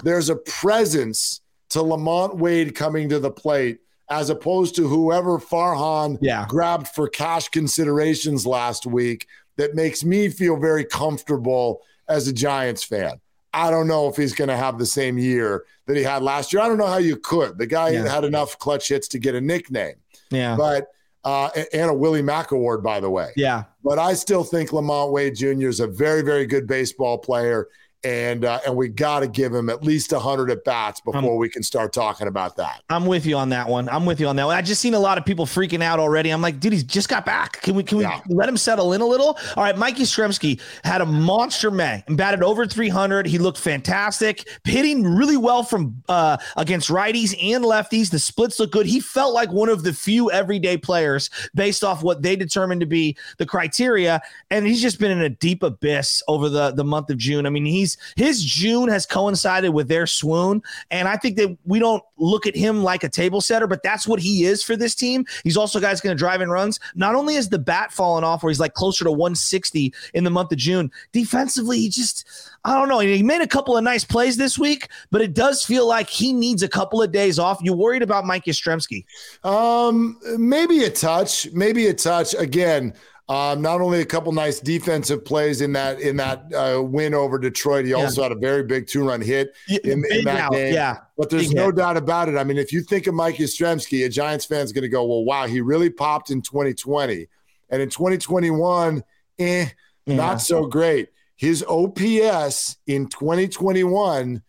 There's 0.04 0.30
a 0.30 0.36
presence 0.36 1.40
to 1.70 1.80
LaMonte 1.80 2.38
Wade 2.38 2.76
coming 2.76 3.10
to 3.10 3.20
the 3.20 3.32
plate 3.32 3.80
as 4.10 4.30
opposed 4.30 4.76
to 4.76 4.88
whoever 4.88 5.38
Farhan 5.38 6.18
yeah. 6.22 6.46
grabbed 6.48 6.88
for 6.88 7.10
cash 7.10 7.50
considerations 7.50 8.46
last 8.46 8.86
week 8.86 9.28
that 9.58 9.76
makes 9.76 10.04
me 10.04 10.30
feel 10.30 10.56
very 10.58 10.86
comfortable 10.86 11.82
as 12.08 12.28
a 12.28 12.34
Giants 12.34 12.84
fan. 12.84 13.20
I 13.54 13.72
don't 13.72 13.88
know 13.88 14.08
if 14.08 14.16
he's 14.16 14.34
going 14.34 14.50
to 14.50 14.58
have 14.58 14.78
the 14.78 14.86
same 14.86 15.18
year 15.18 15.66
that 15.88 15.98
he 15.98 16.04
had 16.04 16.22
last 16.22 16.54
year. 16.54 16.62
I 16.62 16.68
don't 16.68 16.78
know 16.78 16.88
how 16.88 16.98
you 16.98 17.18
could. 17.18 17.58
The 17.58 17.66
guy 17.66 17.90
yeah. 17.90 18.08
had 18.08 18.24
enough 18.24 18.58
clutch 18.60 18.90
hits 18.90 19.08
to 19.10 19.20
get 19.20 19.36
a 19.36 19.42
nickname. 19.42 19.96
Yeah. 20.30 20.56
But 20.56 20.88
uh, 21.24 21.50
and 21.74 21.90
a 21.90 21.94
Willie 21.94 22.22
Mack 22.22 22.52
award, 22.52 22.84
by 22.84 23.00
the 23.00 23.10
way. 23.10 23.32
Yeah. 23.36 23.64
But 23.84 24.00
I 24.00 24.14
still 24.14 24.44
think 24.44 24.70
LaMonte 24.70 25.12
Wade 25.12 25.36
Jr. 25.36 25.68
is 25.68 25.80
a 25.80 25.88
very, 25.88 26.22
very 26.22 26.46
good 26.46 26.68
baseball 26.68 27.18
player 27.18 27.68
and 28.08 28.46
uh, 28.46 28.62
and 28.66 28.74
we 28.74 28.88
got 28.88 29.20
to 29.20 29.28
give 29.28 29.54
him 29.54 29.70
at 29.70 29.84
least 29.84 30.14
100 30.14 30.50
at 30.50 30.64
bats 30.64 31.02
before 31.02 31.38
we 31.38 31.50
can 31.50 31.62
start 31.62 31.92
talking 31.92 32.28
about 32.28 32.56
that. 32.56 32.82
I'm 32.90 33.06
with 33.06 33.26
you 33.26 33.36
on 33.36 33.50
that 33.50 33.68
one. 33.68 33.90
I'm 33.90 34.06
with 34.06 34.22
you 34.22 34.28
on 34.28 34.38
that 34.38 34.46
one. 34.46 34.56
I 34.56 34.62
just 34.62 34.80
seen 34.80 34.94
a 34.94 35.00
lot 35.00 35.18
of 35.18 35.26
people 35.26 35.46
freaking 35.46 35.84
out 35.84 36.00
already. 36.00 36.30
I'm 36.30 36.42
like, 36.42 36.62
dude, 36.62 36.72
he's 36.72 36.86
just 36.86 37.10
got 37.10 37.26
back. 37.26 37.62
Can 37.62 37.76
we 37.76 37.84
can 37.84 37.98
we 37.98 38.06
yeah. 38.06 38.22
let 38.30 38.48
him 38.48 38.56
settle 38.56 38.94
in 38.94 39.02
a 39.02 39.06
little? 39.06 39.38
All 39.58 39.64
right, 39.64 39.78
Mikey 39.78 40.04
Yastrzemski 40.04 40.62
had 40.86 41.02
a 41.02 41.06
monster 41.06 41.70
May 41.70 42.02
and 42.08 42.18
batted 42.18 42.44
over 42.44 42.66
300. 42.66 43.26
He 43.26 43.38
looked 43.38 43.58
fantastic, 43.58 44.48
hitting 44.64 45.04
really 45.04 45.38
well 45.38 45.64
from 45.64 46.02
uh, 46.08 46.38
against 46.56 46.88
righties 46.88 47.36
and 47.44 47.66
lefties. 47.66 48.10
The 48.10 48.20
splits 48.20 48.58
look 48.58 48.72
good. 48.72 48.86
He 48.86 49.02
felt 49.02 49.34
like 49.34 49.52
one 49.52 49.68
of 49.68 49.84
the 49.84 49.92
few 49.92 50.32
everyday 50.32 50.78
players 50.78 51.30
based 51.56 51.84
off 51.84 52.04
what 52.04 52.22
they 52.22 52.38
determined 52.38 52.80
to 52.80 52.88
be 52.88 53.18
the 53.38 53.46
criteria, 53.46 54.22
and 54.50 54.66
he's 54.66 54.82
just 54.82 54.98
been 54.98 55.12
in 55.12 55.24
a 55.24 55.30
deep 55.30 55.62
abyss 55.62 56.24
over 56.30 56.48
the 56.48 56.72
the 56.72 56.86
month 56.86 57.10
of 57.10 57.18
June. 57.18 57.46
I 57.46 57.50
mean, 57.50 57.66
he's 57.66 57.97
his 58.16 58.44
June 58.44 58.90
has 58.90 59.06
coincided 59.06 59.70
with 59.70 59.88
their 59.88 60.08
swoon, 60.08 60.62
and 60.92 61.08
I 61.08 61.18
think 61.18 61.38
that 61.38 61.58
we 61.66 61.80
don't 61.80 62.04
look 62.18 62.48
at 62.48 62.56
him 62.56 62.84
like 62.84 63.04
a 63.04 63.10
table 63.10 63.42
setter, 63.42 63.68
but 63.68 63.84
that's 63.84 64.08
what 64.08 64.20
he 64.20 64.46
is 64.46 64.64
for 64.64 64.76
this 64.76 64.96
team. 64.96 65.26
He's 65.44 65.58
also 65.58 65.80
guys 65.80 66.02
going 66.02 66.16
to 66.16 66.20
drive 66.20 66.42
in 66.42 66.50
runs. 66.50 66.80
Not 66.96 67.16
only 67.16 67.36
is 67.36 67.50
the 67.50 67.60
bat 67.60 67.92
falling 67.92 68.24
off, 68.24 68.44
where 68.44 68.50
he's 68.50 68.60
like 68.60 68.74
closer 68.74 69.04
to 69.04 69.12
160 69.12 69.94
in 70.14 70.24
the 70.24 70.30
month 70.30 70.52
of 70.52 70.58
June, 70.58 70.92
defensively 71.12 71.80
he 71.80 71.90
just 71.90 72.28
I 72.68 72.78
don't 72.78 72.90
know. 72.90 73.00
He 73.00 73.24
made 73.24 73.42
a 73.42 73.48
couple 73.48 73.78
of 73.78 73.84
nice 73.84 74.04
plays 74.04 74.36
this 74.36 74.60
week, 74.60 74.90
but 75.10 75.22
it 75.22 75.34
does 75.34 75.64
feel 75.64 75.88
like 75.88 76.10
he 76.10 76.34
needs 76.34 76.64
a 76.64 76.68
couple 76.68 77.02
of 77.02 77.14
days 77.14 77.40
off. 77.40 77.60
You 77.62 77.72
worried 77.72 78.02
about 78.02 78.26
Mike 78.26 78.44
Yastrzemski? 78.44 79.06
Um, 79.46 80.20
maybe 80.38 80.84
a 80.84 80.90
touch, 80.90 81.50
maybe 81.54 81.88
a 81.88 81.94
touch. 81.94 82.34
Again, 82.34 82.94
um, 83.30 83.62
not 83.62 83.82
only 83.82 84.00
a 84.00 84.06
couple 84.06 84.32
nice 84.32 84.62
defensive 84.62 85.26
plays 85.26 85.60
in 85.60 85.74
that 85.74 86.00
in 86.00 86.16
that 86.16 86.54
uh, 86.54 86.82
win 86.82 87.14
over 87.14 87.38
Detroit, 87.38 87.84
he 87.84 87.92
yeah. 87.92 87.98
also 87.98 88.24
had 88.24 88.32
a 88.32 88.36
very 88.36 88.64
big 88.64 88.88
two 88.88 89.06
run 89.06 89.20
hit 89.20 89.54
in, 89.68 90.06
in 90.10 90.24
that 90.24 90.40
out. 90.40 90.52
game. 90.54 90.74
Yeah, 90.74 91.00
but 91.18 91.30
there's 91.30 91.50
big 91.50 91.58
no 91.58 91.66
hit. 91.66 91.76
doubt 91.76 91.98
about 91.98 92.30
it. 92.30 92.38
I 92.38 92.46
mean, 92.46 92.58
if 92.58 92.72
you 92.72 92.82
think 92.82 93.06
of 93.06 93.14
Mike 93.14 93.36
Yastrzemski, 93.36 94.06
a 94.06 94.10
Giants 94.10 94.46
fan 94.46 94.62
is 94.62 94.72
going 94.72 94.84
to 94.84 94.90
go, 94.90 95.04
"Well, 95.06 95.26
wow, 95.26 95.46
he 95.46 95.60
really 95.60 95.90
popped 95.90 96.32
in 96.32 96.42
2020, 96.42 97.28
and 97.70 97.82
in 97.82 97.90
2021, 97.90 99.04
eh, 99.40 99.66
yeah. 100.06 100.16
not 100.16 100.40
so 100.40 100.66
great." 100.66 101.10
His 101.36 101.66
OPS 101.68 102.78
in 102.88 103.08
2021 103.08 104.42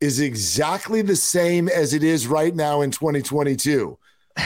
is 0.00 0.20
exactly 0.20 1.02
the 1.02 1.16
same 1.16 1.68
as 1.68 1.92
it 1.92 2.04
is 2.04 2.28
right 2.28 2.54
now 2.54 2.82
in 2.82 2.92
2022. 2.92 3.98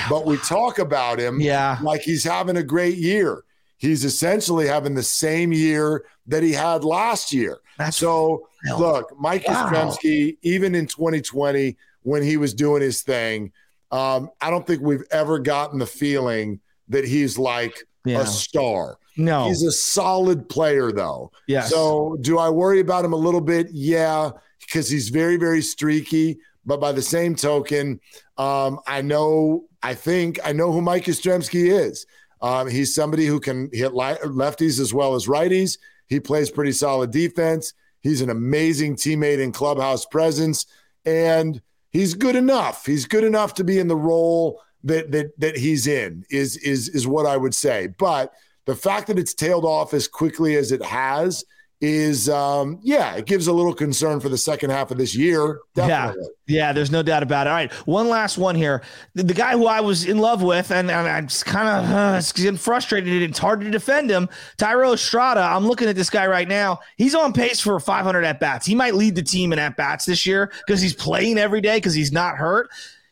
But 0.08 0.24
we 0.24 0.38
talk 0.38 0.78
about 0.78 1.20
him 1.20 1.40
yeah. 1.42 1.78
like 1.82 2.00
he's 2.00 2.24
having 2.24 2.56
a 2.56 2.62
great 2.62 2.96
year 2.96 3.44
he's 3.80 4.04
essentially 4.04 4.68
having 4.68 4.94
the 4.94 5.02
same 5.02 5.52
year 5.52 6.04
that 6.26 6.42
he 6.42 6.52
had 6.52 6.84
last 6.84 7.32
year. 7.32 7.58
That's 7.78 7.96
so 7.96 8.46
look, 8.78 9.18
Mike 9.18 9.48
wow. 9.48 9.96
even 10.02 10.74
in 10.74 10.86
2020, 10.86 11.76
when 12.02 12.22
he 12.22 12.36
was 12.36 12.54
doing 12.54 12.82
his 12.82 13.02
thing, 13.02 13.52
um, 13.90 14.30
I 14.40 14.50
don't 14.50 14.66
think 14.66 14.82
we've 14.82 15.04
ever 15.10 15.38
gotten 15.38 15.78
the 15.78 15.86
feeling 15.86 16.60
that 16.88 17.04
he's 17.04 17.38
like 17.38 17.84
yeah. 18.04 18.20
a 18.20 18.26
star. 18.26 18.98
No, 19.16 19.48
he's 19.48 19.62
a 19.62 19.72
solid 19.72 20.48
player, 20.48 20.92
though. 20.92 21.32
Yeah. 21.46 21.62
So, 21.62 22.16
do 22.20 22.38
I 22.38 22.48
worry 22.48 22.80
about 22.80 23.04
him 23.04 23.12
a 23.12 23.16
little 23.16 23.40
bit? 23.40 23.68
Yeah, 23.72 24.30
because 24.60 24.88
he's 24.88 25.08
very, 25.08 25.36
very 25.36 25.62
streaky. 25.62 26.38
But 26.66 26.80
by 26.80 26.92
the 26.92 27.02
same 27.02 27.34
token, 27.34 28.00
um, 28.36 28.78
I 28.86 29.00
know, 29.00 29.64
I 29.82 29.94
think, 29.94 30.38
I 30.44 30.52
know 30.52 30.70
who 30.70 30.82
Mike 30.82 31.04
Yastrzemski 31.06 31.72
is. 31.72 32.06
Um, 32.42 32.68
he's 32.68 32.94
somebody 32.94 33.26
who 33.26 33.40
can 33.40 33.68
hit 33.72 33.94
li- 33.94 34.16
lefties 34.24 34.80
as 34.80 34.94
well 34.94 35.14
as 35.14 35.26
righties. 35.26 35.78
He 36.06 36.20
plays 36.20 36.50
pretty 36.50 36.72
solid 36.72 37.10
defense. 37.10 37.74
He's 38.02 38.20
an 38.20 38.30
amazing 38.30 38.96
teammate 38.96 39.42
and 39.42 39.52
clubhouse 39.52 40.06
presence, 40.06 40.66
and 41.04 41.60
he's 41.90 42.14
good 42.14 42.36
enough. 42.36 42.86
He's 42.86 43.04
good 43.04 43.24
enough 43.24 43.54
to 43.54 43.64
be 43.64 43.78
in 43.78 43.88
the 43.88 43.96
role 43.96 44.62
that 44.84 45.12
that 45.12 45.38
that 45.38 45.56
he's 45.56 45.86
in. 45.86 46.24
Is 46.30 46.56
is 46.58 46.88
is 46.88 47.06
what 47.06 47.26
I 47.26 47.36
would 47.36 47.54
say. 47.54 47.88
But 47.98 48.32
the 48.64 48.74
fact 48.74 49.08
that 49.08 49.18
it's 49.18 49.34
tailed 49.34 49.64
off 49.64 49.92
as 49.92 50.08
quickly 50.08 50.56
as 50.56 50.72
it 50.72 50.82
has 50.82 51.44
is 51.80 52.28
um 52.28 52.78
yeah 52.82 53.14
it 53.14 53.24
gives 53.24 53.46
a 53.46 53.52
little 53.52 53.72
concern 53.72 54.20
for 54.20 54.28
the 54.28 54.36
second 54.36 54.70
half 54.70 54.90
of 54.90 54.98
this 54.98 55.14
year. 55.14 55.60
Definitely. 55.74 56.22
yeah 56.46 56.56
yeah 56.66 56.72
there's 56.72 56.90
no 56.90 57.02
doubt 57.02 57.22
about 57.22 57.46
it. 57.46 57.50
All 57.50 57.56
right 57.56 57.72
one 57.86 58.08
last 58.08 58.36
one 58.36 58.54
here. 58.54 58.82
The, 59.14 59.22
the 59.22 59.34
guy 59.34 59.52
who 59.52 59.66
i 59.66 59.80
was 59.80 60.04
in 60.04 60.18
love 60.18 60.42
with 60.42 60.70
and, 60.70 60.90
and 60.90 61.08
i'm 61.08 61.28
kind 61.44 61.68
of 61.68 61.90
uh, 61.90 62.20
getting 62.34 62.58
frustrated 62.58 63.22
it's 63.22 63.38
hard 63.38 63.62
to 63.62 63.70
defend 63.70 64.10
him 64.10 64.28
Thairo 64.58 64.92
Estrada. 64.92 65.40
I'm 65.40 65.66
looking 65.66 65.88
at 65.88 65.96
this 65.96 66.10
guy 66.10 66.26
right 66.26 66.48
now. 66.48 66.80
He's 66.96 67.14
on 67.14 67.32
pace 67.32 67.60
for 67.60 67.78
500 67.80 68.24
at 68.24 68.40
bats 68.40 68.66
he 68.66 68.74
might 68.74 68.94
lead 68.94 69.14
the 69.14 69.22
team 69.22 69.52
in 69.52 69.58
at 69.58 69.76
bats 69.76 70.04
this 70.04 70.26
year 70.26 70.52
because 70.66 70.82
he's 70.82 70.94
playing 70.94 71.38
every 71.38 71.62
day 71.62 71.78
because 71.78 71.94
he's 71.94 72.12
not 72.12 72.36
hurt. 72.36 72.68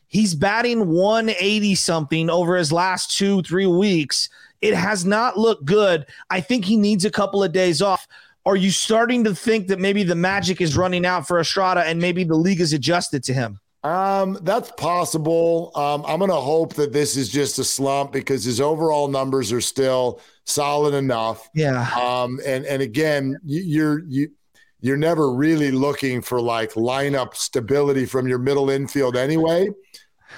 He's 0.09 0.35
batting 0.35 0.89
180 0.89 1.75
something 1.75 2.29
over 2.31 2.57
his 2.57 2.73
last 2.73 3.17
two 3.17 3.43
three 3.43 3.67
weeks. 3.67 4.29
It 4.61 4.75
has 4.75 5.05
not 5.05 5.39
looked 5.39 5.65
good. 5.65 6.07
I 6.31 6.41
think 6.41 6.65
he 6.65 6.77
needs 6.77 7.05
a 7.05 7.11
couple 7.11 7.45
of 7.45 7.53
days 7.53 7.81
off 7.81 8.09
are 8.49 8.57
you 8.57 8.71
starting 8.71 9.25
to 9.25 9.35
think 9.35 9.69
that 9.69 9.79
maybe 9.79 10.03
the 10.05 10.15
magic 10.15 10.63
is 10.63 10.75
running 10.75 11.05
out 11.05 11.29
for 11.29 11.39
Estrada 11.39 11.85
and 11.85 12.01
maybe 12.01 12.25
the 12.25 12.35
league 12.35 12.63
is 12.63 12.73
adjusted 12.73 13.23
to 13.25 13.35
him? 13.35 13.61
Um, 13.85 14.39
that's 14.41 14.73
possible. 14.73 15.71
Um, 15.75 16.03
I'm 16.07 16.19
going 16.19 16.31
to 16.31 16.37
hope 16.37 16.73
that 16.75 16.91
this 16.91 17.15
is 17.15 17.29
just 17.29 17.59
a 17.59 17.65
slump 17.65 18.11
because 18.11 18.45
his 18.45 18.59
overall 18.59 19.07
numbers 19.07 19.53
are 19.53 19.61
still 19.61 20.21
solid 20.47 20.95
enough. 20.95 21.51
Yeah. 21.55 21.91
Um, 21.91 22.41
and 22.45 22.65
and 22.65 22.81
again, 22.81 23.39
you, 23.45 23.61
you're 23.61 24.05
you 24.09 24.31
you're 24.81 24.97
never 24.97 25.31
really 25.31 25.71
looking 25.71 26.23
for 26.23 26.41
like 26.41 26.73
lineup 26.73 27.35
stability 27.35 28.07
from 28.07 28.27
your 28.27 28.39
middle 28.39 28.71
infield 28.71 29.15
anyway. 29.15 29.69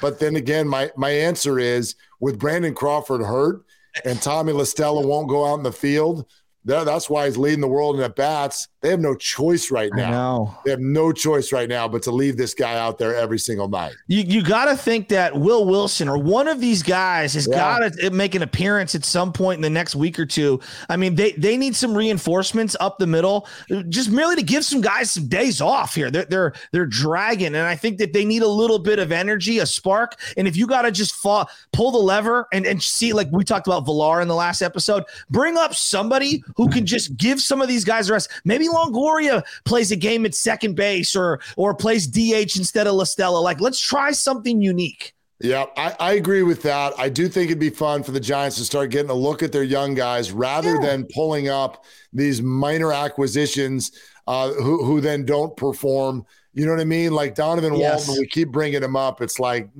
But 0.00 0.18
then 0.18 0.34
again, 0.34 0.66
my 0.66 0.90
my 0.96 1.10
answer 1.10 1.60
is 1.60 1.94
with 2.18 2.40
Brandon 2.40 2.74
Crawford 2.74 3.22
hurt 3.22 3.62
and 4.04 4.20
Tommy 4.20 4.52
La 4.52 4.64
Stella 4.64 5.06
won't 5.06 5.28
go 5.28 5.46
out 5.46 5.58
in 5.58 5.62
the 5.62 5.72
field 5.72 6.26
that's 6.64 7.08
why 7.08 7.26
he's 7.26 7.38
leading 7.38 7.60
the 7.60 7.68
world 7.68 7.96
in 7.96 8.02
at 8.02 8.16
bats. 8.16 8.68
They 8.82 8.88
have 8.88 9.00
no 9.00 9.14
choice 9.14 9.70
right 9.70 9.90
now. 9.94 10.58
They 10.64 10.70
have 10.70 10.80
no 10.80 11.12
choice 11.12 11.52
right 11.52 11.68
now 11.68 11.86
but 11.86 12.02
to 12.04 12.10
leave 12.10 12.38
this 12.38 12.54
guy 12.54 12.78
out 12.78 12.98
there 12.98 13.14
every 13.14 13.38
single 13.38 13.68
night. 13.68 13.94
You 14.08 14.22
you 14.22 14.42
got 14.42 14.66
to 14.66 14.76
think 14.76 15.08
that 15.08 15.38
Will 15.38 15.66
Wilson 15.66 16.08
or 16.08 16.16
one 16.16 16.48
of 16.48 16.60
these 16.60 16.82
guys 16.82 17.34
has 17.34 17.46
yeah. 17.46 17.56
got 17.56 17.92
to 17.92 18.06
eh, 18.06 18.08
make 18.10 18.34
an 18.34 18.42
appearance 18.42 18.94
at 18.94 19.04
some 19.04 19.32
point 19.32 19.58
in 19.58 19.62
the 19.62 19.70
next 19.70 19.94
week 19.94 20.18
or 20.18 20.24
two. 20.24 20.60
I 20.88 20.96
mean, 20.96 21.14
they 21.14 21.32
they 21.32 21.58
need 21.58 21.76
some 21.76 21.94
reinforcements 21.94 22.74
up 22.80 22.98
the 22.98 23.06
middle, 23.06 23.46
eh, 23.70 23.82
just 23.88 24.10
merely 24.10 24.36
to 24.36 24.42
give 24.42 24.64
some 24.64 24.80
guys 24.80 25.10
some 25.10 25.28
days 25.28 25.60
off 25.60 25.94
here. 25.94 26.10
They're 26.10 26.24
they're 26.24 26.52
they're 26.72 26.86
dragging, 26.86 27.48
and 27.48 27.58
I 27.58 27.76
think 27.76 27.98
that 27.98 28.14
they 28.14 28.24
need 28.24 28.42
a 28.42 28.48
little 28.48 28.78
bit 28.78 28.98
of 28.98 29.12
energy, 29.12 29.58
a 29.58 29.66
spark. 29.66 30.18
And 30.38 30.48
if 30.48 30.56
you 30.56 30.66
got 30.66 30.82
to 30.82 30.90
just 30.90 31.14
fall, 31.14 31.50
pull 31.72 31.90
the 31.90 31.98
lever 31.98 32.48
and 32.52 32.66
and 32.66 32.82
see, 32.82 33.12
like 33.12 33.28
we 33.30 33.44
talked 33.44 33.66
about 33.66 33.84
Villar 33.84 34.22
in 34.22 34.28
the 34.28 34.34
last 34.34 34.62
episode, 34.62 35.04
bring 35.28 35.58
up 35.58 35.74
somebody 35.74 36.42
who 36.56 36.68
can 36.68 36.86
just 36.86 37.16
give 37.16 37.40
some 37.40 37.60
of 37.60 37.68
these 37.68 37.84
guys 37.84 38.08
a 38.08 38.12
rest. 38.12 38.30
Maybe 38.44 38.68
Longoria 38.68 39.42
plays 39.64 39.92
a 39.92 39.96
game 39.96 40.26
at 40.26 40.34
second 40.34 40.74
base 40.74 41.14
or 41.16 41.40
or 41.56 41.74
plays 41.74 42.06
DH 42.06 42.56
instead 42.56 42.86
of 42.86 42.94
La 42.94 43.04
Stella. 43.04 43.38
Like, 43.38 43.60
let's 43.60 43.80
try 43.80 44.12
something 44.12 44.60
unique. 44.60 45.14
Yeah, 45.42 45.66
I, 45.74 45.96
I, 45.98 46.12
agree 46.12 46.42
with 46.42 46.62
that. 46.64 46.92
I 46.98 47.08
do 47.08 47.26
think 47.26 47.46
it'd 47.46 47.58
be 47.58 47.70
fun 47.70 48.02
for 48.02 48.10
the 48.10 48.20
Giants 48.20 48.58
to 48.58 48.64
start 48.64 48.90
getting 48.90 49.10
a 49.10 49.14
look 49.14 49.42
at 49.42 49.52
their 49.52 49.62
young 49.62 49.94
guys 49.94 50.32
rather 50.32 50.74
yeah. 50.74 50.80
than 50.82 51.06
pulling 51.14 51.48
up 51.48 51.86
these 52.12 52.42
minor 52.42 52.92
acquisitions 52.92 53.92
uh, 54.26 54.52
who, 54.52 54.84
who 54.84 55.00
then 55.00 55.24
don't 55.24 55.56
perform. 55.56 56.26
You 56.52 56.66
know 56.66 56.72
what 56.72 56.80
I 56.80 56.84
mean? 56.84 57.12
Like 57.12 57.34
Donovan 57.34 57.74
yes. 57.74 58.06
Walton, 58.06 58.20
we 58.20 58.28
keep 58.28 58.50
bringing 58.50 58.82
him 58.82 58.96
up. 58.96 59.22
It's 59.22 59.40
like, 59.40 59.70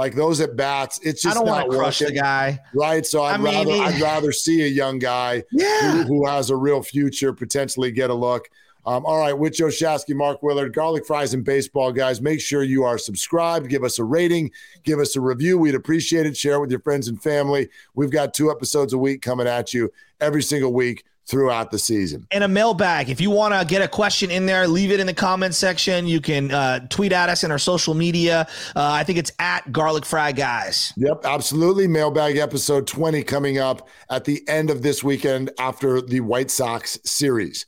like 0.00 0.14
those 0.14 0.40
at 0.40 0.56
bats, 0.56 0.98
it's 1.02 1.20
just 1.20 1.36
I 1.36 1.38
don't 1.38 1.46
want 1.46 1.70
to 1.70 1.76
crush 1.76 1.98
the 1.98 2.10
guy, 2.10 2.58
right? 2.74 3.04
So 3.04 3.22
I'd 3.22 3.34
I 3.34 3.36
mean, 3.36 3.68
rather 3.68 3.82
I'd 3.82 4.00
rather 4.00 4.32
see 4.32 4.62
a 4.62 4.66
young 4.66 4.98
guy 4.98 5.44
yeah. 5.52 5.92
who, 5.92 6.02
who, 6.04 6.26
has 6.26 6.48
a 6.48 6.56
real 6.56 6.82
future 6.82 7.34
potentially 7.34 7.92
get 7.92 8.08
a 8.08 8.14
look. 8.14 8.48
Um, 8.86 9.04
all 9.04 9.18
right, 9.18 9.34
with 9.34 9.52
Joe 9.52 9.66
Shasky, 9.66 10.14
Mark 10.14 10.42
Willard, 10.42 10.72
Garlic 10.72 11.04
Fries 11.04 11.34
and 11.34 11.44
Baseball 11.44 11.92
Guys. 11.92 12.22
Make 12.22 12.40
sure 12.40 12.62
you 12.62 12.82
are 12.82 12.96
subscribed. 12.96 13.68
Give 13.68 13.84
us 13.84 13.98
a 13.98 14.04
rating. 14.04 14.52
Give 14.84 15.00
us 15.00 15.16
a 15.16 15.20
review. 15.20 15.58
We'd 15.58 15.74
appreciate 15.74 16.24
it. 16.24 16.34
Share 16.34 16.54
it 16.54 16.60
with 16.60 16.70
your 16.70 16.80
friends 16.80 17.08
and 17.08 17.22
family. 17.22 17.68
We've 17.94 18.10
got 18.10 18.32
two 18.32 18.50
episodes 18.50 18.94
a 18.94 18.98
week 18.98 19.20
coming 19.20 19.46
at 19.46 19.74
you 19.74 19.92
every 20.18 20.42
single 20.42 20.72
week 20.72 21.04
throughout 21.30 21.70
the 21.70 21.78
season. 21.78 22.26
And 22.32 22.42
a 22.42 22.48
mailbag. 22.48 23.08
If 23.08 23.20
you 23.20 23.30
want 23.30 23.54
to 23.54 23.64
get 23.64 23.82
a 23.82 23.88
question 23.88 24.30
in 24.30 24.46
there, 24.46 24.66
leave 24.66 24.90
it 24.90 24.98
in 24.98 25.06
the 25.06 25.14
comment 25.14 25.54
section. 25.54 26.06
You 26.06 26.20
can 26.20 26.50
uh, 26.50 26.80
tweet 26.88 27.12
at 27.12 27.28
us 27.28 27.44
in 27.44 27.52
our 27.52 27.58
social 27.58 27.94
media. 27.94 28.48
Uh, 28.74 28.90
I 28.90 29.04
think 29.04 29.18
it's 29.18 29.30
at 29.38 29.70
Garlic 29.70 30.04
Fry 30.04 30.32
Guys. 30.32 30.92
Yep, 30.96 31.24
absolutely. 31.24 31.86
Mailbag 31.86 32.36
episode 32.36 32.86
20 32.88 33.22
coming 33.22 33.58
up 33.58 33.88
at 34.10 34.24
the 34.24 34.46
end 34.48 34.70
of 34.70 34.82
this 34.82 35.04
weekend 35.04 35.52
after 35.60 36.02
the 36.02 36.20
White 36.20 36.50
Sox 36.50 36.98
series. 37.04 37.64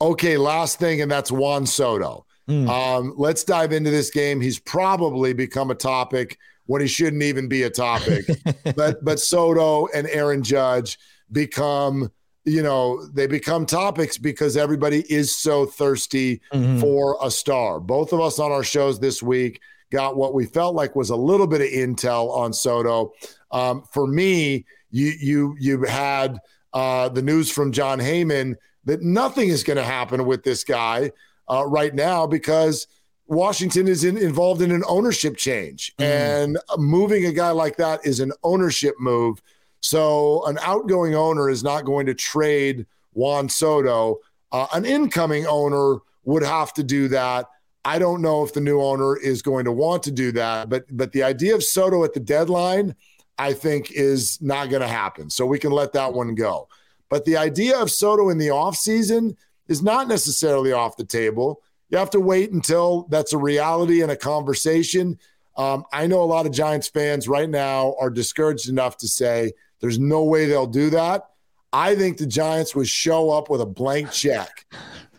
Okay, 0.00 0.36
last 0.36 0.78
thing, 0.78 1.00
and 1.00 1.10
that's 1.10 1.32
Juan 1.32 1.64
Soto. 1.64 2.26
Mm. 2.48 2.68
Um, 2.68 3.14
let's 3.16 3.44
dive 3.44 3.72
into 3.72 3.90
this 3.90 4.10
game. 4.10 4.40
He's 4.40 4.58
probably 4.58 5.32
become 5.32 5.70
a 5.70 5.76
topic 5.76 6.38
when 6.66 6.82
he 6.82 6.88
shouldn't 6.88 7.22
even 7.22 7.48
be 7.48 7.62
a 7.62 7.70
topic. 7.70 8.26
but 8.76 9.02
but 9.02 9.18
Soto 9.18 9.86
and 9.94 10.06
Aaron 10.08 10.42
Judge 10.42 10.98
become 11.30 12.10
you 12.44 12.62
know, 12.62 13.06
they 13.06 13.26
become 13.26 13.66
topics 13.66 14.18
because 14.18 14.56
everybody 14.56 15.04
is 15.12 15.36
so 15.36 15.64
thirsty 15.66 16.40
mm-hmm. 16.52 16.80
for 16.80 17.16
a 17.22 17.30
star. 17.30 17.78
Both 17.78 18.12
of 18.12 18.20
us 18.20 18.38
on 18.38 18.50
our 18.50 18.64
shows 18.64 18.98
this 18.98 19.22
week 19.22 19.60
got 19.90 20.16
what 20.16 20.34
we 20.34 20.46
felt 20.46 20.74
like 20.74 20.96
was 20.96 21.10
a 21.10 21.16
little 21.16 21.46
bit 21.46 21.60
of 21.60 21.68
intel 21.68 22.34
on 22.34 22.52
Soto. 22.52 23.12
Um, 23.52 23.84
for 23.92 24.06
me, 24.06 24.64
you 24.90 25.12
you 25.20 25.56
you 25.60 25.82
had 25.84 26.40
uh, 26.72 27.08
the 27.10 27.22
news 27.22 27.50
from 27.50 27.70
Jon 27.70 28.00
Heyman 28.00 28.56
that 28.84 29.02
nothing 29.02 29.48
is 29.48 29.62
going 29.62 29.76
to 29.76 29.84
happen 29.84 30.26
with 30.26 30.42
this 30.42 30.64
guy 30.64 31.12
uh, 31.48 31.64
right 31.66 31.94
now 31.94 32.26
because 32.26 32.88
Washington 33.26 33.86
is 33.86 34.02
in, 34.02 34.16
involved 34.16 34.62
in 34.62 34.72
an 34.72 34.82
ownership 34.88 35.36
change, 35.36 35.94
mm. 35.98 36.04
and 36.04 36.58
moving 36.76 37.26
a 37.26 37.32
guy 37.32 37.50
like 37.50 37.76
that 37.76 38.04
is 38.04 38.18
an 38.18 38.32
ownership 38.42 38.96
move 38.98 39.40
so 39.82 40.46
an 40.46 40.58
outgoing 40.62 41.14
owner 41.14 41.50
is 41.50 41.62
not 41.62 41.84
going 41.84 42.06
to 42.06 42.14
trade 42.14 42.86
Juan 43.12 43.48
Soto. 43.48 44.20
Uh, 44.50 44.66
an 44.72 44.84
incoming 44.84 45.46
owner 45.46 45.98
would 46.24 46.44
have 46.44 46.72
to 46.74 46.84
do 46.84 47.08
that. 47.08 47.46
I 47.84 47.98
don't 47.98 48.22
know 48.22 48.44
if 48.44 48.52
the 48.52 48.60
new 48.60 48.80
owner 48.80 49.16
is 49.16 49.42
going 49.42 49.64
to 49.64 49.72
want 49.72 50.04
to 50.04 50.12
do 50.12 50.30
that, 50.32 50.68
but 50.68 50.84
but 50.90 51.10
the 51.12 51.24
idea 51.24 51.54
of 51.54 51.64
Soto 51.64 52.04
at 52.04 52.14
the 52.14 52.20
deadline, 52.20 52.94
I 53.38 53.52
think, 53.52 53.90
is 53.90 54.40
not 54.40 54.70
going 54.70 54.82
to 54.82 54.88
happen. 54.88 55.28
So 55.28 55.44
we 55.46 55.58
can 55.58 55.72
let 55.72 55.92
that 55.94 56.12
one 56.12 56.36
go. 56.36 56.68
But 57.08 57.24
the 57.24 57.36
idea 57.36 57.76
of 57.76 57.90
Soto 57.90 58.28
in 58.28 58.38
the 58.38 58.48
offseason 58.48 59.36
is 59.66 59.82
not 59.82 60.06
necessarily 60.06 60.72
off 60.72 60.96
the 60.96 61.04
table. 61.04 61.60
You 61.90 61.98
have 61.98 62.10
to 62.10 62.20
wait 62.20 62.52
until 62.52 63.08
that's 63.10 63.32
a 63.32 63.38
reality 63.38 64.00
and 64.00 64.12
a 64.12 64.16
conversation. 64.16 65.18
Um, 65.56 65.84
I 65.92 66.06
know 66.06 66.22
a 66.22 66.24
lot 66.24 66.46
of 66.46 66.52
Giants 66.52 66.88
fans 66.88 67.28
right 67.28 67.50
now 67.50 67.96
are 68.00 68.10
discouraged 68.10 68.68
enough 68.68 68.96
to 68.98 69.08
say, 69.08 69.52
there's 69.82 69.98
no 69.98 70.24
way 70.24 70.46
they'll 70.46 70.66
do 70.66 70.88
that. 70.90 71.28
I 71.72 71.94
think 71.94 72.16
the 72.16 72.26
Giants 72.26 72.74
would 72.74 72.88
show 72.88 73.30
up 73.30 73.50
with 73.50 73.60
a 73.60 73.66
blank 73.66 74.10
check 74.10 74.64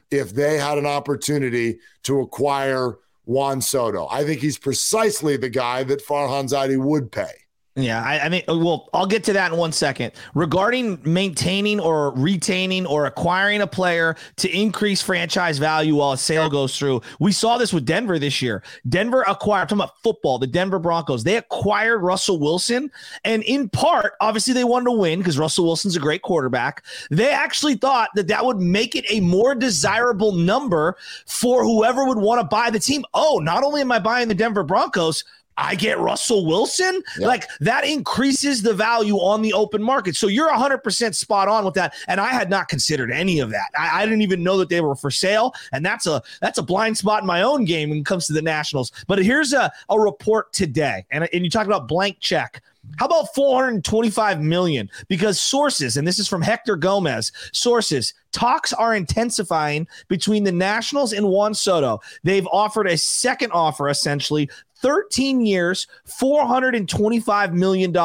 if 0.09 0.33
they 0.33 0.57
had 0.57 0.77
an 0.77 0.85
opportunity 0.85 1.79
to 2.03 2.21
acquire 2.21 2.97
Juan 3.25 3.61
Soto. 3.61 4.07
I 4.09 4.23
think 4.23 4.41
he's 4.41 4.57
precisely 4.57 5.37
the 5.37 5.49
guy 5.49 5.83
that 5.83 6.05
Farhan 6.05 6.49
Zaidi 6.49 6.77
would 6.77 7.11
pay. 7.11 7.31
Yeah, 7.75 8.03
I, 8.03 8.25
I, 8.25 8.29
mean, 8.29 8.43
well, 8.47 8.87
I'll 8.93 9.07
get 9.07 9.23
to 9.23 9.33
that 9.33 9.51
in 9.51 9.57
one 9.57 9.71
second. 9.71 10.11
Regarding 10.35 10.99
maintaining 11.03 11.79
or 11.79 12.11
retaining 12.11 12.85
or 12.85 13.07
acquiring 13.07 13.61
a 13.61 13.67
player 13.67 14.15
to 14.37 14.49
increase 14.55 15.01
franchise 15.01 15.57
value 15.57 15.95
while 15.95 16.11
a 16.11 16.17
sale 16.17 16.51
goes 16.51 16.77
through, 16.77 17.01
we 17.19 17.31
saw 17.31 17.57
this 17.57 17.73
with 17.73 17.83
Denver 17.83 18.19
this 18.19 18.43
year. 18.43 18.61
Denver 18.89 19.23
acquired, 19.23 19.63
I'm 19.63 19.67
talking 19.69 19.77
about 19.79 19.97
football, 20.03 20.37
the 20.37 20.45
Denver 20.45 20.77
Broncos. 20.77 21.23
They 21.23 21.37
acquired 21.37 22.03
Russell 22.03 22.39
Wilson, 22.39 22.91
and 23.25 23.41
in 23.43 23.69
part, 23.69 24.13
obviously, 24.21 24.53
they 24.53 24.65
wanted 24.65 24.85
to 24.85 24.91
win 24.91 25.17
because 25.17 25.39
Russell 25.39 25.65
Wilson's 25.65 25.95
a 25.95 25.99
great 25.99 26.21
quarterback. 26.21 26.83
They 27.09 27.31
actually 27.31 27.75
thought 27.75 28.09
that 28.13 28.27
that 28.27 28.45
would 28.45 28.59
make 28.59 28.93
it 28.95 29.05
a 29.09 29.19
more 29.19 29.55
desirable 29.55 30.33
number 30.33 30.95
for 31.25 31.63
whoever 31.63 32.05
would 32.05 32.19
want 32.19 32.39
to 32.39 32.45
buy 32.45 32.69
the 32.69 32.79
team. 32.79 33.03
Oh, 33.15 33.39
not 33.41 33.63
only 33.63 33.81
am 33.81 33.91
I 33.91 33.97
buying 33.97 34.27
the 34.27 34.35
Denver 34.35 34.63
Broncos, 34.63 35.23
I 35.57 35.75
get 35.75 35.99
Russell 35.99 36.45
Wilson. 36.45 37.03
Yep. 37.17 37.27
Like 37.27 37.47
that 37.59 37.85
increases 37.85 38.61
the 38.61 38.73
value 38.73 39.15
on 39.17 39.41
the 39.41 39.53
open 39.53 39.83
market. 39.83 40.15
So 40.15 40.27
you're 40.27 40.51
100% 40.51 41.15
spot 41.15 41.47
on 41.47 41.65
with 41.65 41.73
that. 41.75 41.93
And 42.07 42.19
I 42.19 42.29
had 42.29 42.49
not 42.49 42.67
considered 42.67 43.11
any 43.11 43.39
of 43.39 43.49
that. 43.51 43.69
I, 43.77 44.01
I, 44.01 44.05
didn't 44.05 44.21
even 44.21 44.43
know 44.43 44.57
that 44.57 44.69
they 44.69 44.81
were 44.81 44.95
for 44.95 45.11
sale. 45.11 45.53
And 45.71 45.85
that's 45.85 46.07
a 46.07 46.21
that's 46.41 46.57
a 46.57 46.63
blind 46.63 46.97
spot 46.97 47.21
in 47.21 47.27
my 47.27 47.41
own 47.41 47.65
game 47.65 47.89
when 47.89 47.99
it 47.99 48.05
comes 48.05 48.27
to 48.27 48.33
the 48.33 48.41
Nationals. 48.41 48.91
But 49.07 49.19
here's 49.19 49.53
a, 49.53 49.71
a 49.89 49.99
report 49.99 50.51
today. 50.53 51.05
And, 51.11 51.27
and 51.33 51.43
you 51.43 51.49
talk 51.49 51.67
about 51.67 51.87
blank 51.87 52.17
check. 52.19 52.61
How 52.97 53.05
about 53.05 53.33
425 53.33 54.41
million? 54.41 54.89
Because 55.07 55.39
sources, 55.39 55.97
and 55.97 56.07
this 56.07 56.19
is 56.19 56.27
from 56.27 56.41
Hector 56.41 56.75
Gomez, 56.75 57.31
sources, 57.53 58.13
talks 58.31 58.73
are 58.73 58.93
intensifying 58.93 59.87
between 60.09 60.43
the 60.43 60.51
Nationals 60.51 61.13
and 61.13 61.27
Juan 61.27 61.53
Soto. 61.53 62.01
They've 62.23 62.47
offered 62.47 62.87
a 62.87 62.97
second 62.97 63.51
offer, 63.51 63.89
essentially 63.89 64.49
13 64.83 65.43
years, 65.45 65.87
$425 66.07 67.53
million, 67.53 67.95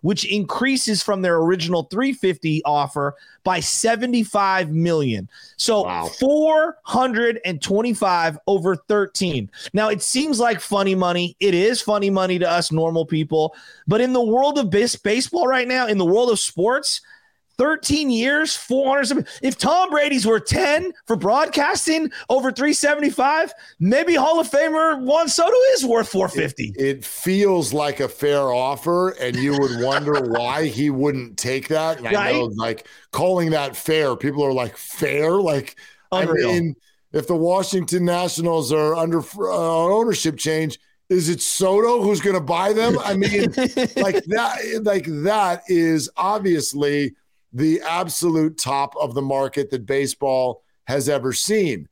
which 0.00 0.24
increases 0.24 1.02
from 1.02 1.20
their 1.20 1.36
original 1.38 1.82
350 1.84 2.62
offer 2.64 3.16
by 3.42 3.58
75 3.58 4.70
million. 4.70 5.28
So 5.56 5.82
wow. 5.82 6.06
425 6.20 8.38
over 8.46 8.76
13. 8.76 9.50
Now 9.72 9.88
it 9.88 10.02
seems 10.02 10.38
like 10.38 10.60
funny 10.60 10.94
money. 10.94 11.36
It 11.40 11.54
is 11.54 11.82
funny 11.82 12.10
money 12.10 12.38
to 12.38 12.48
us 12.48 12.70
normal 12.70 13.04
people, 13.04 13.56
but 13.88 14.00
in 14.00 14.12
the 14.12 14.24
world 14.24 14.56
of 14.58 14.70
baseball 14.70 15.48
right 15.48 15.66
now, 15.66 15.88
in 15.88 15.98
the 15.98 16.06
world 16.06 16.30
of 16.30 16.38
sports, 16.38 17.00
13 17.60 18.08
years, 18.08 18.56
400. 18.56 19.28
If 19.42 19.58
Tom 19.58 19.90
Brady's 19.90 20.26
worth 20.26 20.46
10 20.46 20.94
for 21.04 21.14
broadcasting 21.14 22.10
over 22.30 22.50
375, 22.50 23.52
maybe 23.78 24.14
Hall 24.14 24.40
of 24.40 24.50
Famer 24.50 24.98
Juan 25.02 25.28
Soto 25.28 25.54
is 25.74 25.84
worth 25.84 26.08
450. 26.08 26.72
It, 26.78 26.82
it 26.82 27.04
feels 27.04 27.74
like 27.74 28.00
a 28.00 28.08
fair 28.08 28.50
offer, 28.50 29.10
and 29.10 29.36
you 29.36 29.52
would 29.58 29.84
wonder 29.84 30.14
why 30.30 30.68
he 30.68 30.88
wouldn't 30.88 31.36
take 31.36 31.68
that. 31.68 31.98
And 31.98 32.06
right? 32.06 32.16
I 32.16 32.32
know, 32.32 32.44
like 32.44 32.86
calling 33.10 33.50
that 33.50 33.76
fair, 33.76 34.16
people 34.16 34.42
are 34.42 34.54
like, 34.54 34.74
fair? 34.78 35.32
Like, 35.32 35.76
Unreal. 36.12 36.48
I 36.48 36.52
mean, 36.52 36.76
if 37.12 37.26
the 37.26 37.36
Washington 37.36 38.06
Nationals 38.06 38.72
are 38.72 38.94
under 38.94 39.20
uh, 39.20 39.50
ownership 39.50 40.38
change, 40.38 40.78
is 41.10 41.28
it 41.28 41.42
Soto 41.42 42.00
who's 42.00 42.22
going 42.22 42.36
to 42.36 42.40
buy 42.40 42.72
them? 42.72 42.98
I 43.00 43.14
mean, 43.18 43.52
like 43.96 44.24
that, 44.28 44.80
like 44.82 45.04
that 45.04 45.64
is 45.68 46.08
obviously 46.16 47.16
the 47.52 47.80
absolute 47.82 48.58
top 48.58 48.94
of 48.96 49.14
the 49.14 49.22
market 49.22 49.70
that 49.70 49.86
baseball 49.86 50.62
has 50.84 51.08
ever 51.08 51.32
seen. 51.32 51.88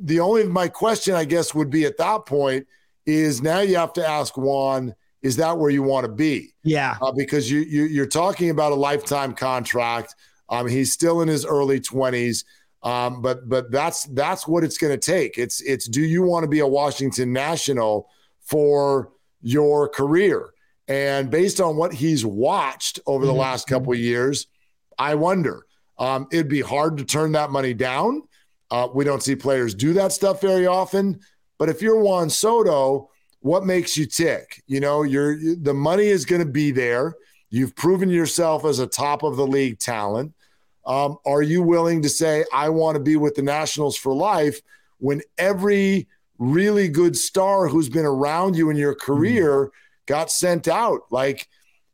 The 0.00 0.20
only 0.20 0.44
my 0.44 0.68
question, 0.68 1.14
I 1.14 1.24
guess, 1.24 1.54
would 1.54 1.70
be 1.70 1.84
at 1.84 1.98
that 1.98 2.26
point 2.26 2.66
is 3.06 3.42
now 3.42 3.60
you 3.60 3.76
have 3.76 3.92
to 3.94 4.06
ask 4.06 4.36
Juan, 4.36 4.94
is 5.22 5.36
that 5.36 5.58
where 5.58 5.70
you 5.70 5.82
want 5.82 6.06
to 6.06 6.12
be? 6.12 6.54
Yeah, 6.62 6.96
uh, 7.02 7.12
because 7.12 7.50
you, 7.50 7.60
you 7.60 7.84
you're 7.84 8.06
talking 8.06 8.50
about 8.50 8.72
a 8.72 8.76
lifetime 8.76 9.34
contract. 9.34 10.14
Um, 10.48 10.66
he's 10.66 10.92
still 10.92 11.20
in 11.20 11.28
his 11.28 11.44
early 11.44 11.80
twenties. 11.80 12.44
Um, 12.82 13.20
but 13.20 13.46
but 13.48 13.70
that's 13.70 14.04
that's 14.04 14.48
what 14.48 14.64
it's 14.64 14.78
going 14.78 14.98
to 14.98 15.12
take. 15.12 15.36
It's 15.36 15.60
it's 15.60 15.86
do 15.86 16.00
you 16.00 16.22
want 16.22 16.44
to 16.44 16.48
be 16.48 16.60
a 16.60 16.66
Washington 16.66 17.32
National 17.32 18.08
for 18.40 19.12
your 19.42 19.88
career? 19.88 20.50
And 20.88 21.30
based 21.30 21.60
on 21.60 21.76
what 21.76 21.92
he's 21.92 22.24
watched 22.24 22.98
over 23.06 23.26
the 23.26 23.32
mm-hmm. 23.32 23.40
last 23.40 23.68
couple 23.68 23.92
of 23.92 23.98
years, 23.98 24.46
I 25.00 25.14
wonder. 25.14 25.64
Um, 25.98 26.28
it'd 26.30 26.48
be 26.48 26.60
hard 26.60 26.98
to 26.98 27.04
turn 27.04 27.32
that 27.32 27.50
money 27.50 27.72
down. 27.72 28.22
Uh, 28.70 28.88
we 28.94 29.04
don't 29.04 29.22
see 29.22 29.34
players 29.34 29.74
do 29.74 29.94
that 29.94 30.12
stuff 30.12 30.40
very 30.40 30.66
often. 30.66 31.20
But 31.58 31.70
if 31.70 31.82
you're 31.82 32.00
Juan 32.00 32.28
Soto, 32.28 33.10
what 33.40 33.64
makes 33.64 33.96
you 33.96 34.04
tick? 34.04 34.62
You 34.66 34.80
know, 34.80 35.02
you're 35.02 35.38
the 35.56 35.74
money 35.74 36.06
is 36.06 36.26
going 36.26 36.42
to 36.42 36.50
be 36.50 36.70
there. 36.70 37.14
You've 37.48 37.74
proven 37.74 38.10
yourself 38.10 38.64
as 38.64 38.78
a 38.78 38.86
top 38.86 39.22
of 39.22 39.36
the 39.36 39.46
league 39.46 39.78
talent. 39.78 40.34
Um, 40.86 41.16
are 41.26 41.42
you 41.42 41.62
willing 41.62 42.02
to 42.02 42.08
say, 42.08 42.44
I 42.52 42.68
want 42.68 42.96
to 42.96 43.02
be 43.02 43.16
with 43.16 43.34
the 43.34 43.42
Nationals 43.42 43.96
for 43.96 44.14
life 44.14 44.60
when 44.98 45.22
every 45.38 46.08
really 46.38 46.88
good 46.88 47.16
star 47.16 47.68
who's 47.68 47.88
been 47.88 48.06
around 48.06 48.54
you 48.56 48.70
in 48.70 48.76
your 48.76 48.94
career 48.94 49.66
mm. 49.66 49.70
got 50.06 50.30
sent 50.30 50.68
out? 50.68 51.00
Like, 51.10 51.48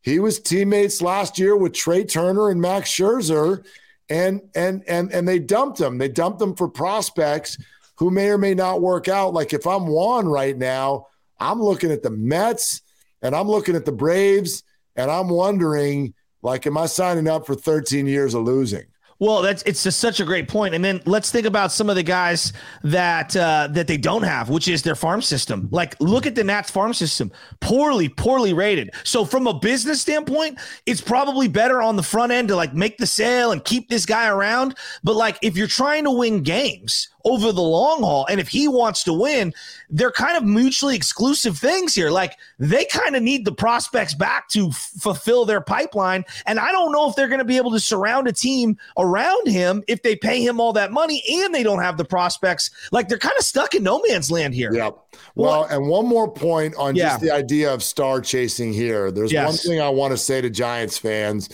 he 0.07 0.21
was 0.21 0.39
teammates 0.39 1.03
last 1.03 1.37
year 1.37 1.57
with 1.57 1.73
Trea 1.73 2.05
Turner 2.05 2.51
and 2.51 2.61
Max 2.61 2.89
Scherzer, 2.89 3.67
and 4.09 4.41
and 4.55 4.85
and 4.87 5.13
and 5.13 5.27
they 5.27 5.41
dumped 5.41 5.81
him. 5.81 5.99
They 5.99 6.09
dumped 6.09 6.41
him 6.41 6.55
for 6.55 6.69
prospects 6.69 7.59
who 7.97 8.13
may 8.13 8.29
or 8.29 8.39
may 8.39 8.55
not 8.55 8.81
work 8.81 9.09
out. 9.09 9.35
Like 9.35 9.53
if 9.53 9.67
I'm 9.67 9.89
Juan 9.89 10.29
right 10.29 10.57
now, 10.57 11.09
I'm 11.41 11.61
looking 11.61 11.91
at 11.91 12.05
the 12.05 12.11
Mets 12.11 12.83
and 13.21 13.35
I'm 13.35 13.49
looking 13.49 13.75
at 13.75 13.85
the 13.85 13.91
Braves, 13.91 14.63
and 14.95 15.11
I'm 15.11 15.29
wondering, 15.29 16.15
like, 16.41 16.69
am 16.69 16.79
I 16.79 16.87
signing 16.87 17.27
up 17.27 17.45
for 17.45 17.57
13 17.57 18.07
years 18.07 18.35
of 18.35 18.45
losing? 18.45 18.85
Well, 19.19 19.41
that's 19.41 19.63
it's 19.63 19.83
just 19.83 19.99
such 19.99 20.21
a 20.21 20.25
great 20.25 20.47
point. 20.47 20.75
And 20.75 20.85
then 20.85 21.01
let's 21.07 21.31
think 21.31 21.47
about 21.47 21.73
some 21.73 21.89
of 21.89 21.97
the 21.97 22.03
guys 22.03 22.53
that 22.85 23.35
uh, 23.35 23.69
that 23.73 23.87
they 23.87 23.97
don't 23.97 24.23
have, 24.23 24.51
which 24.51 24.69
is 24.69 24.83
their 24.83 24.95
farm 24.95 25.23
system. 25.23 25.69
Like, 25.71 25.99
look 26.01 26.27
at 26.27 26.35
the 26.35 26.45
Nats 26.45 26.71
farm 26.71 26.93
system, 26.93 27.33
poorly, 27.61 28.11
poorly 28.11 28.53
rated. 28.53 28.91
So, 29.05 29.25
from 29.25 29.47
a 29.47 29.55
business 29.59 30.03
standpoint, 30.03 30.59
it's 30.85 31.01
probably 31.01 31.49
better 31.49 31.81
on 31.81 31.97
the 31.97 32.03
front 32.03 32.31
end 32.31 32.49
to 32.49 32.57
like 32.57 32.75
make 32.75 32.99
the 32.99 33.07
sale 33.07 33.53
and 33.53 33.65
keep 33.65 33.89
this 33.89 34.05
guy 34.05 34.29
around. 34.29 34.77
But 35.03 35.17
like, 35.17 35.39
if 35.41 35.57
you're 35.57 35.67
trying 35.67 36.05
to 36.05 36.11
win 36.11 36.43
games, 36.43 37.09
over 37.27 37.51
the 37.51 37.61
long 37.61 38.03
haul. 38.03 38.25
And 38.31 38.41
if 38.41 38.49
he 38.49 38.69
wants 38.69 39.03
to 39.05 39.13
win, 39.13 39.53
they're 39.91 40.11
kind 40.11 40.37
of 40.37 40.45
mutually 40.45 40.97
exclusive 40.97 41.59
things 41.59 41.95
here. 41.95 42.11
Like 42.11 42.37
they 42.59 42.85
kind 42.87 43.17
of 43.17 43.23
need 43.23 43.45
the 43.45 43.53
prospects 43.53 44.15
back 44.15 44.49
to 44.51 44.69
f- 44.69 44.93
fulfill 45.01 45.45
their 45.45 45.61
pipeline. 45.61 46.25
And 46.47 46.59
I 46.59 46.73
don't 46.73 46.93
know 46.93 47.09
if 47.09 47.17
they're 47.17 47.29
going 47.29 47.41
to 47.41 47.45
be 47.45 47.57
able 47.57 47.71
to 47.73 47.81
surround 47.81 48.29
a 48.29 48.33
team 48.33 48.79
around 48.97 49.49
him 49.49 49.83
if 49.89 50.03
they 50.03 50.17
pay 50.17 50.45
him 50.45 50.61
all 50.61 50.73
that 50.75 50.93
money 50.93 51.23
and 51.31 51.55
they 51.55 51.63
don't 51.63 51.83
have 51.83 51.97
the 51.97 52.05
prospects. 52.05 52.71
Like 52.93 53.09
they're 53.09 53.19
kind 53.19 53.35
of 53.39 53.45
stuck 53.45 53.75
in 53.75 53.83
no 53.83 54.01
man's 54.07 54.31
land 54.31 54.55
here. 54.55 54.73
Yep. 54.73 54.99
Well, 55.35 55.61
well 55.61 55.65
and 55.65 55.89
one 55.89 56.07
more 56.07 56.31
point 56.31 56.75
on 56.77 56.97
yeah. 56.97 57.11
just 57.11 57.21
the 57.21 57.31
idea 57.31 57.73
of 57.73 57.83
star 57.83 58.21
chasing 58.21 58.73
here. 58.73 59.11
There's 59.11 59.33
yes. 59.33 59.47
one 59.47 59.57
thing 59.57 59.81
I 59.81 59.89
want 59.89 60.13
to 60.13 60.19
say 60.19 60.41
to 60.41 60.51
Giants 60.51 60.99
fans 60.99 61.49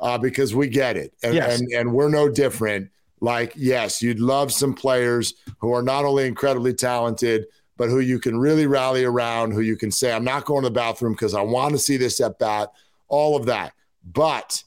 uh, 0.00 0.18
because 0.18 0.54
we 0.54 0.68
get 0.68 0.96
it, 0.96 1.14
and, 1.22 1.34
yes. 1.34 1.60
and 1.60 1.72
and 1.72 1.92
we're 1.92 2.08
no 2.08 2.28
different 2.28 2.90
like, 3.22 3.52
yes, 3.54 4.02
you'd 4.02 4.18
love 4.18 4.52
some 4.52 4.74
players 4.74 5.34
who 5.58 5.72
are 5.72 5.82
not 5.82 6.04
only 6.04 6.26
incredibly 6.26 6.74
talented, 6.74 7.46
but 7.82 7.90
who 7.90 7.98
you 7.98 8.20
can 8.20 8.38
really 8.38 8.68
rally 8.68 9.02
around, 9.02 9.50
who 9.50 9.60
you 9.60 9.76
can 9.76 9.90
say, 9.90 10.12
I'm 10.12 10.22
not 10.22 10.44
going 10.44 10.62
to 10.62 10.68
the 10.68 10.72
bathroom 10.72 11.14
because 11.14 11.34
I 11.34 11.40
want 11.40 11.72
to 11.72 11.80
see 11.80 11.96
this 11.96 12.20
at 12.20 12.38
bat, 12.38 12.70
all 13.08 13.34
of 13.34 13.46
that. 13.46 13.72
But 14.04 14.62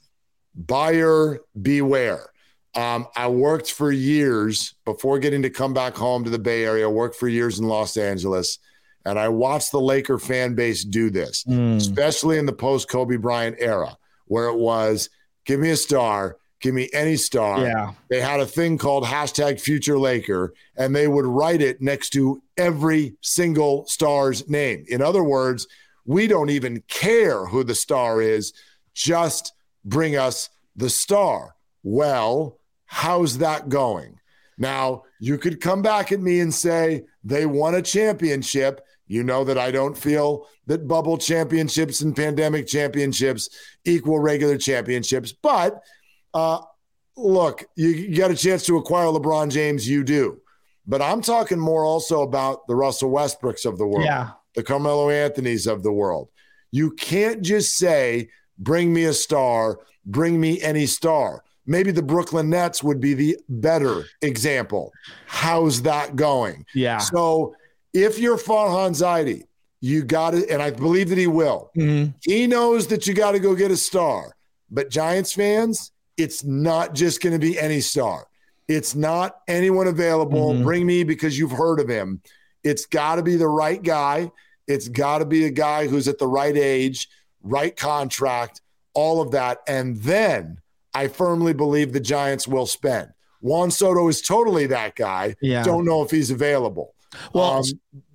buyer 0.54 1.40
beware. 1.62 2.28
Um, 2.76 3.08
I 3.16 3.30
worked 3.30 3.72
for 3.72 3.90
years 3.90 4.76
before 4.84 5.18
getting 5.20 5.44
to 5.44 5.50
come 5.50 5.74
back 5.74 5.96
home 5.96 6.26
to 6.26 6.30
the 6.30 6.38
Bay 6.38 6.66
Area, 6.66 6.90
worked 6.90 7.16
for 7.16 7.30
years 7.30 7.58
in 7.58 7.70
Los 7.70 7.96
Angeles. 7.96 8.60
And 9.06 9.18
I 9.18 9.30
watched 9.30 9.72
the 9.72 9.80
Laker 9.80 10.20
fan 10.20 10.54
base 10.54 10.84
do 10.84 11.10
this, 11.10 11.46
mm. 11.46 11.78
especially 11.78 12.38
in 12.38 12.46
the 12.46 12.52
post 12.52 12.90
Kobe 12.90 13.16
Bryant 13.16 13.56
era, 13.60 13.98
where 14.26 14.50
it 14.50 14.58
was 14.58 15.10
give 15.46 15.62
me 15.62 15.70
a 15.70 15.78
star, 15.78 16.36
Give 16.62 16.74
me 16.74 16.90
any 16.94 17.16
star. 17.16 17.62
Yeah. 17.62 17.94
They 18.10 18.22
had 18.22 18.40
a 18.40 18.46
thing 18.46 18.78
called 18.78 19.04
hashtag 19.04 19.60
future 19.60 20.00
Laker, 20.00 20.54
and 20.78 20.96
they 20.96 21.08
would 21.08 21.26
write 21.26 21.62
it 21.62 21.82
next 21.82 22.12
to 22.12 22.42
every 22.58 23.16
single 23.22 23.86
star's 23.88 24.50
name. 24.50 24.86
In 24.88 25.02
other 25.02 25.24
words, 25.24 25.68
we 26.06 26.28
don't 26.28 26.50
even 26.50 26.82
care 26.88 27.46
who 27.46 27.64
the 27.64 27.76
star 27.76 28.22
is, 28.22 28.54
just 28.94 29.54
bring 29.84 30.16
us 30.16 30.50
the 30.76 30.90
star. 30.90 31.56
Well, 31.84 32.60
how's 32.86 33.40
that 33.40 33.70
going? 33.70 34.20
Now, 34.58 35.04
you 35.20 35.38
could 35.38 35.62
come 35.62 35.82
back 35.82 36.12
at 36.12 36.22
me 36.22 36.40
and 36.40 36.54
say 36.54 37.04
they 37.24 37.46
won 37.46 37.76
a 37.76 37.82
championship. 37.82 38.82
You 39.08 39.24
know 39.24 39.44
that 39.44 39.58
I 39.58 39.72
don't 39.72 39.98
feel 39.98 40.48
that 40.68 40.88
bubble 40.88 41.18
championships 41.18 42.02
and 42.02 42.16
pandemic 42.16 42.66
championships 42.66 43.50
equal 43.84 44.20
regular 44.20 44.58
championships, 44.58 45.32
but 45.32 45.84
uh, 46.36 46.62
look, 47.16 47.64
you, 47.76 47.88
you 47.88 48.18
got 48.18 48.30
a 48.30 48.36
chance 48.36 48.66
to 48.66 48.78
acquire 48.78 49.08
LeBron 49.08 49.50
James, 49.50 49.88
you 49.88 50.04
do. 50.04 50.42
But 50.86 51.02
I'm 51.02 51.22
talking 51.22 51.58
more 51.58 51.84
also 51.84 52.22
about 52.22 52.68
the 52.68 52.76
Russell 52.76 53.10
Westbrooks 53.10 53.66
of 53.66 53.78
the 53.80 53.88
world, 53.88 54.06
yeah. 54.06 54.32
the 54.54 54.62
Carmelo 54.62 55.10
Anthony's 55.10 55.66
of 55.66 55.82
the 55.82 55.92
world. 55.92 56.30
You 56.72 56.92
can't 56.92 57.42
just 57.42 57.78
say, 57.78 58.30
bring 58.60 58.94
me 58.94 59.06
a 59.06 59.14
star, 59.14 59.80
bring 60.06 60.40
me 60.40 60.62
any 60.62 60.86
star. 60.86 61.44
Maybe 61.66 61.92
the 61.92 62.04
Brooklyn 62.04 62.52
Nets 62.52 62.84
would 62.84 63.00
be 63.00 63.16
the 63.16 63.38
better 63.50 64.06
example. 64.22 64.92
How's 65.26 65.82
that 65.84 66.16
going? 66.16 66.66
Yeah. 66.76 67.00
So 67.00 67.56
if 67.94 68.20
you're 68.20 68.38
Farhan 68.38 68.92
Zaidi, 68.92 69.44
you 69.82 70.04
got 70.04 70.36
it, 70.36 70.50
and 70.50 70.62
I 70.62 70.70
believe 70.70 71.10
that 71.10 71.18
he 71.18 71.28
will. 71.28 71.72
Mm-hmm. 71.78 72.12
He 72.22 72.46
knows 72.46 72.88
that 72.88 73.08
you 73.08 73.14
got 73.14 73.32
to 73.32 73.40
go 73.40 73.56
get 73.56 73.72
a 73.72 73.78
star. 73.78 74.36
But 74.70 74.90
Giants 74.90 75.34
fans, 75.34 75.92
it's 76.18 76.44
not 76.44 76.94
just 76.94 77.22
going 77.22 77.34
to 77.34 77.40
be 77.40 77.60
any 77.60 77.82
star. 77.82 78.28
It's 78.68 78.96
not 78.96 79.42
anyone 79.48 79.88
available. 79.88 80.54
Mm-hmm. 80.54 80.64
Bring 80.64 80.86
me 80.86 81.04
because 81.04 81.38
you've 81.38 81.52
heard 81.52 81.80
of 81.80 81.88
him. 81.88 82.22
It's 82.64 82.86
got 82.86 83.16
to 83.16 83.24
be 83.24 83.36
the 83.36 83.48
right 83.48 83.82
guy. 83.82 84.32
It's 84.68 84.88
got 84.88 85.20
to 85.20 85.26
be 85.26 85.46
a 85.46 85.52
guy 85.52 85.88
who's 85.88 86.08
at 86.08 86.18
the 86.18 86.28
right 86.28 86.56
age, 86.58 87.08
right 87.44 87.76
contract, 87.76 88.62
all 88.94 89.22
of 89.22 89.32
that. 89.32 89.60
And 89.68 89.98
then 89.98 90.60
I 90.94 91.08
firmly 91.08 91.54
believe 91.54 91.94
the 91.94 92.00
Giants 92.00 92.48
will 92.48 92.66
spend. 92.66 93.10
Juan 93.42 93.70
Soto 93.70 94.08
is 94.08 94.22
totally 94.22 94.66
that 94.68 94.96
guy. 94.96 95.36
Yeah. 95.42 95.64
Don't 95.64 95.86
know 95.86 96.02
if 96.02 96.10
he's 96.10 96.32
available. 96.32 96.96
Well, 97.34 97.60
um, 97.60 97.64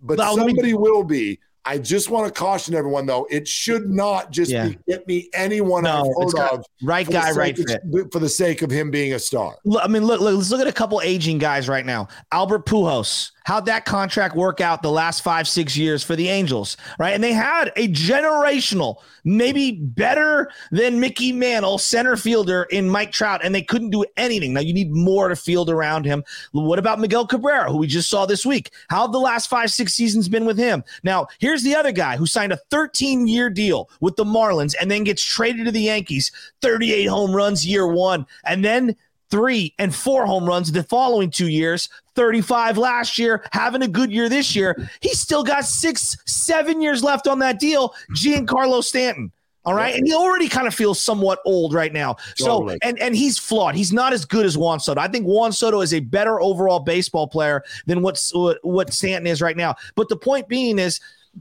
but 0.02 0.18
somebody 0.18 0.72
me- 0.72 0.74
will 0.74 1.04
be. 1.04 1.38
I 1.70 1.78
just 1.78 2.10
want 2.10 2.26
to 2.26 2.36
caution 2.36 2.74
everyone, 2.74 3.06
though, 3.06 3.28
it 3.30 3.46
should 3.46 3.88
not 3.88 4.32
just 4.32 4.50
yeah. 4.50 4.70
be 4.70 4.78
get 4.88 5.06
me 5.06 5.30
anyone 5.34 5.84
no, 5.84 6.00
I've 6.20 6.32
heard 6.32 6.52
of. 6.52 6.64
Right 6.82 7.08
guy, 7.08 7.30
right 7.30 7.56
fit. 7.56 7.80
For 8.10 8.18
the 8.18 8.28
sake 8.28 8.62
of 8.62 8.72
him 8.72 8.90
being 8.90 9.14
a 9.14 9.20
star. 9.20 9.54
I 9.80 9.86
mean, 9.86 10.04
look, 10.04 10.20
look, 10.20 10.34
let's 10.34 10.50
look 10.50 10.60
at 10.60 10.66
a 10.66 10.72
couple 10.72 11.00
aging 11.00 11.38
guys 11.38 11.68
right 11.68 11.86
now. 11.86 12.08
Albert 12.32 12.66
Pujols. 12.66 13.30
How'd 13.50 13.66
that 13.66 13.84
contract 13.84 14.36
work 14.36 14.60
out 14.60 14.80
the 14.80 14.92
last 14.92 15.24
five, 15.24 15.48
six 15.48 15.76
years 15.76 16.04
for 16.04 16.14
the 16.14 16.28
Angels, 16.28 16.76
right? 17.00 17.14
And 17.14 17.24
they 17.24 17.32
had 17.32 17.72
a 17.74 17.88
generational, 17.88 18.98
maybe 19.24 19.72
better 19.72 20.52
than 20.70 21.00
Mickey 21.00 21.32
Mantle 21.32 21.76
center 21.78 22.16
fielder 22.16 22.68
in 22.70 22.88
Mike 22.88 23.10
Trout, 23.10 23.40
and 23.42 23.52
they 23.52 23.62
couldn't 23.62 23.90
do 23.90 24.04
anything. 24.16 24.52
Now 24.52 24.60
you 24.60 24.72
need 24.72 24.92
more 24.92 25.28
to 25.28 25.34
field 25.34 25.68
around 25.68 26.04
him. 26.04 26.22
What 26.52 26.78
about 26.78 27.00
Miguel 27.00 27.26
Cabrera, 27.26 27.72
who 27.72 27.78
we 27.78 27.88
just 27.88 28.08
saw 28.08 28.24
this 28.24 28.46
week? 28.46 28.70
How 28.88 29.08
the 29.08 29.18
last 29.18 29.50
five, 29.50 29.72
six 29.72 29.94
seasons 29.94 30.28
been 30.28 30.44
with 30.44 30.56
him? 30.56 30.84
Now, 31.02 31.26
here's 31.40 31.64
the 31.64 31.74
other 31.74 31.90
guy 31.90 32.16
who 32.16 32.26
signed 32.26 32.52
a 32.52 32.60
13 32.70 33.26
year 33.26 33.50
deal 33.50 33.90
with 34.00 34.14
the 34.14 34.22
Marlins 34.22 34.76
and 34.80 34.88
then 34.88 35.02
gets 35.02 35.24
traded 35.24 35.66
to 35.66 35.72
the 35.72 35.82
Yankees, 35.82 36.30
38 36.62 37.06
home 37.06 37.34
runs 37.34 37.66
year 37.66 37.88
one, 37.88 38.26
and 38.44 38.64
then 38.64 38.94
three 39.30 39.74
and 39.78 39.94
four 39.94 40.26
home 40.26 40.44
runs 40.44 40.70
the 40.72 40.82
following 40.82 41.30
two 41.30 41.48
years, 41.48 41.88
35 42.14 42.78
last 42.78 43.18
year, 43.18 43.44
having 43.52 43.82
a 43.82 43.88
good 43.88 44.10
year 44.10 44.28
this 44.28 44.54
year. 44.54 44.90
He's 45.00 45.20
still 45.20 45.44
got 45.44 45.64
six, 45.64 46.16
seven 46.26 46.80
years 46.80 47.02
left 47.02 47.26
on 47.28 47.38
that 47.40 47.58
deal. 47.58 47.94
Giancarlo 48.14 48.82
Stanton. 48.82 49.32
All 49.66 49.74
right. 49.74 49.94
And 49.94 50.06
he 50.06 50.14
already 50.14 50.48
kind 50.48 50.66
of 50.66 50.74
feels 50.74 50.98
somewhat 50.98 51.40
old 51.44 51.74
right 51.74 51.92
now. 51.92 52.16
Totally. 52.38 52.74
So, 52.74 52.78
and, 52.82 52.98
and 52.98 53.14
he's 53.14 53.38
flawed. 53.38 53.74
He's 53.74 53.92
not 53.92 54.14
as 54.14 54.24
good 54.24 54.46
as 54.46 54.56
Juan 54.56 54.80
Soto. 54.80 55.00
I 55.00 55.08
think 55.08 55.26
Juan 55.26 55.52
Soto 55.52 55.82
is 55.82 55.92
a 55.92 56.00
better 56.00 56.40
overall 56.40 56.80
baseball 56.80 57.28
player 57.28 57.62
than 57.84 58.00
what's, 58.00 58.34
what, 58.34 58.58
what 58.62 58.92
Stanton 58.92 59.26
is 59.26 59.42
right 59.42 59.56
now. 59.56 59.76
But 59.96 60.08
the 60.08 60.16
point 60.16 60.48
being 60.48 60.78
is, 60.78 60.98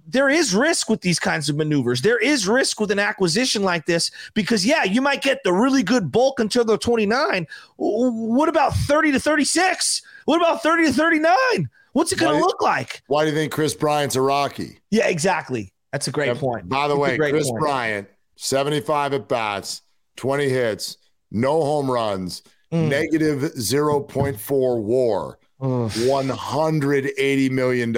there 0.07 0.29
is 0.29 0.53
risk 0.53 0.89
with 0.89 1.01
these 1.01 1.19
kinds 1.19 1.49
of 1.49 1.55
maneuvers. 1.55 2.01
There 2.01 2.17
is 2.17 2.47
risk 2.47 2.79
with 2.79 2.91
an 2.91 2.99
acquisition 2.99 3.63
like 3.63 3.85
this 3.85 4.11
because, 4.33 4.65
yeah, 4.65 4.83
you 4.83 5.01
might 5.01 5.21
get 5.21 5.43
the 5.43 5.53
really 5.53 5.83
good 5.83 6.11
bulk 6.11 6.39
until 6.39 6.63
they're 6.63 6.77
29. 6.77 7.47
What 7.77 8.49
about 8.49 8.73
30 8.73 9.11
to 9.13 9.19
36? 9.19 10.01
What 10.25 10.37
about 10.37 10.61
30 10.61 10.85
to 10.85 10.93
39? 10.93 11.69
What's 11.93 12.11
it 12.11 12.19
going 12.19 12.37
to 12.37 12.39
look 12.39 12.61
like? 12.61 13.01
Why 13.07 13.23
do 13.23 13.31
you 13.31 13.35
think 13.35 13.51
Kris 13.51 13.73
Bryant's 13.73 14.15
a 14.15 14.21
Rocky? 14.21 14.79
Yeah, 14.91 15.07
exactly. 15.07 15.73
That's 15.91 16.07
a 16.07 16.11
great 16.11 16.37
point. 16.37 16.69
By 16.69 16.87
the 16.87 16.95
That's 16.95 17.19
way, 17.19 17.29
Kris 17.31 17.49
point. 17.49 17.59
Bryant, 17.59 18.07
75 18.35 19.13
at 19.13 19.27
bats, 19.27 19.81
20 20.17 20.49
hits, 20.49 20.97
no 21.31 21.63
home 21.63 21.89
runs, 21.89 22.43
mm. 22.71 22.87
negative 22.87 23.39
0.4 23.39 24.83
war. 24.83 25.38
$180 25.59 27.51
million 27.51 27.95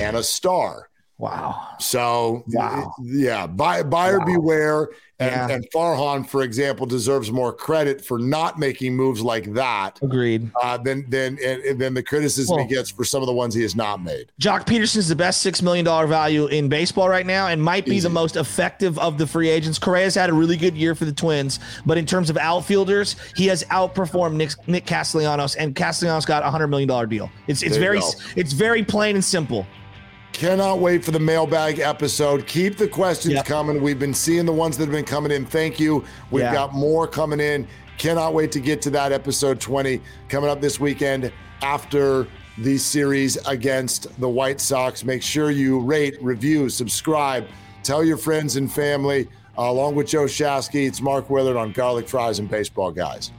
and 0.00 0.16
a 0.16 0.22
star. 0.22 0.88
Wow. 1.18 1.76
So, 1.78 2.44
wow. 2.48 2.92
yeah, 3.02 3.46
buy, 3.46 3.82
buyer 3.82 4.18
wow. 4.18 4.24
beware. 4.26 4.88
And, 5.18 5.30
yeah. 5.30 5.56
and 5.56 5.66
Farhan, 5.74 6.28
for 6.28 6.42
example, 6.42 6.84
deserves 6.84 7.32
more 7.32 7.50
credit 7.50 8.04
for 8.04 8.18
not 8.18 8.58
making 8.58 8.94
moves 8.94 9.22
like 9.22 9.54
that. 9.54 9.98
Agreed. 10.02 10.50
Uh, 10.62 10.76
than 10.76 11.08
than 11.08 11.38
and, 11.42 11.80
than 11.80 11.94
the 11.94 12.02
criticism 12.02 12.56
well, 12.56 12.66
he 12.66 12.74
gets 12.74 12.90
for 12.90 13.02
some 13.02 13.22
of 13.22 13.26
the 13.26 13.32
ones 13.32 13.54
he 13.54 13.62
has 13.62 13.74
not 13.74 14.02
made. 14.02 14.30
Joc 14.38 14.66
Pederson 14.66 14.98
is 14.98 15.08
the 15.08 15.16
best 15.16 15.40
six 15.40 15.62
million 15.62 15.86
dollar 15.86 16.06
value 16.06 16.48
in 16.48 16.68
baseball 16.68 17.08
right 17.08 17.24
now, 17.24 17.46
and 17.46 17.62
might 17.62 17.86
be 17.86 17.96
Easy. 17.96 18.08
the 18.08 18.12
most 18.12 18.36
effective 18.36 18.98
of 18.98 19.16
the 19.16 19.26
free 19.26 19.48
agents. 19.48 19.78
Correa's 19.78 20.14
had 20.14 20.28
a 20.28 20.34
really 20.34 20.58
good 20.58 20.76
year 20.76 20.94
for 20.94 21.06
the 21.06 21.14
Twins, 21.14 21.60
but 21.86 21.96
in 21.96 22.04
terms 22.04 22.28
of 22.28 22.36
outfielders, 22.36 23.16
he 23.36 23.46
has 23.46 23.64
outperformed 23.64 24.34
Nick, 24.34 24.50
Nick 24.68 24.84
Castellanos, 24.84 25.54
and 25.54 25.74
Castellanos 25.74 26.26
got 26.26 26.42
a 26.42 26.50
hundred 26.50 26.66
million 26.66 26.88
dollar 26.88 27.06
deal. 27.06 27.30
It's 27.46 27.62
it's 27.62 27.78
very 27.78 28.02
it's 28.36 28.52
very 28.52 28.84
plain 28.84 29.14
and 29.14 29.24
simple. 29.24 29.66
Cannot 30.32 30.80
wait 30.80 31.04
for 31.04 31.12
the 31.12 31.20
mailbag 31.20 31.78
episode. 31.78 32.46
Keep 32.46 32.76
the 32.76 32.88
questions 32.88 33.34
yep. 33.34 33.46
coming. 33.46 33.80
We've 33.80 33.98
been 33.98 34.14
seeing 34.14 34.44
the 34.44 34.52
ones 34.52 34.76
that 34.76 34.84
have 34.84 34.92
been 34.92 35.04
coming 35.04 35.32
in. 35.32 35.46
Thank 35.46 35.80
you. 35.80 36.04
We've 36.30 36.42
yeah. 36.42 36.52
got 36.52 36.74
more 36.74 37.06
coming 37.06 37.40
in. 37.40 37.66
Cannot 37.96 38.34
wait 38.34 38.52
to 38.52 38.60
get 38.60 38.82
to 38.82 38.90
that 38.90 39.12
episode 39.12 39.60
20 39.60 40.00
coming 40.28 40.50
up 40.50 40.60
this 40.60 40.78
weekend 40.78 41.32
after 41.62 42.26
the 42.58 42.76
series 42.76 43.36
against 43.46 44.18
the 44.20 44.28
White 44.28 44.60
Sox. 44.60 45.04
Make 45.04 45.22
sure 45.22 45.50
you 45.50 45.80
rate, 45.80 46.22
review, 46.22 46.68
subscribe, 46.68 47.46
tell 47.82 48.04
your 48.04 48.16
friends 48.18 48.56
and 48.56 48.70
family. 48.70 49.28
Uh, 49.58 49.70
along 49.70 49.94
with 49.94 50.06
Joe 50.06 50.24
Shasky, 50.24 50.86
it's 50.86 51.00
Mark 51.00 51.30
Willard 51.30 51.56
on 51.56 51.72
Garlic 51.72 52.08
Fries 52.08 52.38
and 52.38 52.48
Baseball 52.48 52.90
Guys. 52.90 53.32